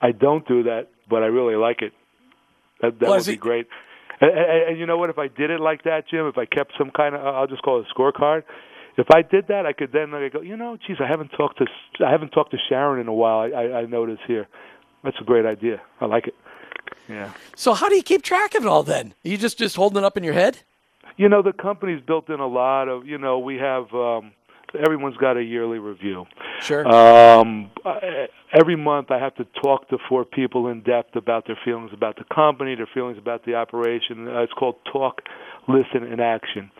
I 0.00 0.10
don't 0.10 0.46
do 0.48 0.64
that, 0.64 0.88
but 1.08 1.22
I 1.22 1.26
really 1.26 1.54
like 1.54 1.80
it. 1.80 1.92
That, 2.80 2.98
that 3.00 3.08
would 3.08 3.26
be 3.26 3.36
great. 3.36 3.66
And, 4.20 4.30
and, 4.30 4.62
and, 4.70 4.78
you 4.78 4.86
know 4.86 4.96
what? 4.96 5.10
If 5.10 5.18
I 5.18 5.28
did 5.28 5.50
it 5.50 5.60
like 5.60 5.84
that, 5.84 6.08
Jim, 6.08 6.26
if 6.26 6.38
I 6.38 6.46
kept 6.46 6.72
some 6.78 6.90
kind 6.90 7.14
of, 7.14 7.24
I'll 7.24 7.46
just 7.46 7.62
call 7.62 7.80
it 7.80 7.86
a 7.90 7.94
scorecard. 7.94 8.44
If 8.96 9.08
I 9.12 9.22
did 9.22 9.48
that, 9.48 9.66
I 9.66 9.72
could 9.72 9.92
then 9.92 10.14
I 10.14 10.28
go, 10.30 10.40
you 10.40 10.56
know, 10.56 10.78
geez, 10.86 10.96
I 11.00 11.06
haven't 11.06 11.28
talked 11.36 11.58
to 11.58 11.66
I 12.04 12.10
haven't 12.10 12.30
talked 12.30 12.52
to 12.52 12.58
Sharon 12.68 12.98
in 12.98 13.08
a 13.08 13.12
while. 13.12 13.40
I, 13.40 13.48
I, 13.48 13.78
I 13.80 13.86
notice 13.86 14.18
here. 14.26 14.46
That's 15.04 15.18
a 15.20 15.24
great 15.24 15.44
idea. 15.44 15.82
I 16.00 16.06
like 16.06 16.28
it. 16.28 16.34
Yeah. 17.08 17.32
So 17.54 17.74
how 17.74 17.88
do 17.90 17.94
you 17.94 18.02
keep 18.02 18.22
track 18.22 18.54
of 18.54 18.64
it 18.64 18.68
all 18.68 18.82
then? 18.82 19.14
Are 19.24 19.28
you 19.28 19.36
just 19.36 19.58
just 19.58 19.76
holding 19.76 19.98
it 19.98 20.04
up 20.04 20.16
in 20.16 20.24
your 20.24 20.32
head? 20.32 20.60
You 21.18 21.28
know, 21.28 21.42
the 21.42 21.52
company's 21.52 22.00
built 22.00 22.30
in 22.30 22.40
a 22.40 22.46
lot 22.46 22.88
of. 22.88 23.06
You 23.06 23.18
know, 23.18 23.38
we 23.38 23.56
have. 23.56 23.92
um 23.94 24.32
everyone's 24.84 25.16
got 25.16 25.36
a 25.36 25.42
yearly 25.42 25.78
review. 25.78 26.26
Sure. 26.60 26.86
Um, 26.86 27.70
every 28.52 28.76
month 28.76 29.10
I 29.10 29.18
have 29.18 29.34
to 29.36 29.44
talk 29.62 29.88
to 29.88 29.98
four 30.08 30.24
people 30.24 30.68
in 30.68 30.82
depth 30.82 31.16
about 31.16 31.46
their 31.46 31.58
feelings 31.64 31.90
about 31.92 32.16
the 32.16 32.24
company, 32.34 32.74
their 32.74 32.88
feelings 32.92 33.18
about 33.18 33.44
the 33.44 33.54
operation. 33.54 34.28
Uh, 34.28 34.42
it's 34.42 34.52
called 34.52 34.76
talk, 34.92 35.22
listen, 35.68 36.02
and 36.02 36.20
action. 36.20 36.70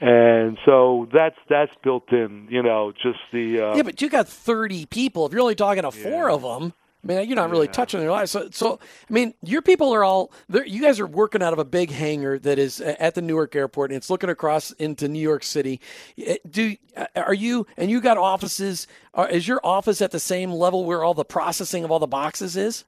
And 0.00 0.58
so 0.66 1.08
that's 1.12 1.36
that's 1.48 1.72
built 1.82 2.12
in, 2.12 2.48
you 2.50 2.62
know, 2.62 2.92
just 2.92 3.18
the 3.32 3.60
uh, 3.60 3.76
yeah. 3.76 3.82
But 3.82 4.02
you 4.02 4.10
got 4.10 4.28
thirty 4.28 4.84
people. 4.84 5.24
If 5.24 5.32
you're 5.32 5.40
only 5.40 5.54
talking 5.54 5.84
to 5.84 5.90
four 5.90 6.28
yeah. 6.28 6.34
of 6.34 6.42
them, 6.42 6.74
I 7.10 7.18
mean, 7.18 7.28
you're 7.28 7.36
not 7.36 7.50
really 7.50 7.66
yeah. 7.66 7.72
touching 7.72 8.00
their 8.00 8.10
lives. 8.10 8.30
So, 8.30 8.48
so, 8.50 8.80
I 9.08 9.12
mean, 9.12 9.34
your 9.42 9.62
people 9.62 9.94
are 9.94 10.02
all, 10.02 10.32
you 10.48 10.82
guys 10.82 10.98
are 10.98 11.06
working 11.06 11.42
out 11.42 11.52
of 11.52 11.58
a 11.58 11.64
big 11.64 11.90
hangar 11.90 12.38
that 12.40 12.58
is 12.58 12.80
at 12.80 13.14
the 13.14 13.22
Newark 13.22 13.54
airport 13.54 13.90
and 13.90 13.96
it's 13.96 14.10
looking 14.10 14.30
across 14.30 14.72
into 14.72 15.08
New 15.08 15.20
York 15.20 15.44
City. 15.44 15.80
Eh, 16.18 16.36
do, 16.48 16.76
are 17.14 17.34
you, 17.34 17.66
and 17.76 17.90
you 17.90 18.00
got 18.00 18.18
offices, 18.18 18.86
are, 19.14 19.28
is 19.28 19.46
your 19.46 19.60
office 19.64 20.00
at 20.02 20.10
the 20.10 20.20
same 20.20 20.50
level 20.50 20.84
where 20.84 21.04
all 21.04 21.14
the 21.14 21.24
processing 21.24 21.84
of 21.84 21.90
all 21.90 21.98
the 21.98 22.06
boxes 22.06 22.56
is? 22.56 22.84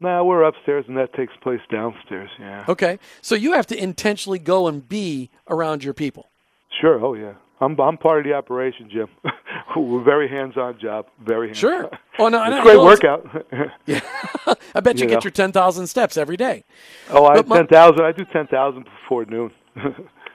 No, 0.00 0.24
we're 0.24 0.42
upstairs 0.42 0.84
and 0.88 0.96
that 0.96 1.12
takes 1.12 1.32
place 1.42 1.60
downstairs, 1.70 2.30
yeah. 2.38 2.64
Okay. 2.68 2.98
So 3.20 3.34
you 3.34 3.52
have 3.52 3.66
to 3.68 3.80
intentionally 3.80 4.38
go 4.38 4.66
and 4.66 4.88
be 4.88 5.30
around 5.48 5.84
your 5.84 5.94
people. 5.94 6.30
Sure. 6.80 7.04
Oh, 7.04 7.14
yeah. 7.14 7.34
I'm 7.60 7.78
I'm 7.78 7.98
part 7.98 8.20
of 8.20 8.24
the 8.24 8.32
operation, 8.32 8.88
Jim. 8.90 9.08
We're 9.76 10.02
very 10.02 10.28
hands-on 10.28 10.78
job. 10.78 11.06
Very 11.22 11.48
hands-on. 11.48 11.60
sure. 11.60 11.90
Oh 12.18 12.28
no, 12.28 12.42
it's 12.44 12.56
a 12.56 12.62
great 12.62 12.78
workout. 12.78 13.46
yeah, 13.86 14.00
I 14.74 14.80
bet 14.80 14.96
you, 14.96 15.02
you 15.02 15.08
get 15.08 15.16
know. 15.16 15.20
your 15.24 15.30
ten 15.30 15.52
thousand 15.52 15.86
steps 15.86 16.16
every 16.16 16.36
day. 16.36 16.64
Oh, 17.10 17.26
I 17.26 17.42
ten 17.42 17.66
thousand. 17.66 18.04
I 18.04 18.12
do 18.12 18.24
ten 18.32 18.46
thousand 18.46 18.84
before 18.84 19.26
noon. 19.26 19.52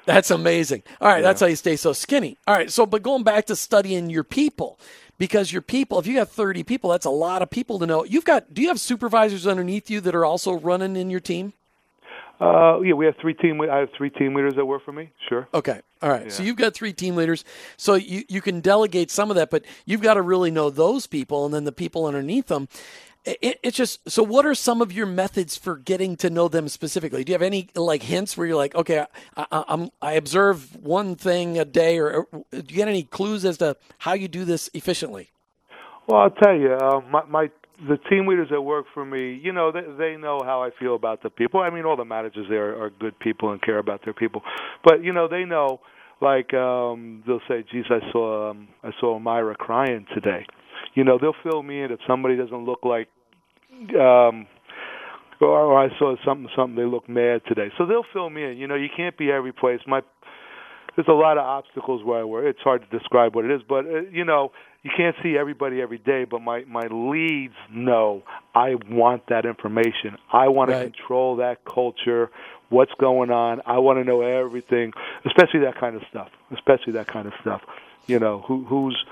that's 0.05 0.29
amazing. 0.29 0.83
All 1.01 1.07
right, 1.07 1.17
yeah. 1.17 1.21
that's 1.23 1.41
how 1.41 1.47
you 1.47 1.55
stay 1.55 1.75
so 1.75 1.93
skinny. 1.93 2.37
All 2.47 2.55
right, 2.55 2.71
so 2.71 2.85
but 2.85 3.01
going 3.01 3.23
back 3.23 3.45
to 3.47 3.55
studying 3.55 4.09
your 4.09 4.23
people, 4.23 4.79
because 5.17 5.51
your 5.51 5.63
people, 5.63 5.97
if 5.99 6.05
you 6.05 6.15
got 6.15 6.29
thirty 6.29 6.63
people, 6.63 6.91
that's 6.91 7.05
a 7.05 7.11
lot 7.11 7.41
of 7.41 7.49
people 7.49 7.79
to 7.79 7.87
know. 7.87 8.03
You've 8.03 8.25
got. 8.25 8.53
Do 8.53 8.61
you 8.61 8.67
have 8.67 8.79
supervisors 8.79 9.47
underneath 9.47 9.89
you 9.89 9.99
that 10.01 10.13
are 10.13 10.25
also 10.25 10.53
running 10.53 10.95
in 10.95 11.09
your 11.09 11.19
team? 11.19 11.53
Uh, 12.39 12.81
yeah, 12.81 12.93
we 12.93 13.05
have 13.05 13.15
three 13.21 13.33
team. 13.33 13.61
I 13.61 13.77
have 13.77 13.89
three 13.97 14.09
team 14.09 14.35
leaders 14.35 14.55
that 14.55 14.65
work 14.65 14.83
for 14.83 14.91
me. 14.91 15.09
Sure. 15.29 15.47
Okay. 15.53 15.79
All 16.01 16.09
right. 16.09 16.25
Yeah. 16.25 16.31
So 16.31 16.43
you've 16.43 16.57
got 16.57 16.73
three 16.73 16.91
team 16.91 17.15
leaders. 17.15 17.45
So 17.77 17.95
you 17.95 18.23
you 18.27 18.41
can 18.41 18.59
delegate 18.59 19.09
some 19.09 19.29
of 19.29 19.35
that, 19.37 19.49
but 19.49 19.63
you've 19.85 20.01
got 20.01 20.15
to 20.15 20.21
really 20.21 20.51
know 20.51 20.69
those 20.69 21.07
people 21.07 21.45
and 21.45 21.53
then 21.53 21.63
the 21.63 21.71
people 21.71 22.05
underneath 22.05 22.47
them. 22.47 22.67
It, 23.23 23.59
it's 23.63 23.77
just 23.77 24.07
so. 24.09 24.21
What 24.21 24.45
are 24.45 24.53
some 24.53 24.81
of 24.81 24.91
your 24.91 25.05
methods 25.05 25.57
for 25.57 25.77
getting 25.77 26.15
to 26.17 26.29
know 26.29 26.47
them 26.47 26.67
specifically? 26.67 27.23
Do 27.23 27.31
you 27.31 27.35
have 27.35 27.41
any 27.41 27.69
like 27.73 28.03
hints 28.03 28.37
where 28.37 28.45
you're 28.45 28.57
like, 28.57 28.75
okay, 28.75 29.05
I, 29.35 29.63
I'm 29.67 29.89
I 30.01 30.13
observe 30.13 30.75
one 30.75 31.15
thing 31.15 31.57
a 31.57 31.65
day, 31.65 31.97
or, 31.97 32.27
or 32.31 32.43
do 32.51 32.57
you 32.57 32.75
get 32.75 32.87
any 32.87 33.03
clues 33.03 33.45
as 33.45 33.57
to 33.59 33.77
how 33.99 34.13
you 34.13 34.27
do 34.27 34.45
this 34.45 34.69
efficiently? 34.73 35.29
Well, 36.05 36.21
I'll 36.21 36.29
tell 36.29 36.55
you, 36.55 36.73
uh, 36.73 37.01
my 37.09 37.23
my 37.27 37.49
the 37.87 37.97
team 38.09 38.27
leaders 38.27 38.47
that 38.51 38.61
work 38.61 38.85
for 38.93 39.05
me, 39.05 39.39
you 39.41 39.51
know, 39.51 39.71
they, 39.71 39.81
they 39.97 40.17
know 40.17 40.41
how 40.43 40.63
I 40.63 40.69
feel 40.79 40.95
about 40.95 41.23
the 41.23 41.29
people. 41.29 41.59
I 41.59 41.69
mean, 41.69 41.85
all 41.85 41.97
the 41.97 42.05
managers 42.05 42.47
there 42.49 42.81
are 42.81 42.89
good 42.89 43.17
people 43.19 43.51
and 43.51 43.61
care 43.61 43.77
about 43.77 44.03
their 44.03 44.13
people, 44.13 44.41
but 44.83 45.03
you 45.03 45.13
know, 45.13 45.27
they 45.27 45.45
know. 45.45 45.79
Like 46.21 46.53
um, 46.53 47.23
they'll 47.27 47.41
say, 47.45 47.65
"Geez, 47.69 47.83
I 47.89 47.99
saw 48.13 48.51
um, 48.51 48.69
I 48.83 48.91
saw 49.01 49.19
Myra 49.19 49.53
crying 49.53 50.05
today." 50.13 50.45
You 50.93 51.03
know, 51.03 51.17
they'll 51.19 51.35
fill 51.43 51.61
me 51.61 51.81
in 51.81 51.91
if 51.91 51.99
somebody 52.07 52.37
doesn't 52.37 52.65
look 52.65 52.79
like, 52.83 53.09
um, 53.99 54.47
or, 55.41 55.59
or 55.59 55.83
I 55.83 55.89
saw 55.99 56.15
something 56.25 56.47
something 56.55 56.77
they 56.77 56.89
look 56.89 57.09
mad 57.09 57.41
today. 57.45 57.67
So 57.77 57.85
they'll 57.85 58.05
fill 58.13 58.29
me 58.29 58.45
in. 58.45 58.57
You 58.57 58.65
know, 58.65 58.75
you 58.75 58.87
can't 58.95 59.17
be 59.17 59.29
every 59.29 59.51
place. 59.51 59.81
My 59.85 60.01
there's 60.95 61.07
a 61.09 61.13
lot 61.13 61.37
of 61.37 61.43
obstacles 61.43 62.01
where 62.05 62.21
I 62.21 62.23
work. 62.23 62.45
It's 62.45 62.61
hard 62.61 62.89
to 62.89 62.97
describe 62.97 63.35
what 63.35 63.43
it 63.43 63.51
is, 63.51 63.61
but 63.67 63.85
uh, 63.85 64.01
you 64.09 64.23
know, 64.23 64.51
you 64.85 64.91
can't 64.95 65.15
see 65.23 65.35
everybody 65.35 65.81
every 65.81 65.97
day. 65.97 66.25
But 66.25 66.41
my 66.41 66.63
my 66.65 66.87
leads 66.91 67.55
know 67.71 68.21
I 68.53 68.75
want 68.87 69.23
that 69.29 69.45
information. 69.45 70.15
I 70.31 70.47
want 70.47 70.69
right. 70.69 70.83
to 70.83 70.91
control 70.91 71.37
that 71.37 71.65
culture. 71.65 72.29
What's 72.69 72.91
going 72.99 73.31
on? 73.31 73.61
I 73.65 73.79
want 73.79 73.97
to 73.97 74.03
know 74.03 74.21
everything, 74.21 74.93
especially 75.25 75.61
that 75.61 75.79
kind 75.79 75.95
of 75.95 76.03
stuff. 76.09 76.29
Especially 76.51 76.93
that 76.93 77.07
kind 77.07 77.27
of 77.27 77.33
stuff. 77.41 77.61
You 78.05 78.19
know, 78.19 78.43
who 78.47 78.63
who's 78.65 79.03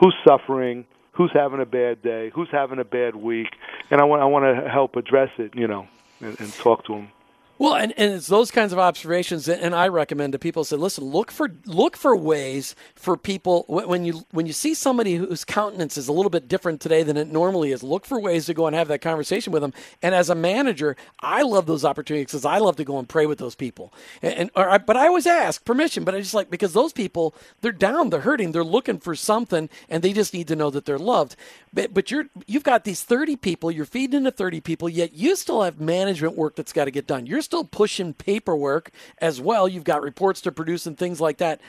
who's 0.00 0.14
suffering, 0.26 0.86
who's 1.12 1.30
having 1.34 1.60
a 1.60 1.66
bad 1.66 2.02
day, 2.02 2.30
who's 2.34 2.48
having 2.50 2.78
a 2.78 2.84
bad 2.84 3.14
week, 3.14 3.48
and 3.90 4.00
I 4.00 4.04
want 4.04 4.22
I 4.22 4.24
want 4.24 4.44
to 4.56 4.70
help 4.70 4.96
address 4.96 5.30
it. 5.36 5.54
You 5.54 5.68
know, 5.68 5.86
and, 6.22 6.40
and 6.40 6.52
talk 6.54 6.86
to 6.86 6.94
them. 6.94 7.12
Well, 7.60 7.74
and, 7.74 7.92
and 7.98 8.14
it's 8.14 8.26
those 8.26 8.50
kinds 8.50 8.72
of 8.72 8.78
observations, 8.78 9.46
and 9.46 9.74
I 9.74 9.88
recommend 9.88 10.32
to 10.32 10.38
people 10.38 10.64
say, 10.64 10.76
listen, 10.76 11.04
look 11.04 11.30
for 11.30 11.50
look 11.66 11.94
for 11.94 12.16
ways 12.16 12.74
for 12.94 13.18
people 13.18 13.66
when 13.68 14.06
you 14.06 14.24
when 14.30 14.46
you 14.46 14.54
see 14.54 14.72
somebody 14.72 15.16
whose 15.16 15.44
countenance 15.44 15.98
is 15.98 16.08
a 16.08 16.12
little 16.12 16.30
bit 16.30 16.48
different 16.48 16.80
today 16.80 17.02
than 17.02 17.18
it 17.18 17.28
normally 17.30 17.70
is. 17.70 17.82
Look 17.82 18.06
for 18.06 18.18
ways 18.18 18.46
to 18.46 18.54
go 18.54 18.66
and 18.66 18.74
have 18.74 18.88
that 18.88 19.02
conversation 19.02 19.52
with 19.52 19.60
them. 19.60 19.74
And 20.00 20.14
as 20.14 20.30
a 20.30 20.34
manager, 20.34 20.96
I 21.20 21.42
love 21.42 21.66
those 21.66 21.84
opportunities 21.84 22.28
because 22.28 22.46
I 22.46 22.56
love 22.56 22.76
to 22.76 22.84
go 22.84 22.98
and 22.98 23.06
pray 23.06 23.26
with 23.26 23.36
those 23.36 23.54
people. 23.54 23.92
And, 24.22 24.34
and 24.34 24.50
or, 24.56 24.78
but 24.78 24.96
I 24.96 25.08
always 25.08 25.26
ask 25.26 25.62
permission. 25.62 26.02
But 26.02 26.14
I 26.14 26.20
just 26.20 26.32
like 26.32 26.48
because 26.48 26.72
those 26.72 26.94
people 26.94 27.34
they're 27.60 27.72
down, 27.72 28.08
they're 28.08 28.20
hurting, 28.20 28.52
they're 28.52 28.64
looking 28.64 28.98
for 28.98 29.14
something, 29.14 29.68
and 29.90 30.02
they 30.02 30.14
just 30.14 30.32
need 30.32 30.48
to 30.48 30.56
know 30.56 30.70
that 30.70 30.86
they're 30.86 30.98
loved. 30.98 31.36
But 31.74 31.92
but 31.92 32.10
you're 32.10 32.24
you've 32.46 32.64
got 32.64 32.84
these 32.84 33.02
thirty 33.02 33.36
people, 33.36 33.70
you're 33.70 33.84
feeding 33.84 34.16
into 34.16 34.30
thirty 34.30 34.62
people, 34.62 34.88
yet 34.88 35.12
you 35.12 35.36
still 35.36 35.60
have 35.60 35.78
management 35.78 36.38
work 36.38 36.56
that's 36.56 36.72
got 36.72 36.86
to 36.86 36.90
get 36.90 37.06
done. 37.06 37.26
You're 37.26 37.42
still 37.50 37.64
pushing 37.64 38.14
paperwork 38.14 38.92
as 39.18 39.40
well. 39.40 39.66
You've 39.66 39.82
got 39.82 40.02
reports 40.02 40.40
to 40.42 40.52
produce 40.52 40.86
and 40.86 40.96
things 40.96 41.20
like 41.20 41.38
that. 41.38 41.60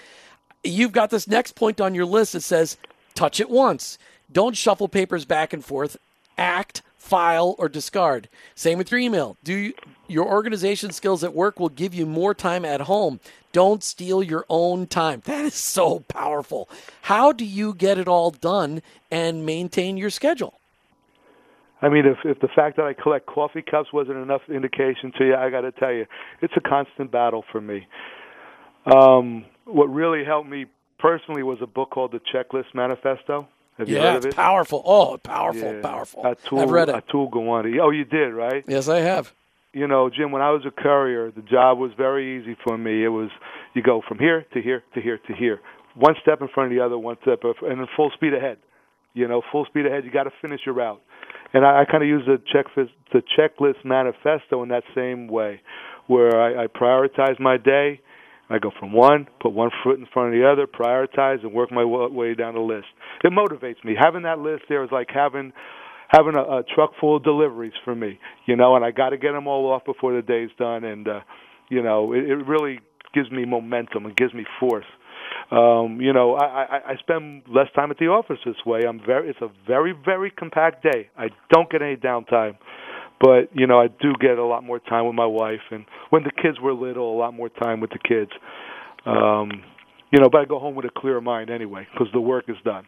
You've 0.64 0.92
got 0.92 1.10
this 1.10 1.28
next 1.28 1.56
point 1.56 1.82
on 1.82 1.96
your 1.96 2.06
list 2.06 2.34
that 2.34 2.42
says 2.42 2.78
touch 3.16 3.40
it 3.40 3.50
once. 3.50 3.98
Don't 4.32 4.56
shuffle 4.56 4.88
papers 4.88 5.26
back 5.26 5.54
and 5.54 5.66
forth. 5.66 5.98
Act, 6.38 6.84
file, 7.00 7.56
or 7.58 7.68
discard. 7.68 8.30
Same 8.54 8.78
with 8.78 8.92
your 8.92 9.00
email. 9.00 9.38
Do 9.44 9.56
you, 9.56 9.74
your 10.08 10.28
organization 10.28 10.92
skills 10.92 11.24
at 11.24 11.34
work 11.34 11.60
will 11.60 11.70
give 11.70 11.96
you 11.96 12.06
more 12.06 12.36
time 12.36 12.64
at 12.64 12.82
home. 12.82 13.20
Don't 13.52 13.84
steal 13.84 14.22
your 14.22 14.46
own 14.50 14.86
time. 14.86 15.24
That 15.26 15.46
is 15.46 15.56
so 15.56 16.02
powerful. 16.02 16.70
How 17.02 17.32
do 17.32 17.44
you 17.44 17.74
get 17.74 17.98
it 17.98 18.08
all 18.08 18.30
done 18.30 18.84
and 19.10 19.48
maintain 19.48 19.98
your 19.98 20.12
schedule? 20.12 20.61
I 21.82 21.90
mean, 21.90 22.06
if 22.06 22.18
if 22.24 22.40
the 22.40 22.48
fact 22.56 22.78
that 22.78 22.86
I 22.86 22.94
collect 22.94 23.26
coffee 23.26 23.64
cups 23.64 23.92
wasn't 23.92 24.18
enough 24.18 24.42
indication 24.48 25.12
to 25.18 25.26
you, 25.26 25.36
I 25.36 25.50
got 25.50 25.62
to 25.62 25.72
tell 25.72 25.92
you, 25.92 26.06
it's 26.42 26.54
a 26.56 26.62
constant 26.62 27.12
battle 27.12 27.44
for 27.52 27.60
me. 27.60 27.88
Um, 28.86 29.46
what 29.66 29.86
really 29.86 30.24
helped 30.24 30.50
me 30.50 30.66
personally 31.00 31.44
was 31.44 31.58
a 31.62 31.68
book 31.68 31.90
called 31.90 32.12
The 32.12 32.20
Checklist 32.34 32.74
Manifesto. 32.76 33.48
Have 33.78 33.90
you 33.90 33.96
yeah, 33.96 34.14
heard 34.14 34.18
of 34.18 34.26
it? 34.26 34.36
powerful. 34.36 34.84
Oh, 34.86 35.18
powerful, 35.18 35.74
yeah. 35.74 35.82
powerful. 35.82 36.24
Atul, 36.24 36.62
I've 36.62 36.70
read 36.70 36.90
it. 36.90 36.96
Atul 36.96 37.32
Gawande. 37.32 37.80
Oh, 37.82 37.90
you 37.90 38.06
did, 38.06 38.30
right? 38.30 38.64
Yes, 38.68 38.88
I 38.88 39.00
have. 39.00 39.34
You 39.74 39.88
know, 39.88 40.10
Jim, 40.10 40.32
when 40.32 40.42
I 40.42 40.52
was 40.52 40.64
a 40.66 40.72
courier, 40.72 41.32
the 41.32 41.42
job 41.42 41.80
was 41.80 41.92
very 41.98 42.40
easy 42.40 42.56
for 42.64 42.78
me. 42.78 43.04
It 43.04 43.10
was 43.10 43.30
you 43.74 43.82
go 43.82 44.02
from 44.08 44.20
here 44.20 44.46
to 44.54 44.62
here 44.62 44.84
to 44.94 45.02
here 45.02 45.18
to 45.18 45.34
here, 45.34 45.62
one 45.96 46.16
step 46.22 46.42
in 46.42 46.50
front 46.50 46.72
of 46.72 46.78
the 46.78 46.84
other, 46.84 46.98
one 46.98 47.16
step, 47.22 47.40
and 47.44 47.80
then 47.80 47.88
full 47.96 48.12
speed 48.14 48.34
ahead. 48.34 48.58
You 49.14 49.28
know, 49.28 49.42
full 49.52 49.66
speed 49.66 49.86
ahead. 49.86 50.04
You 50.04 50.12
got 50.12 50.24
to 50.24 50.32
finish 50.42 50.62
your 50.66 50.76
route 50.76 51.02
and 51.54 51.66
I, 51.66 51.82
I 51.82 51.86
kind 51.86 52.04
of 52.04 52.10
use 52.10 52.24
the 52.26 52.38
check 52.52 52.66
the 52.76 53.22
checklist 53.38 53.84
manifesto 53.84 54.64
in 54.64 54.70
that 54.70 54.84
same 54.96 55.28
way, 55.28 55.62
where 56.08 56.40
I, 56.40 56.64
I 56.64 56.68
prioritize 56.68 57.40
my 57.40 57.58
day. 57.58 58.02
I 58.50 58.60
go 58.60 58.70
from 58.78 58.92
one, 58.92 59.28
put 59.40 59.54
one 59.54 59.70
foot 59.82 59.98
in 59.98 60.06
front 60.14 60.34
of 60.34 60.40
the 60.40 60.46
other, 60.46 60.68
prioritize, 60.68 61.42
and 61.42 61.54
work 61.54 61.72
my 61.72 61.86
way 61.86 62.34
down 62.34 62.56
the 62.56 62.60
list. 62.60 62.88
It 63.24 63.32
motivates 63.32 63.82
me. 63.86 63.96
Having 63.98 64.24
that 64.24 64.40
list 64.40 64.64
there 64.68 64.84
is 64.84 64.90
like 64.92 65.08
having 65.14 65.54
having 66.10 66.36
a, 66.36 66.42
a 66.42 66.64
truck 66.76 66.92
full 67.00 67.16
of 67.16 67.24
deliveries 67.24 67.72
for 67.86 67.96
me, 67.96 68.20
you 68.46 68.58
know, 68.58 68.76
and 68.76 68.84
I 68.84 68.92
got 68.92 69.10
to 69.10 69.18
get 69.18 69.32
them 69.32 69.48
all 69.48 69.72
off 69.72 69.86
before 69.86 70.14
the 70.14 70.22
day's 70.22 70.50
done, 70.58 70.84
and 70.84 71.08
uh, 71.08 71.20
you 71.70 71.82
know, 71.82 72.12
it, 72.12 72.30
it 72.30 72.46
really 72.46 72.80
gives 73.14 73.32
me 73.32 73.46
momentum 73.46 74.06
and 74.06 74.16
gives 74.16 74.34
me 74.34 74.46
force 74.60 74.86
um, 75.52 76.00
you 76.00 76.14
know, 76.14 76.36
I, 76.36 76.46
I, 76.46 76.92
I 76.92 76.96
spend 77.00 77.44
less 77.48 77.68
time 77.76 77.92
at 77.92 77.98
the 77.98 78.08
office 78.08 78.40
this 78.46 78.56
way. 78.66 78.82
I'm 78.88 79.00
very. 79.06 79.30
It's 79.30 79.42
a 79.42 79.50
very 79.68 79.94
very 79.94 80.32
compact 80.32 80.84
day. 80.84 81.10
I 81.18 81.28
don't 81.52 81.70
get 81.70 81.82
any 81.82 81.96
downtime, 81.96 82.58
but 83.20 83.50
you 83.54 83.68
know, 83.68 83.80
I 83.80 83.88
do 83.88 84.14
get 84.20 84.38
a 84.38 84.46
lot 84.46 84.64
more 84.64 84.80
time 84.80 85.06
with 85.06 85.16
my 85.16 85.26
wife, 85.26 85.62
and 85.72 85.86
when 86.10 86.24
the 86.24 86.32
kids 86.32 86.60
were 86.62 86.74
little, 86.74 87.14
a 87.14 87.18
lot 87.18 87.34
more 87.34 87.50
time 87.50 87.80
with 87.82 87.92
the 87.92 88.00
kids. 88.00 88.32
Um, 89.06 89.64
you 90.12 90.20
know, 90.20 90.30
but 90.30 90.42
I 90.42 90.46
go 90.46 90.60
home 90.60 90.76
with 90.76 90.86
a 90.86 90.92
clear 90.96 91.20
mind 91.22 91.50
anyway 91.50 91.88
because 91.92 92.08
the 92.14 92.22
work 92.22 92.46
is 92.48 92.58
done. 92.64 92.86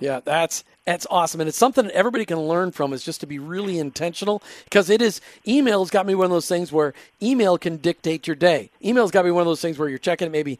Yeah, 0.00 0.20
that's 0.24 0.64
that's 0.86 1.06
awesome, 1.10 1.40
and 1.40 1.46
it's 1.46 1.58
something 1.58 1.84
that 1.84 1.94
everybody 1.94 2.24
can 2.24 2.40
learn 2.40 2.72
from. 2.72 2.92
Is 2.92 3.04
just 3.04 3.20
to 3.20 3.26
be 3.26 3.38
really 3.38 3.78
intentional 3.78 4.42
because 4.64 4.88
it 4.90 5.02
is 5.02 5.20
email's 5.46 5.90
got 5.90 6.06
me 6.06 6.14
one 6.14 6.24
of 6.24 6.30
those 6.30 6.48
things 6.48 6.72
where 6.72 6.94
email 7.22 7.58
can 7.58 7.76
dictate 7.76 8.26
your 8.26 8.34
day. 8.34 8.70
Email's 8.82 9.10
got 9.10 9.24
me 9.24 9.30
one 9.30 9.42
of 9.42 9.46
those 9.46 9.60
things 9.60 9.78
where 9.78 9.88
you're 9.88 9.98
checking 9.98 10.26
it 10.26 10.30
maybe, 10.30 10.58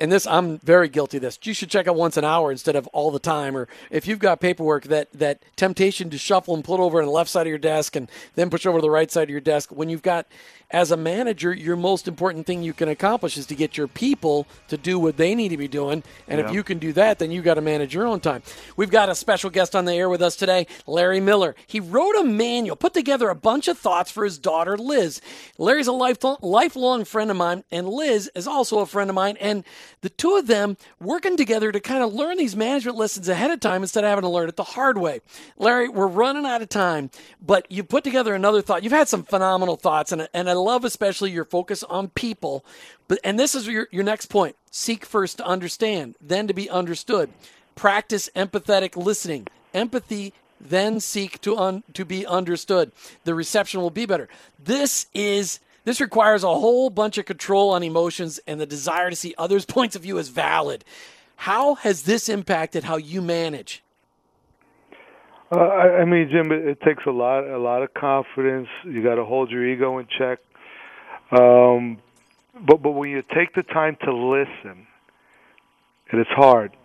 and 0.00 0.12
this 0.12 0.26
I'm 0.26 0.58
very 0.60 0.88
guilty 0.88 1.18
of 1.18 1.22
this. 1.22 1.38
You 1.42 1.52
should 1.54 1.70
check 1.70 1.86
it 1.86 1.94
once 1.94 2.16
an 2.16 2.24
hour 2.24 2.52
instead 2.52 2.76
of 2.76 2.86
all 2.88 3.10
the 3.10 3.18
time. 3.18 3.56
Or 3.56 3.68
if 3.90 4.06
you've 4.06 4.20
got 4.20 4.40
paperwork, 4.40 4.84
that 4.84 5.12
that 5.12 5.42
temptation 5.56 6.08
to 6.10 6.18
shuffle 6.18 6.54
and 6.54 6.64
put 6.64 6.80
over 6.80 7.00
on 7.00 7.06
the 7.06 7.12
left 7.12 7.28
side 7.28 7.46
of 7.46 7.48
your 7.48 7.58
desk 7.58 7.96
and 7.96 8.08
then 8.36 8.50
push 8.50 8.64
over 8.64 8.78
to 8.78 8.82
the 8.82 8.90
right 8.90 9.10
side 9.10 9.24
of 9.24 9.30
your 9.30 9.40
desk. 9.40 9.70
When 9.70 9.88
you've 9.88 10.02
got 10.02 10.26
as 10.70 10.90
a 10.90 10.96
manager, 10.96 11.52
your 11.52 11.76
most 11.76 12.06
important 12.06 12.46
thing 12.46 12.62
you 12.62 12.74
can 12.74 12.88
accomplish 12.88 13.38
is 13.38 13.46
to 13.46 13.54
get 13.54 13.76
your 13.76 13.88
people 13.88 14.46
to 14.68 14.76
do 14.76 14.98
what 14.98 15.16
they 15.16 15.34
need 15.34 15.48
to 15.48 15.56
be 15.56 15.68
doing. 15.68 16.02
And 16.26 16.38
yeah. 16.38 16.46
if 16.46 16.52
you 16.52 16.62
can 16.62 16.78
do 16.78 16.92
that, 16.92 17.18
then 17.18 17.30
you've 17.30 17.44
got 17.44 17.54
to 17.54 17.62
manage 17.62 17.94
your 17.94 18.06
own 18.06 18.20
time. 18.20 18.42
We've 18.76 18.90
got 18.90 19.08
a 19.08 19.14
special 19.14 19.50
guest 19.50 19.74
on 19.74 19.84
the 19.84 19.94
air 19.94 20.08
with 20.08 20.22
us 20.22 20.36
today, 20.36 20.66
Larry 20.86 21.20
Miller. 21.20 21.54
He 21.66 21.80
wrote 21.80 22.16
a 22.16 22.24
manual, 22.24 22.76
put 22.76 22.94
together 22.94 23.28
a 23.28 23.34
bunch 23.34 23.68
of 23.68 23.78
thoughts 23.78 24.10
for 24.10 24.24
his 24.24 24.38
daughter, 24.38 24.76
Liz. 24.76 25.20
Larry's 25.58 25.86
a 25.86 25.92
lifelong, 25.92 26.36
lifelong 26.42 27.04
friend 27.04 27.30
of 27.30 27.36
mine, 27.36 27.64
and 27.70 27.88
Liz 27.88 28.30
is 28.34 28.46
also 28.46 28.78
a 28.80 28.86
friend 28.86 29.10
of 29.10 29.14
mine. 29.14 29.36
And 29.40 29.64
the 30.00 30.10
two 30.10 30.36
of 30.36 30.46
them 30.46 30.76
working 31.00 31.36
together 31.36 31.72
to 31.72 31.80
kind 31.80 32.02
of 32.02 32.12
learn 32.12 32.36
these 32.36 32.56
management 32.56 32.96
lessons 32.96 33.28
ahead 33.28 33.50
of 33.50 33.60
time 33.60 33.82
instead 33.82 34.04
of 34.04 34.08
having 34.08 34.22
to 34.22 34.28
learn 34.28 34.48
it 34.48 34.56
the 34.56 34.64
hard 34.64 34.98
way. 34.98 35.20
Larry, 35.56 35.88
we're 35.88 36.06
running 36.06 36.46
out 36.46 36.62
of 36.62 36.68
time, 36.68 37.10
but 37.40 37.70
you 37.70 37.82
put 37.82 38.04
together 38.04 38.34
another 38.34 38.62
thought. 38.62 38.82
You've 38.82 38.92
had 38.92 39.08
some 39.08 39.22
phenomenal 39.22 39.76
thoughts, 39.76 40.12
and, 40.12 40.28
and 40.34 40.48
I 40.48 40.54
love 40.54 40.84
especially 40.84 41.30
your 41.30 41.44
focus 41.44 41.82
on 41.82 42.08
people. 42.08 42.64
But 43.08 43.20
and 43.24 43.38
this 43.38 43.54
is 43.54 43.66
your, 43.66 43.88
your 43.90 44.04
next 44.04 44.26
point. 44.26 44.56
Seek 44.70 45.04
first 45.04 45.38
to 45.38 45.46
understand, 45.46 46.14
then 46.20 46.46
to 46.46 46.54
be 46.54 46.68
understood. 46.68 47.30
Practice 47.78 48.28
empathetic 48.34 48.96
listening. 48.96 49.46
Empathy 49.72 50.32
then 50.60 50.98
seek 50.98 51.40
to 51.42 51.56
un, 51.56 51.84
to 51.94 52.04
be 52.04 52.26
understood. 52.26 52.90
The 53.22 53.36
reception 53.36 53.80
will 53.80 53.90
be 53.90 54.04
better. 54.04 54.28
This 54.58 55.06
is 55.14 55.60
this 55.84 56.00
requires 56.00 56.42
a 56.42 56.48
whole 56.48 56.90
bunch 56.90 57.18
of 57.18 57.24
control 57.24 57.70
on 57.70 57.84
emotions 57.84 58.40
and 58.48 58.60
the 58.60 58.66
desire 58.66 59.10
to 59.10 59.14
see 59.14 59.32
others' 59.38 59.64
points 59.76 59.94
of 59.94 60.02
view 60.02 60.18
as 60.18 60.28
valid. 60.28 60.84
How 61.36 61.76
has 61.76 62.02
this 62.02 62.28
impacted 62.28 62.82
how 62.82 62.96
you 62.96 63.22
manage? 63.22 63.84
Uh, 65.54 65.60
I, 65.60 66.00
I 66.00 66.04
mean, 66.04 66.28
Jim, 66.32 66.50
it, 66.50 66.66
it 66.66 66.80
takes 66.80 67.04
a 67.06 67.12
lot, 67.12 67.44
a 67.44 67.58
lot 67.58 67.84
of 67.84 67.94
confidence. 67.94 68.66
You 68.86 69.04
got 69.04 69.14
to 69.14 69.24
hold 69.24 69.52
your 69.52 69.64
ego 69.64 69.98
in 69.98 70.08
check. 70.18 70.40
Um, 71.30 71.98
but 72.60 72.82
but 72.82 72.90
when 72.90 73.10
you 73.10 73.22
take 73.22 73.54
the 73.54 73.62
time 73.62 73.96
to 74.02 74.12
listen, 74.12 74.88
and 76.10 76.20
it's 76.20 76.30
hard, 76.30 76.76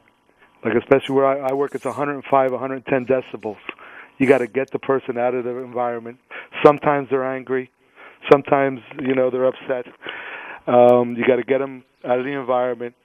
like 0.64 0.74
especially 0.76 1.16
where 1.16 1.26
I, 1.26 1.50
I 1.50 1.54
work, 1.54 1.76
it's 1.76 1.86
105, 1.86 2.52
110 2.52 3.06
decibels. 3.06 3.58
You 4.18 4.28
got 4.28 4.40
to 4.40 4.48
get 4.48 4.72
the 4.72 4.80
person 4.80 5.18
out 5.18 5.34
of 5.34 5.44
the 5.44 5.58
environment. 5.58 6.20
Sometimes 6.66 7.08
they're 7.10 7.24
angry, 7.36 7.72
sometimes 8.32 8.80
you 9.02 9.16
know 9.16 9.30
they're 9.30 9.46
upset. 9.46 9.86
Um, 10.66 11.16
you 11.18 11.26
got 11.28 11.38
to 11.38 11.44
get 11.44 11.60
them 11.60 11.84
out 12.06 12.20
of 12.20 12.26
the 12.26 12.32
environment 12.32 12.96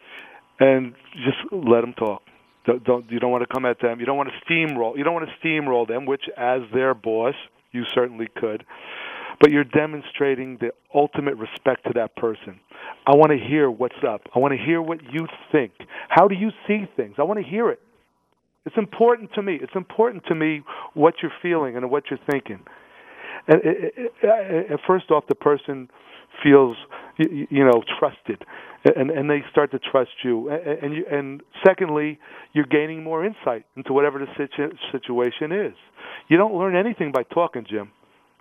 and 0.60 0.94
just 1.14 1.38
let 1.52 1.80
them 1.80 1.94
talk. 1.94 2.22
Don't, 2.66 2.84
don't 2.84 3.10
you 3.10 3.18
don't 3.18 3.30
want 3.30 3.42
to 3.48 3.52
come 3.52 3.64
at 3.64 3.80
them. 3.80 3.98
You 3.98 4.06
don't 4.06 4.16
want 4.16 4.28
to 4.28 4.52
steamroll. 4.52 4.96
You 4.96 5.04
don't 5.04 5.14
want 5.14 5.28
to 5.28 5.46
steamroll 5.46 5.88
them, 5.88 6.06
which 6.06 6.22
as 6.36 6.60
their 6.72 6.94
boss, 6.94 7.34
you 7.72 7.84
certainly 7.94 8.28
could 8.36 8.64
but 9.40 9.50
you're 9.50 9.64
demonstrating 9.64 10.58
the 10.60 10.70
ultimate 10.94 11.36
respect 11.36 11.84
to 11.84 11.92
that 11.94 12.16
person. 12.16 12.58
I 13.06 13.16
want 13.16 13.30
to 13.30 13.38
hear 13.38 13.70
what's 13.70 14.02
up. 14.06 14.22
I 14.34 14.38
want 14.38 14.52
to 14.52 14.64
hear 14.64 14.82
what 14.82 15.00
you 15.12 15.26
think. 15.52 15.72
How 16.08 16.28
do 16.28 16.34
you 16.34 16.50
see 16.66 16.84
things? 16.96 17.14
I 17.18 17.22
want 17.22 17.38
to 17.38 17.48
hear 17.48 17.70
it. 17.70 17.80
It's 18.66 18.76
important 18.76 19.32
to 19.34 19.42
me. 19.42 19.58
It's 19.60 19.74
important 19.74 20.24
to 20.26 20.34
me 20.34 20.62
what 20.94 21.14
you're 21.22 21.32
feeling 21.40 21.76
and 21.76 21.90
what 21.90 22.04
you're 22.10 22.20
thinking. 22.30 22.60
And 23.46 23.60
it, 23.64 23.94
it, 23.96 24.12
it, 24.22 24.80
first 24.86 25.10
off, 25.10 25.24
the 25.28 25.34
person 25.34 25.88
feels 26.42 26.76
you, 27.16 27.46
you 27.50 27.64
know 27.64 27.82
trusted, 27.98 28.44
and 28.94 29.10
and 29.10 29.30
they 29.30 29.42
start 29.50 29.70
to 29.70 29.78
trust 29.78 30.10
you. 30.22 30.50
And 30.50 30.78
and, 30.82 30.94
you, 30.94 31.04
and 31.10 31.42
secondly, 31.66 32.18
you're 32.52 32.66
gaining 32.66 33.02
more 33.02 33.24
insight 33.24 33.64
into 33.74 33.94
whatever 33.94 34.18
the 34.18 34.26
situ- 34.36 34.76
situation 34.92 35.50
is. 35.50 35.74
You 36.28 36.36
don't 36.36 36.54
learn 36.54 36.76
anything 36.76 37.10
by 37.10 37.22
talking, 37.22 37.64
Jim. 37.68 37.90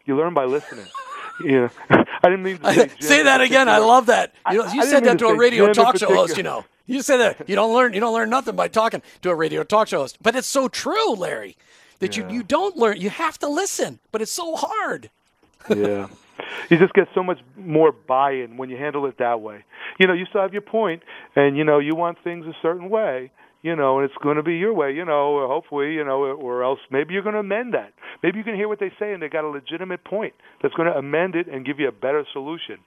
You 0.07 0.15
learn 0.15 0.33
by 0.33 0.45
listening. 0.45 0.87
know, 1.39 1.69
I 1.89 2.05
didn't 2.23 2.43
mean 2.43 2.57
to 2.57 2.73
say, 2.73 2.89
say 2.99 3.23
that 3.23 3.41
again. 3.41 3.69
I 3.69 3.77
love 3.77 4.07
that. 4.07 4.33
You, 4.51 4.59
know, 4.59 4.73
you 4.73 4.83
said 4.83 5.03
that 5.05 5.19
to, 5.19 5.25
to 5.25 5.27
a 5.27 5.37
radio 5.37 5.71
talk 5.73 5.97
show 5.97 6.13
host. 6.13 6.37
You 6.37 6.43
know, 6.43 6.65
you 6.85 7.01
said 7.01 7.17
that 7.17 7.49
you 7.49 7.55
don't 7.55 7.73
learn 7.73 7.93
you 7.93 7.99
don't 7.99 8.13
learn 8.13 8.29
nothing 8.29 8.55
by 8.55 8.67
talking 8.67 9.01
to 9.21 9.29
a 9.29 9.35
radio 9.35 9.63
talk 9.63 9.87
show 9.87 9.99
host. 9.99 10.17
But 10.21 10.35
it's 10.35 10.47
so 10.47 10.67
true, 10.67 11.13
Larry, 11.13 11.57
that 11.99 12.17
yeah. 12.17 12.27
you 12.27 12.37
you 12.37 12.43
don't 12.43 12.75
learn. 12.75 12.99
You 12.99 13.09
have 13.09 13.37
to 13.39 13.47
listen, 13.47 13.99
but 14.11 14.21
it's 14.21 14.31
so 14.31 14.55
hard. 14.55 15.09
yeah. 15.69 16.07
You 16.69 16.77
just 16.77 16.93
get 16.93 17.07
so 17.13 17.23
much 17.23 17.39
more 17.57 17.91
buy-in 17.91 18.57
when 18.57 18.69
you 18.69 18.77
handle 18.77 19.05
it 19.07 19.17
that 19.17 19.41
way. 19.41 19.63
You 19.99 20.07
know, 20.07 20.13
you 20.13 20.25
still 20.25 20.41
have 20.41 20.53
your 20.53 20.61
point, 20.61 21.01
and 21.35 21.57
you 21.57 21.63
know 21.63 21.79
you 21.79 21.95
want 21.95 22.17
things 22.23 22.45
a 22.45 22.55
certain 22.61 22.89
way, 22.89 23.31
you 23.61 23.75
know, 23.75 23.99
and 23.99 24.05
it's 24.05 24.17
going 24.21 24.37
to 24.37 24.43
be 24.43 24.55
your 24.55 24.73
way, 24.73 24.93
you 24.93 25.05
know, 25.05 25.47
hopefully, 25.47 25.93
you 25.93 26.03
know, 26.03 26.23
or 26.23 26.63
else 26.63 26.79
maybe 26.91 27.13
you're 27.13 27.23
going 27.23 27.33
to 27.33 27.39
amend 27.39 27.73
that. 27.73 27.93
Maybe 28.23 28.37
you 28.37 28.43
can 28.43 28.55
hear 28.55 28.67
what 28.67 28.79
they 28.79 28.91
say 28.99 29.13
and 29.13 29.21
they 29.21 29.29
got 29.29 29.43
a 29.43 29.49
legitimate 29.49 30.03
point 30.03 30.33
that's 30.61 30.73
going 30.75 30.91
to 30.91 30.97
amend 30.97 31.35
it 31.35 31.47
and 31.47 31.65
give 31.65 31.79
you 31.79 31.87
a 31.87 31.91
better 31.91 32.25
solution. 32.33 32.77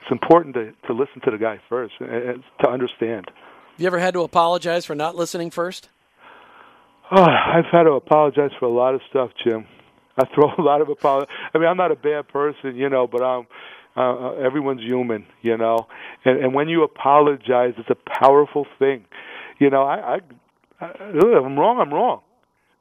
It's 0.00 0.10
important 0.10 0.54
to 0.54 0.72
to 0.88 0.92
listen 0.92 1.20
to 1.24 1.30
the 1.30 1.38
guy 1.38 1.60
first 1.68 1.94
and 2.00 2.42
to 2.64 2.68
understand. 2.68 3.26
Have 3.28 3.80
You 3.80 3.86
ever 3.86 4.00
had 4.00 4.14
to 4.14 4.22
apologize 4.22 4.84
for 4.84 4.94
not 4.94 5.14
listening 5.14 5.50
first? 5.50 5.88
Oh, 7.14 7.22
I've 7.22 7.66
had 7.70 7.84
to 7.84 7.92
apologize 7.92 8.50
for 8.58 8.66
a 8.66 8.72
lot 8.72 8.94
of 8.94 9.00
stuff, 9.10 9.30
Jim. 9.44 9.66
I 10.16 10.24
throw 10.34 10.50
a 10.58 10.62
lot 10.62 10.80
of 10.80 10.88
apologies. 10.88 11.28
I 11.54 11.58
mean, 11.58 11.68
I'm 11.68 11.76
not 11.76 11.92
a 11.92 11.96
bad 11.96 12.28
person, 12.28 12.74
you 12.74 12.88
know, 12.88 13.06
but 13.06 13.22
I'm 13.22 13.46
uh, 13.96 14.00
uh, 14.00 14.32
everyone's 14.36 14.80
human, 14.80 15.26
you 15.42 15.56
know. 15.56 15.86
And, 16.24 16.42
and 16.42 16.54
when 16.54 16.68
you 16.68 16.82
apologize, 16.82 17.74
it's 17.76 17.90
a 17.90 18.20
powerful 18.20 18.66
thing. 18.78 19.04
You 19.62 19.70
know, 19.70 19.84
I, 19.84 20.16
I, 20.16 20.18
I 20.80 20.90
if 20.90 21.44
I'm 21.44 21.56
wrong, 21.56 21.78
I'm 21.78 21.94
wrong. 21.94 22.22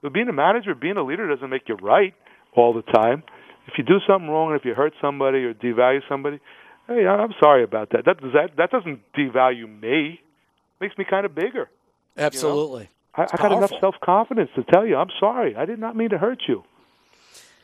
But 0.02 0.14
being 0.14 0.28
a 0.28 0.34
manager, 0.34 0.74
being 0.74 0.98
a 0.98 1.04
leader 1.04 1.30
doesn't 1.30 1.48
make 1.48 1.70
you 1.70 1.76
right 1.76 2.16
all 2.56 2.74
the 2.74 2.82
time. 2.82 3.22
If 3.68 3.78
you 3.78 3.84
do 3.84 4.00
something 4.08 4.28
wrong, 4.28 4.52
and 4.52 4.60
if 4.60 4.66
you 4.66 4.74
hurt 4.74 4.94
somebody 5.00 5.44
or 5.44 5.54
devalue 5.54 6.00
somebody, 6.10 6.40
hey, 6.88 7.06
I'm 7.06 7.36
sorry 7.40 7.64
about 7.64 7.92
that. 7.92 8.06
That 8.06 8.20
does 8.20 8.34
that 8.34 8.58
that 8.58 8.72
doesn't 8.72 9.02
devalue 9.16 9.70
me. 9.80 10.22
It 10.22 10.84
makes 10.84 10.98
me 10.98 11.06
kind 11.08 11.24
of 11.24 11.36
bigger. 11.36 11.70
Absolutely. 12.18 12.90
You 13.16 13.24
know? 13.24 13.28
I, 13.32 13.36
I 13.36 13.38
got 13.38 13.52
enough 13.52 13.74
self 13.80 13.96
confidence 14.04 14.50
to 14.56 14.64
tell 14.64 14.84
you 14.84 14.96
I'm 14.96 15.12
sorry. 15.20 15.56
I 15.56 15.66
did 15.66 15.78
not 15.78 15.96
mean 15.96 16.10
to 16.10 16.18
hurt 16.18 16.40
you. 16.48 16.64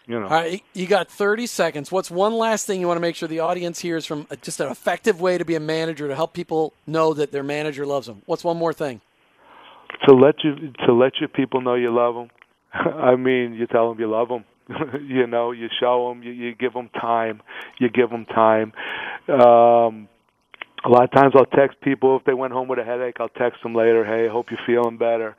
You 0.05 0.19
know. 0.19 0.27
All 0.27 0.31
right, 0.31 0.63
you 0.73 0.85
got 0.85 1.09
30 1.09 1.47
seconds. 1.47 1.91
What's 1.91 2.11
one 2.11 2.35
last 2.35 2.67
thing 2.67 2.79
you 2.79 2.87
want 2.87 2.97
to 2.97 3.01
make 3.01 3.15
sure 3.15 3.27
the 3.27 3.39
audience 3.39 3.79
hears 3.79 4.05
from 4.05 4.27
uh, 4.29 4.35
just 4.37 4.59
an 4.59 4.71
effective 4.71 5.19
way 5.19 5.39
to 5.39 5.43
be 5.43 5.55
a 5.55 5.59
manager 5.59 6.07
to 6.07 6.15
help 6.15 6.33
people 6.33 6.71
know 6.85 7.15
that 7.15 7.31
their 7.31 7.43
manager 7.43 7.85
loves 7.85 8.05
them? 8.05 8.21
What's 8.27 8.43
one 8.43 8.57
more 8.57 8.71
thing? 8.71 9.01
To 10.07 10.13
let 10.13 10.43
you 10.43 10.55
to 10.85 10.93
let 10.93 11.13
your 11.19 11.29
people 11.29 11.61
know 11.61 11.75
you 11.75 11.93
love 11.93 12.15
them. 12.15 12.29
I 12.73 13.15
mean, 13.15 13.53
you 13.53 13.67
tell 13.67 13.89
them 13.89 13.99
you 13.99 14.09
love 14.09 14.29
them. 14.29 14.45
you 15.01 15.27
know, 15.27 15.51
you 15.51 15.69
show 15.79 16.09
them, 16.09 16.23
you, 16.23 16.31
you 16.31 16.53
give 16.55 16.73
them 16.73 16.89
time, 16.89 17.41
you 17.79 17.89
give 17.89 18.09
them 18.09 18.25
time. 18.25 18.73
Um, 19.29 20.09
a 20.85 20.89
lot 20.89 21.03
of 21.03 21.11
times 21.11 21.33
I'll 21.35 21.45
text 21.45 21.79
people 21.81 22.17
if 22.17 22.25
they 22.25 22.33
went 22.33 22.53
home 22.53 22.67
with 22.67 22.79
a 22.79 22.83
headache. 22.83 23.15
I'll 23.19 23.29
text 23.29 23.63
them 23.63 23.73
later, 23.73 24.05
"Hey, 24.05 24.27
hope 24.27 24.47
you're 24.51 24.59
feeling 24.65 24.97
better." 24.97 25.35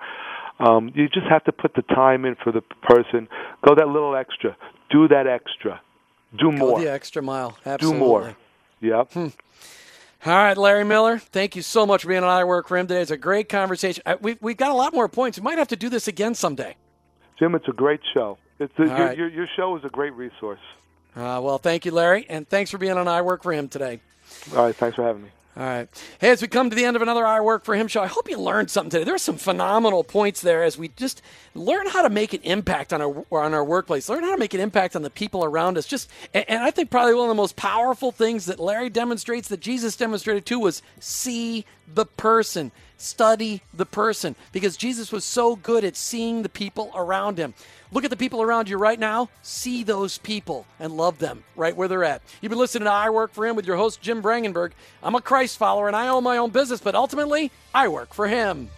Um, 0.61 0.90
you 0.94 1.09
just 1.09 1.26
have 1.28 1.44
to 1.44 1.53
put 1.53 1.74
the 1.74 1.82
time 1.82 2.24
in 2.24 2.34
for 2.42 2.53
the 2.53 2.62
person. 2.82 3.28
Go 3.66 3.74
that 3.76 3.86
little 3.86 4.16
extra. 4.16 4.57
Do 4.90 5.07
that 5.09 5.26
extra. 5.26 5.80
Do 6.36 6.51
more. 6.51 6.78
Go 6.78 6.84
the 6.84 6.90
extra 6.90 7.22
mile. 7.22 7.57
Absolutely. 7.64 7.99
Do 7.99 8.05
more. 8.05 8.36
Yep. 8.80 9.12
Hmm. 9.12 9.26
All 10.26 10.32
right, 10.32 10.56
Larry 10.56 10.84
Miller, 10.84 11.18
thank 11.18 11.54
you 11.54 11.62
so 11.62 11.86
much 11.86 12.02
for 12.02 12.08
being 12.08 12.24
on 12.24 12.28
I 12.28 12.42
Work 12.42 12.66
for 12.66 12.76
Him 12.76 12.88
today. 12.88 13.02
It's 13.02 13.12
a 13.12 13.16
great 13.16 13.48
conversation. 13.48 14.02
We, 14.20 14.36
we've 14.40 14.56
got 14.56 14.72
a 14.72 14.74
lot 14.74 14.92
more 14.92 15.08
points. 15.08 15.38
We 15.38 15.44
might 15.44 15.58
have 15.58 15.68
to 15.68 15.76
do 15.76 15.88
this 15.88 16.08
again 16.08 16.34
someday. 16.34 16.74
Jim, 17.38 17.54
it's 17.54 17.68
a 17.68 17.72
great 17.72 18.00
show. 18.14 18.36
It's 18.58 18.76
a, 18.78 18.86
your, 18.86 18.94
right. 18.96 19.16
your, 19.16 19.28
your, 19.28 19.46
show 19.54 19.76
is 19.76 19.84
a 19.84 19.88
great 19.88 20.12
resource. 20.14 20.58
Uh, 21.14 21.40
well, 21.42 21.58
thank 21.58 21.84
you, 21.84 21.92
Larry, 21.92 22.26
and 22.28 22.48
thanks 22.48 22.70
for 22.72 22.78
being 22.78 22.98
on 22.98 23.06
I 23.06 23.22
Work 23.22 23.44
for 23.44 23.52
Him 23.52 23.68
today. 23.68 24.00
All 24.56 24.64
right, 24.64 24.74
thanks 24.74 24.96
for 24.96 25.04
having 25.04 25.22
me. 25.22 25.28
All 25.59 25.64
right. 25.64 25.88
Hey, 26.20 26.30
as 26.30 26.40
we 26.40 26.46
come 26.46 26.70
to 26.70 26.76
the 26.76 26.84
end 26.84 26.94
of 26.94 27.02
another 27.02 27.26
I 27.26 27.40
Work 27.40 27.64
for 27.64 27.74
Him 27.74 27.88
show, 27.88 28.00
I 28.00 28.06
hope 28.06 28.30
you 28.30 28.38
learned 28.38 28.70
something 28.70 28.90
today. 28.90 29.02
There 29.02 29.16
are 29.16 29.18
some 29.18 29.36
phenomenal 29.36 30.04
points 30.04 30.40
there 30.40 30.62
as 30.62 30.78
we 30.78 30.86
just 30.90 31.20
learn 31.52 31.88
how 31.88 32.02
to 32.02 32.11
make 32.11 32.32
an 32.32 32.42
impact 32.42 32.92
on 32.92 33.02
our 33.02 33.26
on 33.32 33.54
our 33.54 33.64
workplace, 33.64 34.09
learn 34.09 34.22
how 34.22 34.30
to 34.30 34.38
make 34.38 34.54
an 34.54 34.61
impact 34.61 34.94
on 34.94 35.02
the 35.02 35.11
people 35.11 35.44
around 35.44 35.76
us. 35.76 35.84
Just 35.84 36.09
and, 36.32 36.44
and 36.48 36.62
I 36.62 36.70
think 36.70 36.90
probably 36.90 37.14
one 37.14 37.24
of 37.24 37.30
the 37.30 37.34
most 37.34 37.56
powerful 37.56 38.12
things 38.12 38.46
that 38.46 38.61
Larry 38.61 38.88
demonstrates, 38.88 39.48
that 39.48 39.59
Jesus 39.59 39.96
demonstrated 39.96 40.46
too, 40.46 40.61
was 40.61 40.80
see 41.00 41.66
the 41.92 42.06
person, 42.06 42.70
study 42.99 43.62
the 43.72 43.86
person, 43.86 44.36
because 44.53 44.76
Jesus 44.76 45.11
was 45.11 45.24
so 45.24 45.57
good 45.57 45.84
at 45.84 45.96
seeing 45.96 46.42
the 46.42 46.49
people 46.49 46.90
around 46.94 47.38
him. 47.38 47.55
Look 47.90 48.05
at 48.05 48.11
the 48.11 48.16
people 48.16 48.42
around 48.42 48.68
you 48.68 48.76
right 48.76 48.99
now. 48.99 49.30
See 49.40 49.82
those 49.82 50.18
people 50.18 50.66
and 50.78 50.96
love 50.96 51.18
them 51.18 51.44
right 51.57 51.74
where 51.74 51.88
they're 51.88 52.05
at. 52.05 52.20
You've 52.42 52.51
been 52.51 52.59
listening 52.59 52.84
to 52.84 52.92
I 52.92 53.09
Work 53.09 53.32
for 53.32 53.46
Him 53.46 53.57
with 53.57 53.66
your 53.66 53.76
host, 53.76 54.03
Jim 54.03 54.22
Brangenberg. 54.22 54.72
I'm 55.03 55.14
a 55.14 55.22
Christ 55.22 55.57
follower 55.57 55.86
and 55.86 55.96
I 55.96 56.09
own 56.09 56.22
my 56.22 56.36
own 56.36 56.51
business, 56.51 56.80
but 56.80 56.94
ultimately, 56.94 57.51
I 57.72 57.88
work 57.88 58.12
for 58.12 58.28
Him. 58.28 58.68